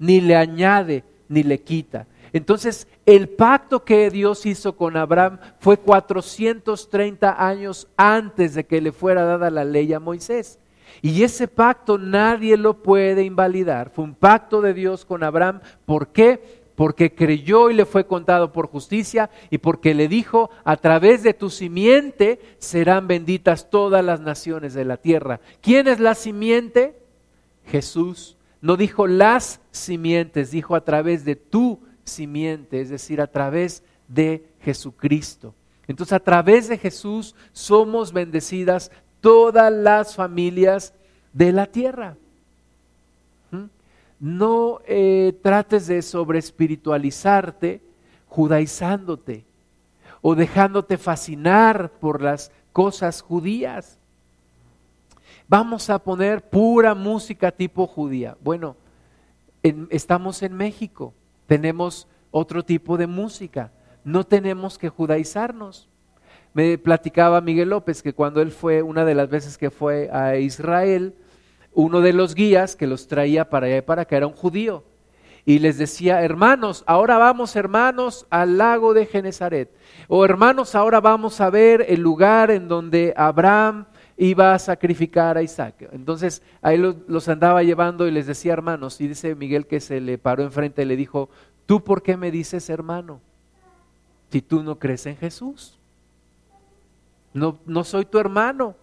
ni 0.00 0.20
le 0.20 0.34
añade 0.34 1.04
ni 1.28 1.44
le 1.44 1.60
quita. 1.60 2.06
Entonces, 2.32 2.88
el 3.06 3.28
pacto 3.28 3.84
que 3.84 4.10
Dios 4.10 4.46
hizo 4.46 4.76
con 4.76 4.96
Abraham 4.96 5.38
fue 5.60 5.76
430 5.76 7.46
años 7.46 7.86
antes 7.96 8.54
de 8.54 8.66
que 8.66 8.80
le 8.80 8.90
fuera 8.90 9.24
dada 9.24 9.48
la 9.48 9.64
ley 9.64 9.92
a 9.92 10.00
Moisés. 10.00 10.58
Y 11.02 11.22
ese 11.22 11.48
pacto 11.48 11.98
nadie 11.98 12.56
lo 12.56 12.82
puede 12.82 13.24
invalidar. 13.24 13.90
Fue 13.90 14.04
un 14.04 14.14
pacto 14.14 14.60
de 14.60 14.74
Dios 14.74 15.04
con 15.04 15.22
Abraham. 15.22 15.60
¿Por 15.84 16.08
qué? 16.08 16.66
Porque 16.74 17.14
creyó 17.14 17.70
y 17.70 17.74
le 17.74 17.86
fue 17.86 18.06
contado 18.06 18.52
por 18.52 18.68
justicia 18.68 19.30
y 19.50 19.58
porque 19.58 19.94
le 19.94 20.08
dijo, 20.08 20.50
a 20.64 20.76
través 20.76 21.22
de 21.22 21.34
tu 21.34 21.50
simiente 21.50 22.38
serán 22.58 23.08
benditas 23.08 23.70
todas 23.70 24.04
las 24.04 24.20
naciones 24.20 24.74
de 24.74 24.84
la 24.84 24.96
tierra. 24.96 25.40
¿Quién 25.60 25.88
es 25.88 26.00
la 26.00 26.14
simiente? 26.14 26.98
Jesús. 27.66 28.36
No 28.60 28.76
dijo 28.76 29.06
las 29.06 29.60
simientes, 29.70 30.50
dijo 30.50 30.74
a 30.74 30.84
través 30.84 31.24
de 31.24 31.36
tu 31.36 31.80
simiente, 32.04 32.80
es 32.80 32.88
decir, 32.88 33.20
a 33.20 33.26
través 33.26 33.82
de 34.08 34.46
Jesucristo. 34.60 35.54
Entonces, 35.88 36.14
a 36.14 36.20
través 36.20 36.68
de 36.68 36.78
Jesús 36.78 37.34
somos 37.52 38.12
bendecidas 38.12 38.90
todas 39.26 39.72
las 39.72 40.14
familias 40.14 40.94
de 41.32 41.50
la 41.50 41.66
tierra. 41.66 42.16
¿Mm? 43.50 43.64
No 44.20 44.78
eh, 44.86 45.36
trates 45.42 45.88
de 45.88 46.00
sobreespiritualizarte 46.00 47.82
judaizándote 48.28 49.44
o 50.22 50.36
dejándote 50.36 50.96
fascinar 50.96 51.90
por 51.98 52.22
las 52.22 52.52
cosas 52.72 53.20
judías. 53.20 53.98
Vamos 55.48 55.90
a 55.90 55.98
poner 55.98 56.48
pura 56.48 56.94
música 56.94 57.50
tipo 57.50 57.88
judía. 57.88 58.36
Bueno, 58.40 58.76
estamos 59.90 60.42
en 60.44 60.54
México 60.54 61.12
tenemos 61.46 62.06
otro 62.30 62.64
tipo 62.64 62.96
de 62.96 63.06
música, 63.06 63.72
no 64.04 64.24
tenemos 64.24 64.78
que 64.78 64.88
judaizarnos. 64.88 65.88
Me 66.56 66.78
platicaba 66.78 67.42
Miguel 67.42 67.68
López 67.68 68.02
que 68.02 68.14
cuando 68.14 68.40
él 68.40 68.50
fue, 68.50 68.80
una 68.80 69.04
de 69.04 69.14
las 69.14 69.28
veces 69.28 69.58
que 69.58 69.70
fue 69.70 70.08
a 70.10 70.38
Israel, 70.38 71.14
uno 71.74 72.00
de 72.00 72.14
los 72.14 72.34
guías 72.34 72.76
que 72.76 72.86
los 72.86 73.08
traía 73.08 73.50
para 73.50 73.66
allá 73.66 73.76
y 73.76 73.82
para 73.82 74.00
acá 74.00 74.16
era 74.16 74.26
un 74.26 74.32
judío. 74.32 74.82
Y 75.44 75.58
les 75.58 75.76
decía, 75.76 76.22
hermanos, 76.22 76.82
ahora 76.86 77.18
vamos, 77.18 77.54
hermanos, 77.56 78.26
al 78.30 78.56
lago 78.56 78.94
de 78.94 79.04
Genezaret. 79.04 79.70
O 80.08 80.24
hermanos, 80.24 80.74
ahora 80.74 80.98
vamos 80.98 81.42
a 81.42 81.50
ver 81.50 81.84
el 81.90 82.00
lugar 82.00 82.50
en 82.50 82.68
donde 82.68 83.12
Abraham 83.18 83.84
iba 84.16 84.54
a 84.54 84.58
sacrificar 84.58 85.36
a 85.36 85.42
Isaac. 85.42 85.90
Entonces 85.92 86.40
ahí 86.62 86.78
los, 86.78 87.28
andaba 87.28 87.64
llevando 87.64 88.08
y 88.08 88.10
les 88.10 88.26
decía 88.26 88.54
hermanos, 88.54 88.98
y 89.02 89.08
dice 89.08 89.34
Miguel 89.34 89.66
que 89.66 89.78
se 89.78 90.00
le 90.00 90.16
paró 90.16 90.42
enfrente 90.42 90.80
y 90.80 90.86
le 90.86 90.96
dijo, 90.96 91.28
¿tú 91.66 91.84
por 91.84 92.02
qué 92.02 92.16
me 92.16 92.30
dices 92.30 92.70
hermano? 92.70 93.20
Si 94.32 94.40
tú 94.40 94.62
no 94.62 94.78
crees 94.78 95.04
en 95.04 95.18
Jesús. 95.18 95.78
No, 97.36 97.58
no 97.66 97.84
soy 97.84 98.04
tu 98.04 98.18
hermano. 98.18 98.74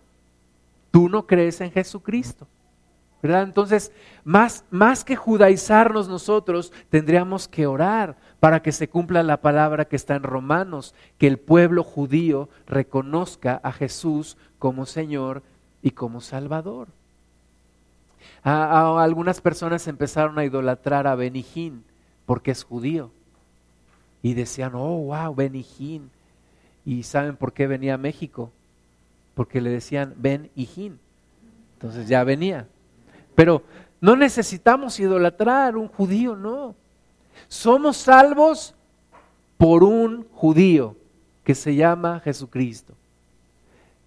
Tú 0.91 1.09
no 1.09 1.25
crees 1.25 1.59
en 1.61 1.71
Jesucristo. 1.71 2.47
¿verdad? 3.23 3.43
Entonces, 3.43 3.91
más, 4.25 4.65
más 4.69 5.05
que 5.05 5.15
judaizarnos 5.15 6.09
nosotros, 6.09 6.73
tendríamos 6.89 7.47
que 7.47 7.65
orar 7.65 8.17
para 8.41 8.61
que 8.61 8.73
se 8.73 8.89
cumpla 8.89 9.23
la 9.23 9.37
palabra 9.37 9.85
que 9.85 9.95
está 9.95 10.15
en 10.15 10.23
Romanos, 10.23 10.93
que 11.17 11.27
el 11.27 11.39
pueblo 11.39 11.85
judío 11.85 12.49
reconozca 12.67 13.61
a 13.63 13.71
Jesús 13.71 14.35
como 14.59 14.85
Señor 14.85 15.41
y 15.81 15.91
como 15.91 16.19
Salvador. 16.19 16.89
A, 18.43 19.01
algunas 19.01 19.39
personas 19.39 19.87
empezaron 19.87 20.37
a 20.37 20.43
idolatrar 20.43 21.07
a 21.07 21.15
Benijín 21.15 21.85
porque 22.25 22.51
es 22.51 22.63
judío. 22.65 23.09
Y 24.21 24.33
decían, 24.33 24.73
oh, 24.75 24.97
wow, 24.97 25.33
Benijín. 25.33 26.11
¿Y 26.85 27.03
saben 27.03 27.35
por 27.37 27.53
qué 27.53 27.67
venía 27.67 27.95
a 27.95 27.97
México? 27.97 28.51
Porque 29.35 29.61
le 29.61 29.69
decían 29.69 30.13
Ben 30.17 30.49
Entonces 30.55 32.07
ya 32.07 32.23
venía. 32.23 32.67
Pero 33.35 33.63
no 34.01 34.15
necesitamos 34.15 34.99
idolatrar 34.99 35.77
un 35.77 35.87
judío, 35.87 36.35
no. 36.35 36.75
Somos 37.47 37.97
salvos 37.97 38.75
por 39.57 39.83
un 39.83 40.27
judío 40.33 40.95
que 41.43 41.55
se 41.55 41.75
llama 41.75 42.19
Jesucristo. 42.19 42.93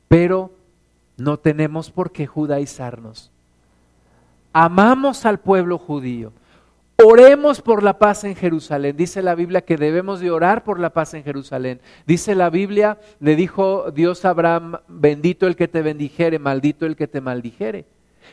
Pero 0.09 0.53
no 1.17 1.39
tenemos 1.39 1.91
por 1.91 2.13
qué 2.13 2.27
judaizarnos. 2.27 3.31
Amamos 4.53 5.25
al 5.25 5.39
pueblo 5.39 5.79
judío. 5.79 6.33
Oremos 7.05 7.61
por 7.61 7.83
la 7.83 7.99
paz 7.99 8.25
en 8.25 8.35
Jerusalén. 8.35 8.97
Dice 8.97 9.21
la 9.21 9.35
Biblia 9.35 9.61
que 9.61 9.77
debemos 9.77 10.21
de 10.21 10.31
orar 10.31 10.65
por 10.65 10.81
la 10.81 10.95
paz 10.95 11.13
en 11.13 11.25
Jerusalén. 11.25 11.81
Dice 12.07 12.35
la 12.35 12.49
Biblia, 12.49 12.99
le 13.21 13.37
dijo 13.37 13.91
Dios 13.91 14.25
a 14.25 14.31
Abraham, 14.31 14.79
bendito 14.89 15.47
el 15.47 15.57
que 15.57 15.69
te 15.69 15.83
bendijere, 15.83 16.39
maldito 16.39 16.87
el 16.87 16.97
que 16.97 17.07
te 17.07 17.21
maldijere. 17.21 17.85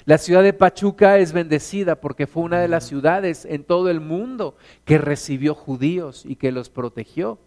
La 0.05 0.17
ciudad 0.17 0.43
de 0.43 0.53
Pachuca 0.53 1.17
es 1.17 1.33
bendecida 1.33 1.99
porque 1.99 2.25
fue 2.25 2.43
una 2.43 2.61
de 2.61 2.69
las 2.69 2.85
ciudades 2.85 3.43
en 3.43 3.65
todo 3.65 3.89
el 3.89 3.99
mundo 3.99 4.55
que 4.85 4.97
recibió 4.97 5.55
judíos 5.55 6.23
y 6.25 6.37
que 6.37 6.53
los 6.53 6.69
protegió 6.69 7.39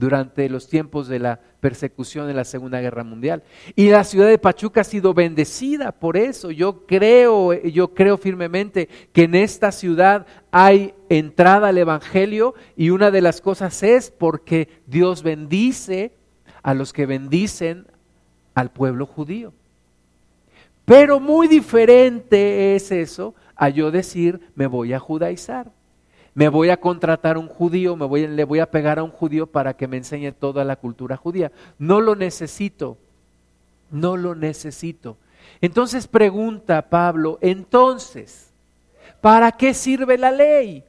durante 0.00 0.48
los 0.48 0.66
tiempos 0.66 1.08
de 1.08 1.18
la 1.18 1.40
persecución 1.60 2.26
de 2.26 2.32
la 2.32 2.44
Segunda 2.44 2.80
Guerra 2.80 3.04
Mundial. 3.04 3.42
Y 3.76 3.90
la 3.90 4.02
ciudad 4.02 4.28
de 4.28 4.38
Pachuca 4.38 4.80
ha 4.80 4.84
sido 4.84 5.12
bendecida 5.12 5.92
por 5.92 6.16
eso. 6.16 6.50
Yo 6.50 6.86
creo, 6.86 7.52
yo 7.52 7.92
creo 7.92 8.16
firmemente 8.16 8.88
que 9.12 9.24
en 9.24 9.34
esta 9.34 9.70
ciudad 9.70 10.26
hay 10.50 10.94
entrada 11.10 11.68
al 11.68 11.76
evangelio 11.76 12.54
y 12.78 12.88
una 12.88 13.10
de 13.10 13.20
las 13.20 13.42
cosas 13.42 13.82
es 13.82 14.10
porque 14.10 14.68
Dios 14.86 15.22
bendice 15.22 16.14
a 16.62 16.72
los 16.72 16.94
que 16.94 17.04
bendicen 17.04 17.86
al 18.54 18.72
pueblo 18.72 19.04
judío. 19.04 19.52
Pero 20.86 21.20
muy 21.20 21.46
diferente 21.46 22.74
es 22.74 22.90
eso 22.90 23.34
a 23.54 23.68
yo 23.68 23.90
decir, 23.90 24.40
me 24.54 24.66
voy 24.66 24.94
a 24.94 24.98
judaizar. 24.98 25.70
Me 26.34 26.48
voy 26.48 26.70
a 26.70 26.78
contratar 26.78 27.36
un 27.36 27.48
judío, 27.48 27.96
me 27.96 28.06
voy, 28.06 28.26
le 28.26 28.44
voy 28.44 28.60
a 28.60 28.70
pegar 28.70 28.98
a 28.98 29.02
un 29.02 29.10
judío 29.10 29.46
para 29.46 29.74
que 29.74 29.88
me 29.88 29.96
enseñe 29.96 30.32
toda 30.32 30.64
la 30.64 30.76
cultura 30.76 31.16
judía. 31.16 31.50
No 31.78 32.00
lo 32.00 32.14
necesito, 32.14 32.98
no 33.90 34.16
lo 34.16 34.34
necesito. 34.34 35.16
Entonces 35.60 36.06
pregunta 36.06 36.88
Pablo, 36.88 37.38
entonces, 37.40 38.50
¿para 39.20 39.52
qué 39.52 39.74
sirve 39.74 40.16
la 40.16 40.30
ley? 40.30 40.84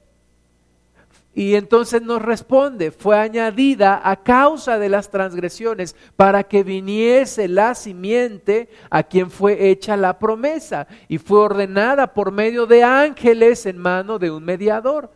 Y 1.34 1.56
entonces 1.56 2.02
nos 2.02 2.22
responde, 2.22 2.92
fue 2.92 3.18
añadida 3.18 4.02
a 4.04 4.18
causa 4.18 4.78
de 4.78 4.90
las 4.90 5.10
transgresiones 5.10 5.96
para 6.18 6.44
que 6.44 6.62
viniese 6.62 7.48
la 7.48 7.74
simiente 7.74 8.68
a 8.90 9.04
quien 9.04 9.32
fue 9.32 9.70
hecha 9.70 9.96
la 9.96 10.20
promesa 10.20 10.88
y 11.08 11.20
fue 11.20 11.40
ordenada 11.40 12.14
por 12.14 12.34
medio 12.34 12.66
de 12.66 12.84
ángeles 12.84 13.66
en 13.66 13.78
mano 13.78 14.20
de 14.20 14.30
un 14.30 14.44
mediador. 14.44 15.10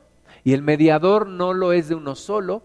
Y 0.46 0.54
el 0.54 0.62
mediador 0.62 1.28
no 1.28 1.54
lo 1.54 1.74
es 1.74 1.90
de 1.90 1.96
uno 1.96 2.16
solo, 2.16 2.64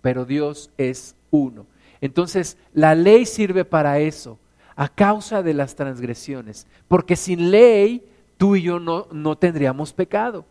pero 0.00 0.24
Dios 0.24 0.70
es 0.78 1.14
uno. 1.30 1.66
Entonces 2.00 2.56
la 2.72 2.94
ley 2.94 3.26
sirve 3.26 3.66
para 3.66 3.98
eso, 3.98 4.38
a 4.76 4.88
causa 4.88 5.42
de 5.42 5.52
las 5.52 5.74
transgresiones, 5.74 6.66
porque 6.88 7.16
sin 7.16 7.50
ley 7.50 8.02
tú 8.38 8.56
y 8.56 8.62
yo 8.62 8.80
no, 8.80 9.08
no 9.12 9.36
tendríamos 9.36 9.92
pecado. 9.92 10.46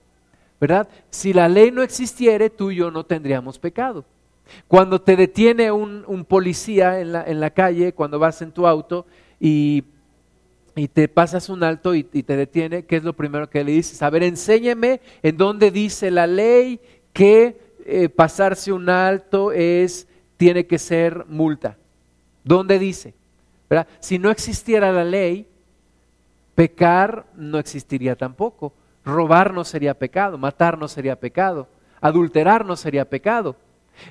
¿verdad? 0.59 0.87
Si 1.09 1.33
la 1.33 1.47
ley 1.47 1.71
no 1.71 1.81
existiere, 1.81 2.49
tú 2.49 2.71
y 2.71 2.77
yo 2.77 2.91
no 2.91 3.05
tendríamos 3.05 3.59
pecado. 3.59 4.05
Cuando 4.67 5.01
te 5.01 5.15
detiene 5.15 5.71
un, 5.71 6.25
policía 6.27 6.99
en 6.99 7.11
la, 7.11 7.23
en 7.23 7.39
la, 7.39 7.49
calle, 7.49 7.93
cuando 7.93 8.19
vas 8.19 8.41
en 8.41 8.51
tu 8.51 8.67
auto 8.67 9.05
y, 9.39 9.83
y 10.75 10.89
te 10.89 11.07
pasas 11.07 11.47
un 11.47 11.63
alto 11.63 11.95
y, 11.95 12.03
te 12.03 12.35
detiene, 12.35 12.83
¿qué 12.83 12.97
es 12.97 13.03
lo 13.03 13.13
primero 13.13 13.49
que 13.49 13.63
le 13.63 13.71
dices? 13.71 14.01
A 14.01 14.09
ver, 14.09 14.23
enséñeme 14.23 14.99
en 15.23 15.37
dónde 15.37 15.71
dice 15.71 16.11
la 16.11 16.27
ley 16.27 16.81
que 17.13 17.57
eh, 17.85 18.09
pasarse 18.09 18.73
un 18.73 18.89
alto 18.89 19.53
es, 19.53 20.07
tiene 20.35 20.67
que 20.67 20.77
ser 20.77 21.25
multa. 21.27 21.77
¿Dónde 22.43 22.77
dice? 22.77 23.13
Si 23.99 24.19
no 24.19 24.29
existiera 24.29 24.91
la 24.91 25.05
ley, 25.05 25.47
pecar 26.55 27.25
no 27.35 27.57
existiría 27.57 28.15
tampoco. 28.15 28.73
Robar 29.05 29.53
no 29.53 29.63
sería 29.63 29.93
pecado, 29.93 30.37
matar 30.37 30.77
no 30.77 30.87
sería 30.87 31.19
pecado, 31.19 31.67
adulterar 32.01 32.65
no 32.65 32.75
sería 32.75 33.09
pecado. 33.09 33.55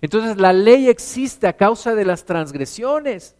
Entonces 0.00 0.38
la 0.38 0.52
ley 0.52 0.88
existe 0.88 1.46
a 1.46 1.52
causa 1.52 1.94
de 1.94 2.04
las 2.06 2.24
transgresiones, 2.24 3.36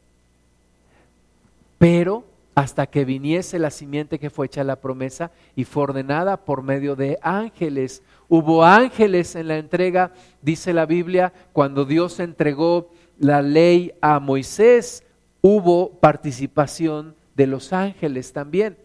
pero 1.79 2.34
hasta 2.55 2.87
que 2.87 3.05
viniese 3.05 3.59
la 3.59 3.71
simiente 3.71 4.19
que 4.19 4.31
fue 4.31 4.47
hecha 4.47 4.63
la 4.63 4.81
promesa 4.81 5.33
y 5.57 5.65
fue 5.65 5.85
ordenada 5.85 6.45
por 6.45 6.63
medio 6.63 6.95
de 6.95 7.19
ángeles. 7.23 8.03
Hubo 8.29 8.65
ángeles 8.65 9.35
en 9.35 9.49
la 9.49 9.59
entrega, 9.59 10.13
dice 10.41 10.73
la 10.73 10.87
Biblia, 10.87 11.33
cuando 11.53 11.85
Dios 11.85 12.21
entregó 12.21 12.91
la 13.19 13.43
ley 13.43 13.93
a 14.01 14.21
Moisés, 14.21 15.03
hubo 15.41 15.91
participación 15.99 17.17
de 17.35 17.47
los 17.49 17.73
ángeles 17.73 18.33
también. 18.33 18.77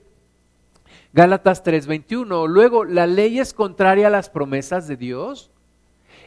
Gálatas 1.14 1.64
3:21. 1.64 2.48
Luego, 2.48 2.86
¿la 2.86 3.08
ley 3.08 3.40
es 3.40 3.54
contraria 3.54 4.08
a 4.08 4.12
las 4.12 4.30
promesas 4.30 4.88
de 4.88 4.98
Dios? 4.98 5.52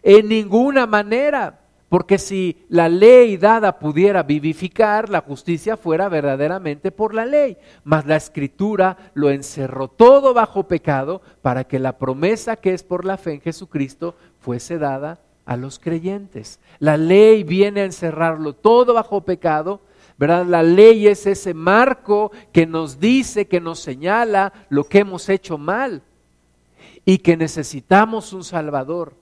En 0.02 0.28
ninguna 0.28 0.86
manera, 0.86 1.60
porque 1.92 2.16
si 2.16 2.56
la 2.70 2.88
ley 2.88 3.36
dada 3.36 3.78
pudiera 3.78 4.22
vivificar, 4.22 5.10
la 5.10 5.20
justicia 5.20 5.76
fuera 5.76 6.08
verdaderamente 6.08 6.90
por 6.90 7.12
la 7.12 7.26
ley. 7.26 7.58
Mas 7.84 8.06
la 8.06 8.16
escritura 8.16 8.96
lo 9.12 9.28
encerró 9.28 9.88
todo 9.88 10.32
bajo 10.32 10.62
pecado 10.62 11.20
para 11.42 11.64
que 11.64 11.78
la 11.78 11.98
promesa 11.98 12.56
que 12.56 12.72
es 12.72 12.82
por 12.82 13.04
la 13.04 13.18
fe 13.18 13.34
en 13.34 13.40
Jesucristo 13.42 14.14
fuese 14.40 14.78
dada 14.78 15.20
a 15.44 15.58
los 15.58 15.78
creyentes. 15.78 16.60
La 16.78 16.96
ley 16.96 17.44
viene 17.44 17.82
a 17.82 17.84
encerrarlo 17.84 18.54
todo 18.54 18.94
bajo 18.94 19.20
pecado 19.20 19.82
¿verdad? 20.16 20.46
La 20.46 20.62
ley 20.62 21.08
es 21.08 21.26
ese 21.26 21.52
marco 21.52 22.32
que 22.52 22.64
nos 22.64 23.00
dice, 23.00 23.48
que 23.48 23.60
nos 23.60 23.80
señala 23.80 24.54
lo 24.70 24.84
que 24.84 25.00
hemos 25.00 25.28
hecho 25.28 25.58
mal 25.58 26.00
y 27.04 27.18
que 27.18 27.36
necesitamos 27.36 28.32
un 28.32 28.44
Salvador 28.44 29.12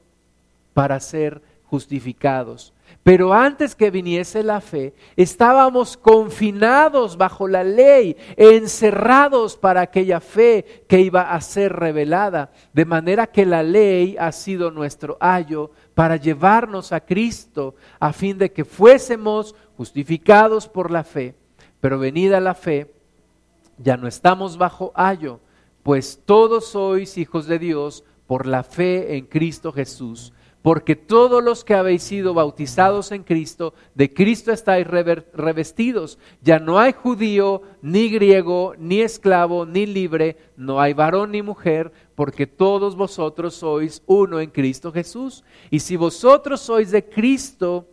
para 0.73 1.01
ser 1.01 1.50
justificados. 1.71 2.73
Pero 3.05 3.33
antes 3.33 3.77
que 3.77 3.91
viniese 3.91 4.43
la 4.43 4.61
fe, 4.61 4.93
estábamos 5.17 5.97
confinados 5.97 7.17
bajo 7.17 7.47
la 7.47 7.63
ley, 7.63 8.17
encerrados 8.37 9.57
para 9.57 9.81
aquella 9.81 10.21
fe 10.21 10.85
que 10.89 11.01
iba 11.01 11.33
a 11.33 11.41
ser 11.41 11.73
revelada. 11.73 12.51
De 12.73 12.85
manera 12.85 13.29
que 13.29 13.47
la 13.47 13.63
ley 13.63 14.17
ha 14.19 14.33
sido 14.33 14.73
nuestro 14.73 15.17
ayo 15.21 15.71
para 15.95 16.17
llevarnos 16.17 16.93
a 16.93 17.01
Cristo, 17.01 17.77
a 18.01 18.13
fin 18.13 18.37
de 18.37 18.53
que 18.53 18.65
fuésemos 18.65 19.55
justificados 19.77 20.69
por 20.69 20.91
la 20.91 21.05
fe, 21.05 21.37
pero 21.81 21.99
venida 21.99 22.41
la 22.41 22.55
fe, 22.55 22.93
ya 23.79 23.97
no 23.97 24.09
estamos 24.09 24.59
bajo 24.59 24.93
ayo, 24.95 25.41
pues 25.83 26.21
todos 26.27 26.67
sois 26.67 27.17
hijos 27.17 27.47
de 27.47 27.59
Dios 27.59 28.05
por 28.27 28.47
la 28.47 28.63
fe 28.63 29.17
en 29.17 29.25
Cristo 29.25 29.73
Jesús. 29.73 30.35
Porque 30.63 30.95
todos 30.95 31.43
los 31.43 31.65
que 31.65 31.75
habéis 31.75 32.03
sido 32.03 32.35
bautizados 32.35 33.13
en 33.13 33.23
Cristo, 33.23 33.73
de 33.95 34.13
Cristo 34.13 34.53
estáis 34.53 34.87
revestidos. 34.87 36.19
Ya 36.43 36.59
no 36.59 36.79
hay 36.79 36.93
judío, 36.93 37.63
ni 37.81 38.11
griego, 38.11 38.75
ni 38.79 39.01
esclavo, 39.01 39.65
ni 39.65 39.87
libre, 39.87 40.37
no 40.57 40.79
hay 40.79 40.93
varón 40.93 41.31
ni 41.31 41.41
mujer, 41.41 41.91
porque 42.15 42.47
todos 42.47 42.95
vosotros 42.95 43.55
sois 43.55 44.03
uno 44.07 44.39
en 44.39 44.51
Cristo 44.51 44.93
Jesús. 44.93 45.45
Y 45.71 45.81
si 45.81 45.97
vosotros 45.97 46.61
sois 46.61 46.91
de 46.91 47.05
Cristo, 47.09 47.87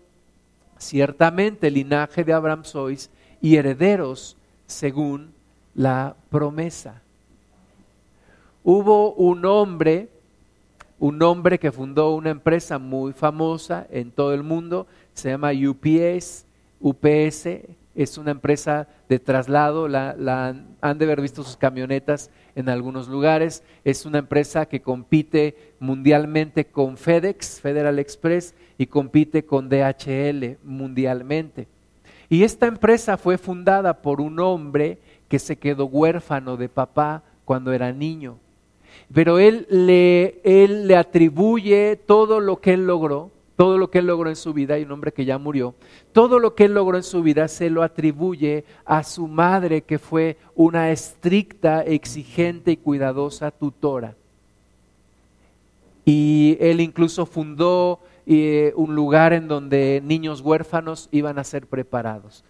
ciertamente 0.78 1.72
linaje 1.72 2.26
de 2.26 2.34
Abraham 2.34 2.65
sois 2.65 3.09
y 3.41 3.55
herederos 3.55 4.36
según 4.65 5.32
la 5.74 6.15
promesa. 6.30 7.01
Hubo 8.63 9.13
un 9.13 9.45
hombre, 9.45 10.09
un 11.00 11.22
hombre 11.22 11.60
que 11.60 11.72
fundó 11.72 12.16
una 12.16 12.32
empresa 12.32 12.80
muy 12.80 13.14
famosa 13.14 13.88
en 13.89 14.12
todo 14.12 14.34
el 14.34 14.43
mundo, 14.43 14.88
se 15.14 15.30
llama 15.30 15.52
UPS, 15.52 16.45
UPS, 16.80 17.48
es 17.98 18.18
una 18.20 18.32
empresa 18.32 18.88
de 19.10 19.18
traslado, 19.18 19.88
la, 19.88 20.56
han 20.82 20.98
de 20.98 21.06
haber 21.06 21.20
visto 21.20 21.43
sus 21.43 21.58
camionetas 21.58 22.30
en 22.56 22.70
algunos 22.70 23.08
lugares, 23.08 23.64
es 23.84 24.06
una 24.06 24.20
empresa 24.20 24.68
que 24.68 24.82
compite 24.82 25.74
mundialmente 25.80 26.66
con 26.66 26.98
FedEx, 26.98 27.60
Federal 27.60 27.98
Express, 27.98 28.54
y 28.78 28.86
compite 28.86 29.45
con 29.45 29.70
DHL 29.70 30.58
mundialmente. 30.64 31.68
Y 32.30 32.43
esta 32.43 32.68
empresa 32.68 33.18
fue 33.18 33.38
fundada 33.38 34.02
por 34.02 34.22
un 34.22 34.39
hombre 34.39 35.00
que 35.28 35.39
se 35.39 35.58
quedó 35.58 35.86
huérfano 35.86 36.58
de 36.58 36.70
papá 36.70 37.24
cuando 37.45 37.74
era 37.74 37.91
niño. 37.91 38.38
Pero 39.14 39.39
él 39.39 39.68
le, 39.70 40.95
atribuye 40.95 41.95
todo 41.95 42.39
lo 42.39 42.60
que 42.60 42.74
él 42.74 42.86
logró, 42.86 43.32
todo 43.55 43.78
lo 43.78 43.89
que 43.89 43.99
él 43.99 44.08
logró 44.08 44.30
en 44.30 44.36
su 44.36 44.53
vida, 44.53 44.78
y 44.78 44.84
un 44.84 44.91
hombre 44.91 45.14
que 45.14 45.26
ya 45.26 45.38
murió, 45.38 45.76
todo 46.12 46.39
lo 46.39 46.55
que 46.55 46.66
él 46.66 46.74
logró 46.74 46.97
en 46.97 47.03
su 47.03 47.24
vida 47.24 47.47
se 47.47 47.70
lo 47.70 47.84
atribuye 47.84 48.66
a 48.86 49.03
su 49.03 49.28
madre, 49.28 49.82
que 49.82 49.97
fue 49.97 50.38
una 50.55 50.91
estricta, 50.91 51.84
exigente 51.84 52.72
y 52.72 52.78
cuidadosa 52.78 53.51
tutora. 53.51 54.16
Y 56.05 56.58
él 56.60 56.80
incluso 56.80 57.26
fundó 57.26 57.99
eh, 58.26 58.74
un 58.76 58.93
lugar 58.93 59.32
en 59.34 59.47
donde 59.47 60.01
niños 60.03 60.41
huérfanos 60.41 61.08
iban 61.12 61.39
a 61.39 61.43
ser 61.43 61.66
preparados. 61.66 62.43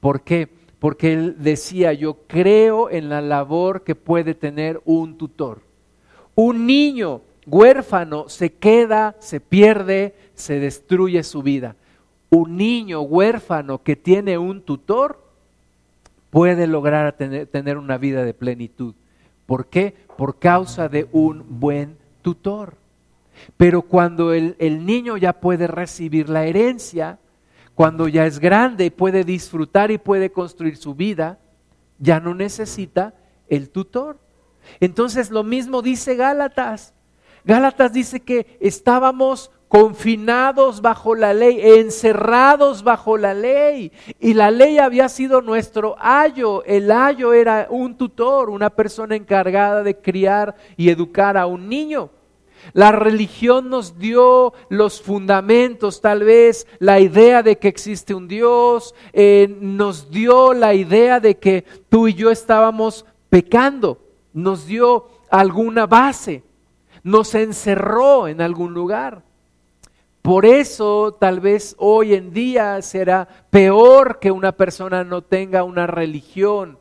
¿Por 0.00 0.22
qué? 0.22 0.48
Porque 0.80 1.12
él 1.12 1.36
decía, 1.38 1.92
yo 1.92 2.18
creo 2.26 2.90
en 2.90 3.08
la 3.08 3.20
labor 3.20 3.84
que 3.84 3.94
puede 3.94 4.34
tener 4.34 4.80
un 4.84 5.16
tutor. 5.18 5.69
Un 6.42 6.64
niño 6.64 7.20
huérfano 7.46 8.30
se 8.30 8.54
queda, 8.54 9.14
se 9.18 9.40
pierde, 9.40 10.14
se 10.34 10.58
destruye 10.58 11.22
su 11.22 11.42
vida. 11.42 11.76
Un 12.30 12.56
niño 12.56 13.02
huérfano 13.02 13.82
que 13.82 13.94
tiene 13.94 14.38
un 14.38 14.62
tutor 14.62 15.22
puede 16.30 16.66
lograr 16.66 17.12
tener, 17.12 17.76
una 17.76 17.98
vida 17.98 18.24
de 18.24 18.32
plenitud. 18.32 18.94
¿Por 19.44 19.66
qué? 19.66 19.94
Por 20.16 20.38
causa 20.38 20.88
de 20.88 21.08
un 21.12 21.44
buen 21.60 21.98
tutor. 22.22 22.72
Pero 23.58 23.82
cuando 23.82 24.32
el, 24.32 24.86
niño 24.86 25.18
ya 25.18 25.34
puede 25.34 25.66
recibir 25.66 26.30
la 26.30 26.46
herencia, 26.46 27.18
cuando 27.74 28.08
ya 28.08 28.24
es 28.24 28.38
grande 28.38 28.86
y 28.86 28.90
puede 28.90 29.24
disfrutar 29.24 29.90
y 29.90 29.98
puede 29.98 30.32
construir 30.32 30.78
su 30.78 30.94
vida, 30.94 31.38
ya 31.98 32.18
no 32.18 32.34
necesita 32.34 33.12
el 33.46 33.68
tutor. 33.68 34.16
Entonces 34.80 35.30
lo 35.30 35.42
mismo 35.44 35.82
dice 35.82 36.14
Gálatas. 36.16 36.94
Gálatas 37.44 37.92
dice 37.92 38.20
que 38.20 38.58
estábamos 38.60 39.50
confinados 39.68 40.82
bajo 40.82 41.14
la 41.14 41.32
ley, 41.32 41.60
encerrados 41.62 42.82
bajo 42.82 43.16
la 43.16 43.34
ley. 43.34 43.92
Y 44.18 44.34
la 44.34 44.50
ley 44.50 44.78
había 44.78 45.08
sido 45.08 45.42
nuestro 45.42 45.96
ayo. 46.00 46.64
El 46.64 46.90
ayo 46.90 47.32
era 47.32 47.68
un 47.70 47.96
tutor, 47.96 48.50
una 48.50 48.70
persona 48.70 49.14
encargada 49.14 49.84
de 49.84 49.96
criar 49.96 50.56
y 50.76 50.90
educar 50.90 51.36
a 51.36 51.46
un 51.46 51.68
niño. 51.68 52.10
La 52.72 52.92
religión 52.92 53.70
nos 53.70 53.98
dio 53.98 54.52
los 54.68 55.00
fundamentos, 55.00 56.00
tal 56.00 56.24
vez 56.24 56.66
la 56.78 57.00
idea 57.00 57.42
de 57.42 57.56
que 57.56 57.68
existe 57.68 58.12
un 58.12 58.28
Dios, 58.28 58.94
eh, 59.12 59.56
nos 59.60 60.10
dio 60.10 60.52
la 60.52 60.74
idea 60.74 61.20
de 61.20 61.38
que 61.38 61.64
tú 61.88 62.08
y 62.08 62.14
yo 62.14 62.30
estábamos 62.30 63.06
pecando, 63.28 63.98
nos 64.32 64.66
dio 64.66 65.08
alguna 65.30 65.86
base, 65.86 66.42
nos 67.02 67.34
encerró 67.34 68.28
en 68.28 68.40
algún 68.40 68.74
lugar. 68.74 69.22
Por 70.22 70.44
eso 70.44 71.16
tal 71.18 71.40
vez 71.40 71.74
hoy 71.78 72.14
en 72.14 72.32
día 72.32 72.80
será 72.82 73.26
peor 73.50 74.18
que 74.18 74.30
una 74.30 74.52
persona 74.52 75.02
no 75.02 75.22
tenga 75.22 75.64
una 75.64 75.86
religión 75.86 76.78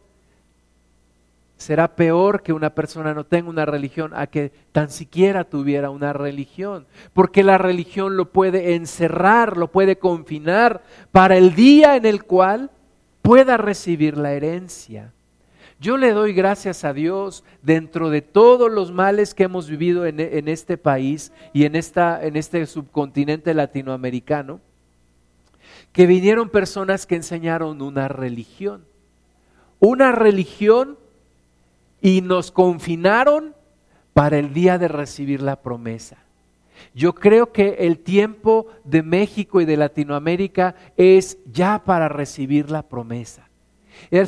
será 1.60 1.94
peor 1.94 2.42
que 2.42 2.54
una 2.54 2.70
persona 2.70 3.14
no 3.14 3.26
tenga 3.26 3.50
una 3.50 3.66
religión 3.66 4.14
a 4.16 4.28
que 4.28 4.54
tan 4.72 4.90
siquiera 4.90 5.44
tuviera 5.44 5.90
una 5.90 6.14
religión, 6.14 6.88
porque 7.14 7.44
la 7.44 7.58
religión 7.58 8.16
lo 8.16 8.32
puede 8.32 8.76
encerrar, 8.76 9.58
lo 9.58 9.68
puede 9.70 9.98
confinar 9.98 10.82
para 11.12 11.36
el 11.36 11.56
día 11.56 11.98
en 11.98 12.06
el 12.06 12.24
cual 12.24 12.72
pueda 13.22 13.58
recibir 13.58 14.18
la 14.18 14.32
herencia. 14.32 15.12
Yo 15.80 15.96
le 15.96 16.12
doy 16.12 16.34
gracias 16.34 16.84
a 16.84 16.92
Dios 16.92 17.46
dentro 17.62 18.10
de 18.10 18.22
todos 18.22 18.70
los 18.70 18.92
males 18.92 19.34
que 19.34 19.44
hemos 19.44 19.70
vivido 19.70 20.06
en, 20.06 20.48
este 20.50 20.78
país 20.78 21.32
y 21.54 21.64
en 21.64 21.76
este 21.78 22.66
subcontinente 22.66 23.54
latinoamericano, 23.54 24.60
que 25.94 26.06
vinieron 26.06 26.50
personas 26.50 27.06
que 27.06 27.16
enseñaron 27.16 27.82
una 27.82 28.10
religión. 28.10 28.84
Una 29.80 30.12
religión 30.12 30.98
y 32.02 32.22
nos 32.22 32.52
confinaron 32.52 33.56
para 34.14 34.38
el 34.38 34.54
día 34.54 34.78
de 34.78 34.90
recibir 34.90 35.42
la 35.42 35.62
promesa. 35.62 36.18
Yo 36.94 37.16
creo 37.16 37.54
que 37.54 37.78
el 37.80 38.00
tiempo 38.00 38.68
de 38.84 39.02
México 39.02 39.62
y 39.62 39.66
de 39.66 39.78
Latinoamérica 39.78 40.76
es 40.98 41.38
ya 41.46 41.84
para 41.86 42.10
recibir 42.10 42.70
la 42.70 42.84
promesa. 42.84 43.49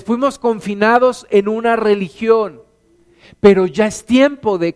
Fuimos 0.05 0.39
confinados 0.39 1.25
en 1.29 1.47
una 1.47 1.75
religión, 1.75 2.61
pero 3.39 3.65
ya 3.65 3.87
es 3.87 4.05
tiempo 4.05 4.57
de, 4.57 4.75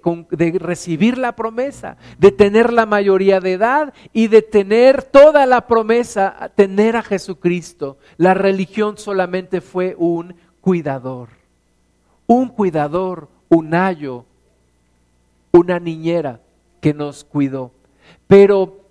recibir 0.60 1.18
la 1.18 1.36
promesa, 1.36 1.98
de 2.18 2.32
tener 2.32 2.72
la 2.72 2.86
mayoría 2.86 3.40
de 3.40 3.54
edad 3.54 3.94
y 4.14 4.28
de 4.28 4.42
tener 4.42 5.04
toda 5.04 5.46
la 5.46 5.68
promesa, 5.68 6.52
tener 6.56 6.96
a 6.96 7.04
Jesucristo. 7.04 7.98
La 8.18 8.34
religión 8.34 8.98
solamente 8.98 9.62
fue 9.62 9.96
un 9.98 10.36
cuidador, 10.62 11.30
un 12.28 12.50
cuidador, 12.50 13.28
un 13.50 13.74
ayo, 13.76 14.26
una 15.52 15.80
niñera 15.80 16.40
que 16.82 16.94
nos 16.94 17.24
cuidó. 17.24 17.72
Pero 18.28 18.85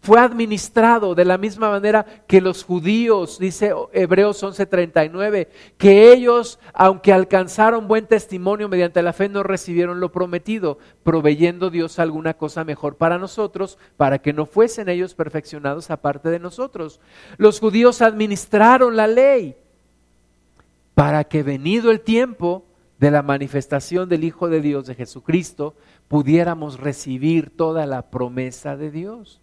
fue 0.00 0.20
administrado 0.20 1.14
de 1.14 1.24
la 1.24 1.38
misma 1.38 1.70
manera 1.70 2.06
que 2.26 2.40
los 2.40 2.64
judíos, 2.64 3.38
dice 3.38 3.72
Hebreos 3.92 4.42
11:39, 4.42 5.48
que 5.76 6.12
ellos, 6.12 6.58
aunque 6.72 7.12
alcanzaron 7.12 7.88
buen 7.88 8.06
testimonio 8.06 8.68
mediante 8.68 9.02
la 9.02 9.12
fe, 9.12 9.28
no 9.28 9.42
recibieron 9.42 10.00
lo 10.00 10.12
prometido, 10.12 10.78
proveyendo 11.02 11.68
Dios 11.70 11.98
alguna 11.98 12.34
cosa 12.34 12.64
mejor 12.64 12.96
para 12.96 13.18
nosotros, 13.18 13.78
para 13.96 14.18
que 14.18 14.32
no 14.32 14.46
fuesen 14.46 14.88
ellos 14.88 15.14
perfeccionados 15.14 15.90
aparte 15.90 16.30
de 16.30 16.38
nosotros. 16.38 17.00
Los 17.36 17.60
judíos 17.60 18.00
administraron 18.00 18.96
la 18.96 19.08
ley 19.08 19.56
para 20.94 21.24
que 21.24 21.42
venido 21.42 21.90
el 21.90 22.00
tiempo 22.00 22.64
de 22.98 23.10
la 23.10 23.22
manifestación 23.22 24.08
del 24.08 24.24
Hijo 24.24 24.48
de 24.48 24.60
Dios, 24.60 24.86
de 24.86 24.94
Jesucristo, 24.94 25.74
pudiéramos 26.08 26.80
recibir 26.80 27.56
toda 27.56 27.86
la 27.86 28.10
promesa 28.10 28.76
de 28.76 28.90
Dios. 28.90 29.40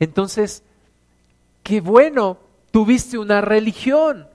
Entonces, 0.00 0.64
qué 1.62 1.80
bueno, 1.80 2.38
tuviste 2.70 3.18
una 3.18 3.40
religión, 3.40 4.26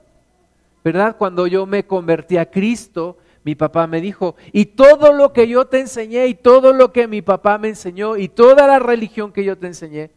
¿verdad? 0.82 1.16
Cuando 1.18 1.46
yo 1.46 1.66
me 1.66 1.86
convertí 1.86 2.38
a 2.38 2.50
Cristo, 2.50 3.18
mi 3.44 3.54
papá 3.54 3.86
me 3.86 4.00
dijo, 4.00 4.36
y 4.52 4.66
todo 4.66 5.12
lo 5.12 5.32
que 5.32 5.48
yo 5.48 5.66
te 5.66 5.80
enseñé, 5.80 6.28
y 6.28 6.34
todo 6.34 6.72
lo 6.72 6.92
que 6.92 7.06
mi 7.06 7.22
papá 7.22 7.58
me 7.58 7.68
enseñó, 7.68 8.16
y 8.16 8.28
toda 8.28 8.66
la 8.66 8.78
religión 8.78 9.32
que 9.32 9.44
yo 9.44 9.58
te 9.58 9.66
enseñé, 9.66 10.10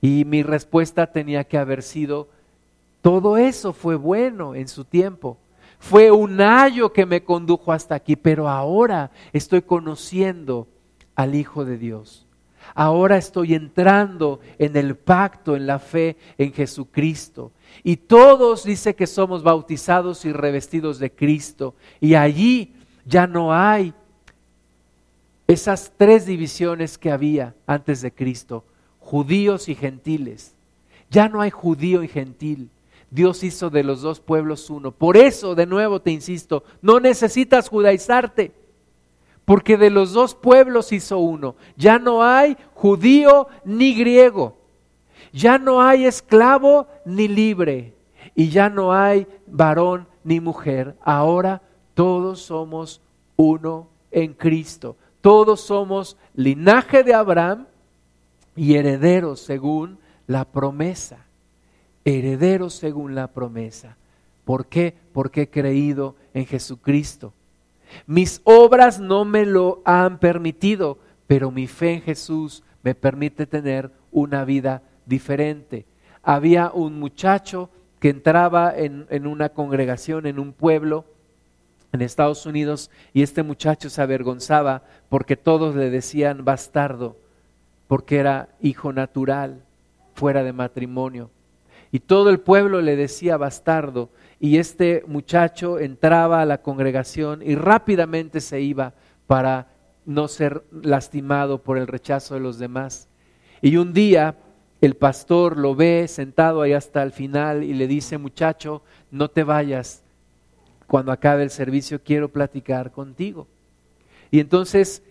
y 0.00 0.24
mi 0.24 0.42
respuesta 0.42 1.06
tenía 1.06 1.44
que 1.44 1.56
haber 1.56 1.82
sido, 1.82 2.28
todo 3.02 3.36
eso 3.36 3.72
fue 3.72 3.96
bueno 3.96 4.54
en 4.54 4.66
su 4.68 4.84
tiempo. 4.84 5.38
Fue 5.78 6.10
un 6.10 6.40
ayo 6.40 6.92
que 6.92 7.04
me 7.04 7.22
condujo 7.22 7.72
hasta 7.72 7.94
aquí, 7.94 8.16
pero 8.16 8.48
ahora 8.48 9.10
estoy 9.32 9.62
conociendo 9.62 10.66
al 11.14 11.34
Hijo 11.34 11.64
de 11.64 11.78
Dios. 11.78 12.23
Ahora 12.74 13.16
estoy 13.16 13.54
entrando 13.54 14.40
en 14.58 14.76
el 14.76 14.96
pacto, 14.96 15.56
en 15.56 15.66
la 15.66 15.78
fe 15.78 16.16
en 16.38 16.52
Jesucristo. 16.52 17.52
Y 17.82 17.96
todos 17.96 18.64
dice 18.64 18.94
que 18.94 19.06
somos 19.06 19.42
bautizados 19.42 20.24
y 20.24 20.32
revestidos 20.32 20.98
de 20.98 21.10
Cristo. 21.10 21.74
Y 22.00 22.14
allí 22.14 22.72
ya 23.04 23.26
no 23.26 23.52
hay 23.52 23.92
esas 25.46 25.92
tres 25.96 26.26
divisiones 26.26 26.96
que 26.96 27.10
había 27.10 27.54
antes 27.66 28.00
de 28.00 28.12
Cristo, 28.12 28.64
judíos 28.98 29.68
y 29.68 29.74
gentiles. 29.74 30.54
Ya 31.10 31.28
no 31.28 31.40
hay 31.40 31.50
judío 31.50 32.02
y 32.02 32.08
gentil. 32.08 32.70
Dios 33.10 33.44
hizo 33.44 33.70
de 33.70 33.84
los 33.84 34.02
dos 34.02 34.18
pueblos 34.20 34.70
uno. 34.70 34.90
Por 34.90 35.16
eso, 35.16 35.54
de 35.54 35.66
nuevo 35.66 36.00
te 36.00 36.10
insisto, 36.10 36.64
no 36.82 36.98
necesitas 36.98 37.68
judaizarte 37.68 38.52
porque 39.44 39.76
de 39.76 39.90
los 39.90 40.12
dos 40.12 40.34
pueblos 40.34 40.92
hizo 40.92 41.18
uno. 41.18 41.54
Ya 41.76 41.98
no 41.98 42.22
hay 42.22 42.56
judío 42.74 43.48
ni 43.64 43.94
griego, 43.94 44.56
ya 45.32 45.58
no 45.58 45.82
hay 45.82 46.06
esclavo 46.06 46.86
ni 47.04 47.28
libre, 47.28 47.94
y 48.34 48.48
ya 48.48 48.68
no 48.68 48.92
hay 48.92 49.26
varón 49.46 50.06
ni 50.24 50.40
mujer. 50.40 50.96
Ahora 51.02 51.62
todos 51.94 52.40
somos 52.40 53.00
uno 53.36 53.88
en 54.10 54.32
Cristo. 54.32 54.96
Todos 55.20 55.60
somos 55.62 56.16
linaje 56.34 57.02
de 57.02 57.14
Abraham 57.14 57.66
y 58.56 58.74
herederos 58.74 59.40
según 59.40 59.98
la 60.26 60.44
promesa. 60.44 61.24
Herederos 62.04 62.74
según 62.74 63.14
la 63.14 63.28
promesa. 63.28 63.96
¿Por 64.44 64.66
qué? 64.66 64.94
Porque 65.12 65.42
he 65.42 65.50
creído 65.50 66.16
en 66.34 66.44
Jesucristo. 66.44 67.32
Mis 68.06 68.40
obras 68.44 69.00
no 69.00 69.24
me 69.24 69.46
lo 69.46 69.82
han 69.84 70.18
permitido, 70.18 70.98
pero 71.26 71.50
mi 71.50 71.66
fe 71.66 71.94
en 71.94 72.02
Jesús 72.02 72.62
me 72.82 72.94
permite 72.94 73.46
tener 73.46 73.90
una 74.12 74.44
vida 74.44 74.82
diferente. 75.06 75.86
Había 76.22 76.70
un 76.72 76.98
muchacho 76.98 77.70
que 77.98 78.10
entraba 78.10 78.74
en, 78.76 79.26
una 79.26 79.48
congregación, 79.48 80.26
en 80.26 80.38
un 80.38 80.52
pueblo, 80.52 81.06
en 81.92 82.02
Estados 82.02 82.44
Unidos, 82.44 82.90
y 83.12 83.22
este 83.22 83.42
muchacho 83.42 83.88
se 83.88 84.02
avergonzaba 84.02 84.82
porque 85.08 85.36
todos 85.36 85.74
le 85.74 85.90
decían 85.90 86.44
bastardo, 86.44 87.16
porque 87.88 88.18
era 88.18 88.48
hijo 88.60 88.92
natural, 88.92 89.62
fuera 90.14 90.42
de 90.42 90.52
matrimonio. 90.52 91.30
Y 91.92 92.00
todo 92.00 92.30
el 92.30 92.40
pueblo 92.40 92.82
le 92.82 92.96
decía 92.96 93.36
bastardo, 93.36 94.10
y 94.44 94.58
este 94.58 95.02
muchacho 95.06 95.78
entraba 95.78 96.42
a 96.42 96.44
la 96.44 96.60
congregación 96.60 97.40
y 97.42 97.54
rápidamente 97.54 98.42
se 98.42 98.60
iba 98.60 98.92
para 99.26 99.68
no 100.04 100.28
ser 100.28 100.64
lastimado 100.70 101.62
por 101.62 101.78
el 101.78 101.86
rechazo 101.86 102.34
de 102.34 102.40
los 102.40 102.58
demás. 102.58 103.08
Y 103.62 103.78
un 103.78 103.94
día 103.94 104.36
el 104.82 104.96
pastor 104.96 105.56
lo 105.56 105.74
ve 105.74 106.08
sentado 106.08 106.60
ahí 106.60 106.74
hasta 106.74 107.02
el 107.02 107.10
final 107.10 107.64
y 107.64 107.72
le 107.72 107.86
dice, 107.86 108.18
muchacho, 108.18 108.82
no 109.10 109.30
te 109.30 109.44
vayas, 109.44 110.02
cuando 110.88 111.10
acabe 111.10 111.42
el 111.42 111.48
servicio 111.48 112.02
quiero 112.04 112.28
platicar 112.28 112.92
contigo. 112.92 113.46
Y 114.30 114.40
entonces 114.40 115.02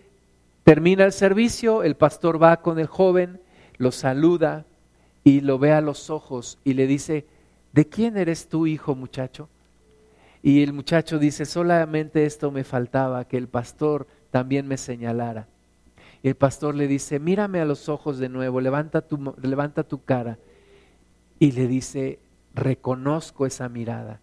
termina 0.62 1.04
el 1.04 1.12
servicio, 1.12 1.82
el 1.82 1.96
pastor 1.96 2.40
va 2.40 2.62
con 2.62 2.78
el 2.78 2.86
joven, 2.86 3.40
lo 3.78 3.90
saluda 3.90 4.64
y 5.24 5.40
lo 5.40 5.58
ve 5.58 5.72
a 5.72 5.80
los 5.80 6.08
ojos 6.08 6.56
y 6.62 6.74
le 6.74 6.86
dice, 6.86 7.26
¿de 7.74 7.88
quién 7.88 8.16
eres 8.16 8.48
tú, 8.48 8.66
hijo 8.66 8.94
muchacho? 8.94 9.48
Y 10.42 10.62
el 10.62 10.72
muchacho 10.72 11.18
dice, 11.18 11.44
solamente 11.44 12.24
esto 12.24 12.50
me 12.50 12.62
faltaba, 12.62 13.24
que 13.24 13.36
el 13.36 13.48
pastor 13.48 14.06
también 14.30 14.68
me 14.68 14.76
señalara. 14.76 15.48
Y 16.22 16.28
el 16.28 16.36
pastor 16.36 16.74
le 16.74 16.86
dice, 16.86 17.18
mírame 17.18 17.60
a 17.60 17.64
los 17.64 17.88
ojos 17.88 18.18
de 18.18 18.28
nuevo, 18.28 18.60
levanta 18.60 19.00
tu, 19.00 19.34
levanta 19.42 19.82
tu 19.82 20.04
cara. 20.04 20.38
Y 21.38 21.52
le 21.52 21.66
dice, 21.66 22.20
reconozco 22.54 23.44
esa 23.44 23.68
mirada. 23.68 24.20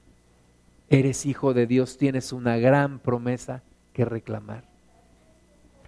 Eres 0.89 1.25
hijo 1.25 1.53
de 1.53 1.67
Dios, 1.67 1.97
tienes 1.97 2.31
una 2.31 2.57
gran 2.57 2.99
promesa 2.99 3.63
que 3.93 4.05
reclamar. 4.05 4.63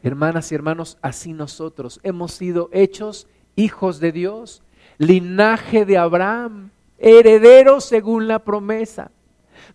Hermanas 0.02 0.52
y 0.52 0.56
hermanos, 0.56 0.98
así 1.02 1.32
nosotros 1.32 2.02
hemos 2.04 2.34
sido 2.34 2.70
hechos 2.74 3.28
hijos 3.56 4.02
de 4.02 4.12
Dios, 4.12 4.62
linaje 4.98 5.86
de 5.86 5.98
Abraham, 5.98 6.72
heredero 6.98 7.82
según 7.82 8.28
la 8.28 8.40
promesa. 8.40 9.12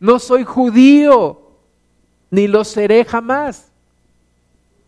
No 0.00 0.18
soy 0.18 0.44
judío, 0.44 1.42
ni 2.30 2.46
lo 2.46 2.64
seré 2.64 3.04
jamás, 3.04 3.72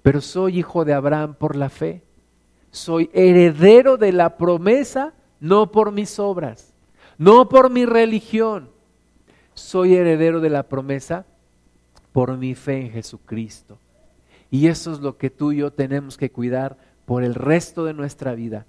pero 0.02 0.20
soy 0.20 0.58
hijo 0.58 0.84
de 0.84 0.92
Abraham 0.92 1.34
por 1.34 1.56
la 1.56 1.68
fe. 1.68 2.02
Soy 2.70 3.10
heredero 3.12 3.96
de 3.96 4.12
la 4.12 4.36
promesa, 4.36 5.12
no 5.40 5.72
por 5.72 5.90
mis 5.92 6.18
obras, 6.18 6.72
no 7.18 7.48
por 7.48 7.70
mi 7.70 7.84
religión. 7.84 8.70
Soy 9.54 9.94
heredero 9.94 10.40
de 10.40 10.50
la 10.50 10.62
promesa 10.62 11.26
por 12.12 12.36
mi 12.36 12.54
fe 12.54 12.80
en 12.80 12.90
Jesucristo. 12.92 13.78
Y 14.50 14.68
eso 14.68 14.92
es 14.92 15.00
lo 15.00 15.16
que 15.16 15.30
tú 15.30 15.52
y 15.52 15.58
yo 15.58 15.72
tenemos 15.72 16.16
que 16.16 16.30
cuidar 16.30 16.76
por 17.04 17.24
el 17.24 17.34
resto 17.34 17.84
de 17.84 17.94
nuestra 17.94 18.34
vida 18.34 18.66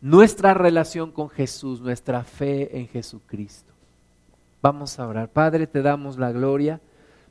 nuestra 0.00 0.54
relación 0.54 1.10
con 1.12 1.28
Jesús, 1.28 1.80
nuestra 1.80 2.24
fe 2.24 2.78
en 2.78 2.88
Jesucristo. 2.88 3.72
Vamos 4.62 4.98
a 4.98 5.06
orar. 5.06 5.30
Padre, 5.30 5.66
te 5.66 5.82
damos 5.82 6.18
la 6.18 6.32
gloria, 6.32 6.80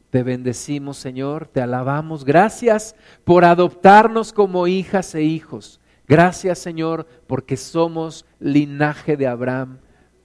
te 0.10 0.22
bendecimos 0.22 0.98
Señor, 0.98 1.48
te 1.48 1.62
alabamos. 1.62 2.26
Gracias 2.26 2.96
por 3.24 3.46
adoptarnos 3.46 4.32
como 4.32 4.68
hijas 4.68 5.16
e 5.16 5.24
hijos. 5.24 5.80
Gracias 6.08 6.60
Señor 6.60 7.08
porque 7.26 7.58
somos 7.58 8.26
linaje 8.40 9.18
de 9.18 9.26
Abraham, 9.26 9.80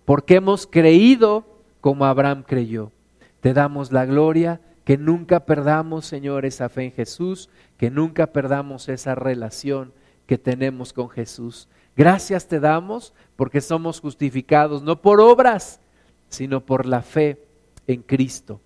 porque 0.04 0.34
hemos 0.34 0.66
creído 0.66 1.62
como 1.80 2.04
Abraham 2.04 2.42
creyó. 2.46 2.92
Te 3.40 3.54
damos 3.54 3.92
la 3.92 4.04
gloria, 4.04 4.60
que 4.84 4.98
nunca 4.98 5.46
perdamos 5.46 6.04
Señor 6.04 6.44
esa 6.44 6.68
fe 6.68 6.84
en 6.84 6.92
Jesús, 6.92 7.48
que 7.78 7.90
nunca 7.90 8.26
perdamos 8.28 8.90
esa 8.90 9.14
relación 9.14 9.94
que 10.26 10.36
tenemos 10.36 10.92
con 10.92 11.08
Jesús. 11.08 11.68
Gracias 11.98 12.46
te 12.46 12.60
damos 12.60 13.12
porque 13.34 13.60
somos 13.60 14.00
justificados 14.00 14.84
no 14.84 15.02
por 15.02 15.20
obras, 15.20 15.80
sino 16.28 16.60
por 16.60 16.86
la 16.86 17.02
fe 17.02 17.42
en 17.88 18.02
Cristo. 18.02 18.60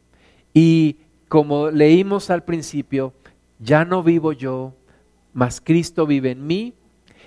Y 0.53 0.99
como 1.31 1.71
leímos 1.71 2.29
al 2.29 2.45
principio, 2.45 3.15
ya 3.59 3.87
no 3.87 4.03
vivo 4.03 4.35
yo, 4.35 4.75
mas 5.33 5.63
Cristo 5.63 6.07
vive 6.07 6.33
en 6.33 6.47
mí, 6.47 6.75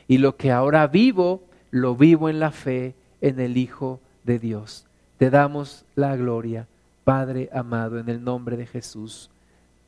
y 0.08 0.20
lo 0.20 0.38
que 0.38 0.52
ahora 0.52 0.86
vivo, 0.86 1.42
lo 1.72 1.96
vivo 1.96 2.30
en 2.30 2.40
la 2.40 2.52
fe 2.52 2.94
en 3.20 3.40
el 3.40 3.58
Hijo 3.58 4.00
de 4.24 4.38
Dios. 4.38 4.86
Te 5.18 5.32
damos 5.32 5.86
la 5.96 6.16
gloria, 6.16 6.68
Padre 7.04 7.50
amado, 7.52 7.98
en 7.98 8.10
el 8.10 8.24
nombre 8.24 8.58
de 8.58 8.68
Jesús. 8.68 9.32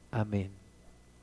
Amén. 0.10 0.57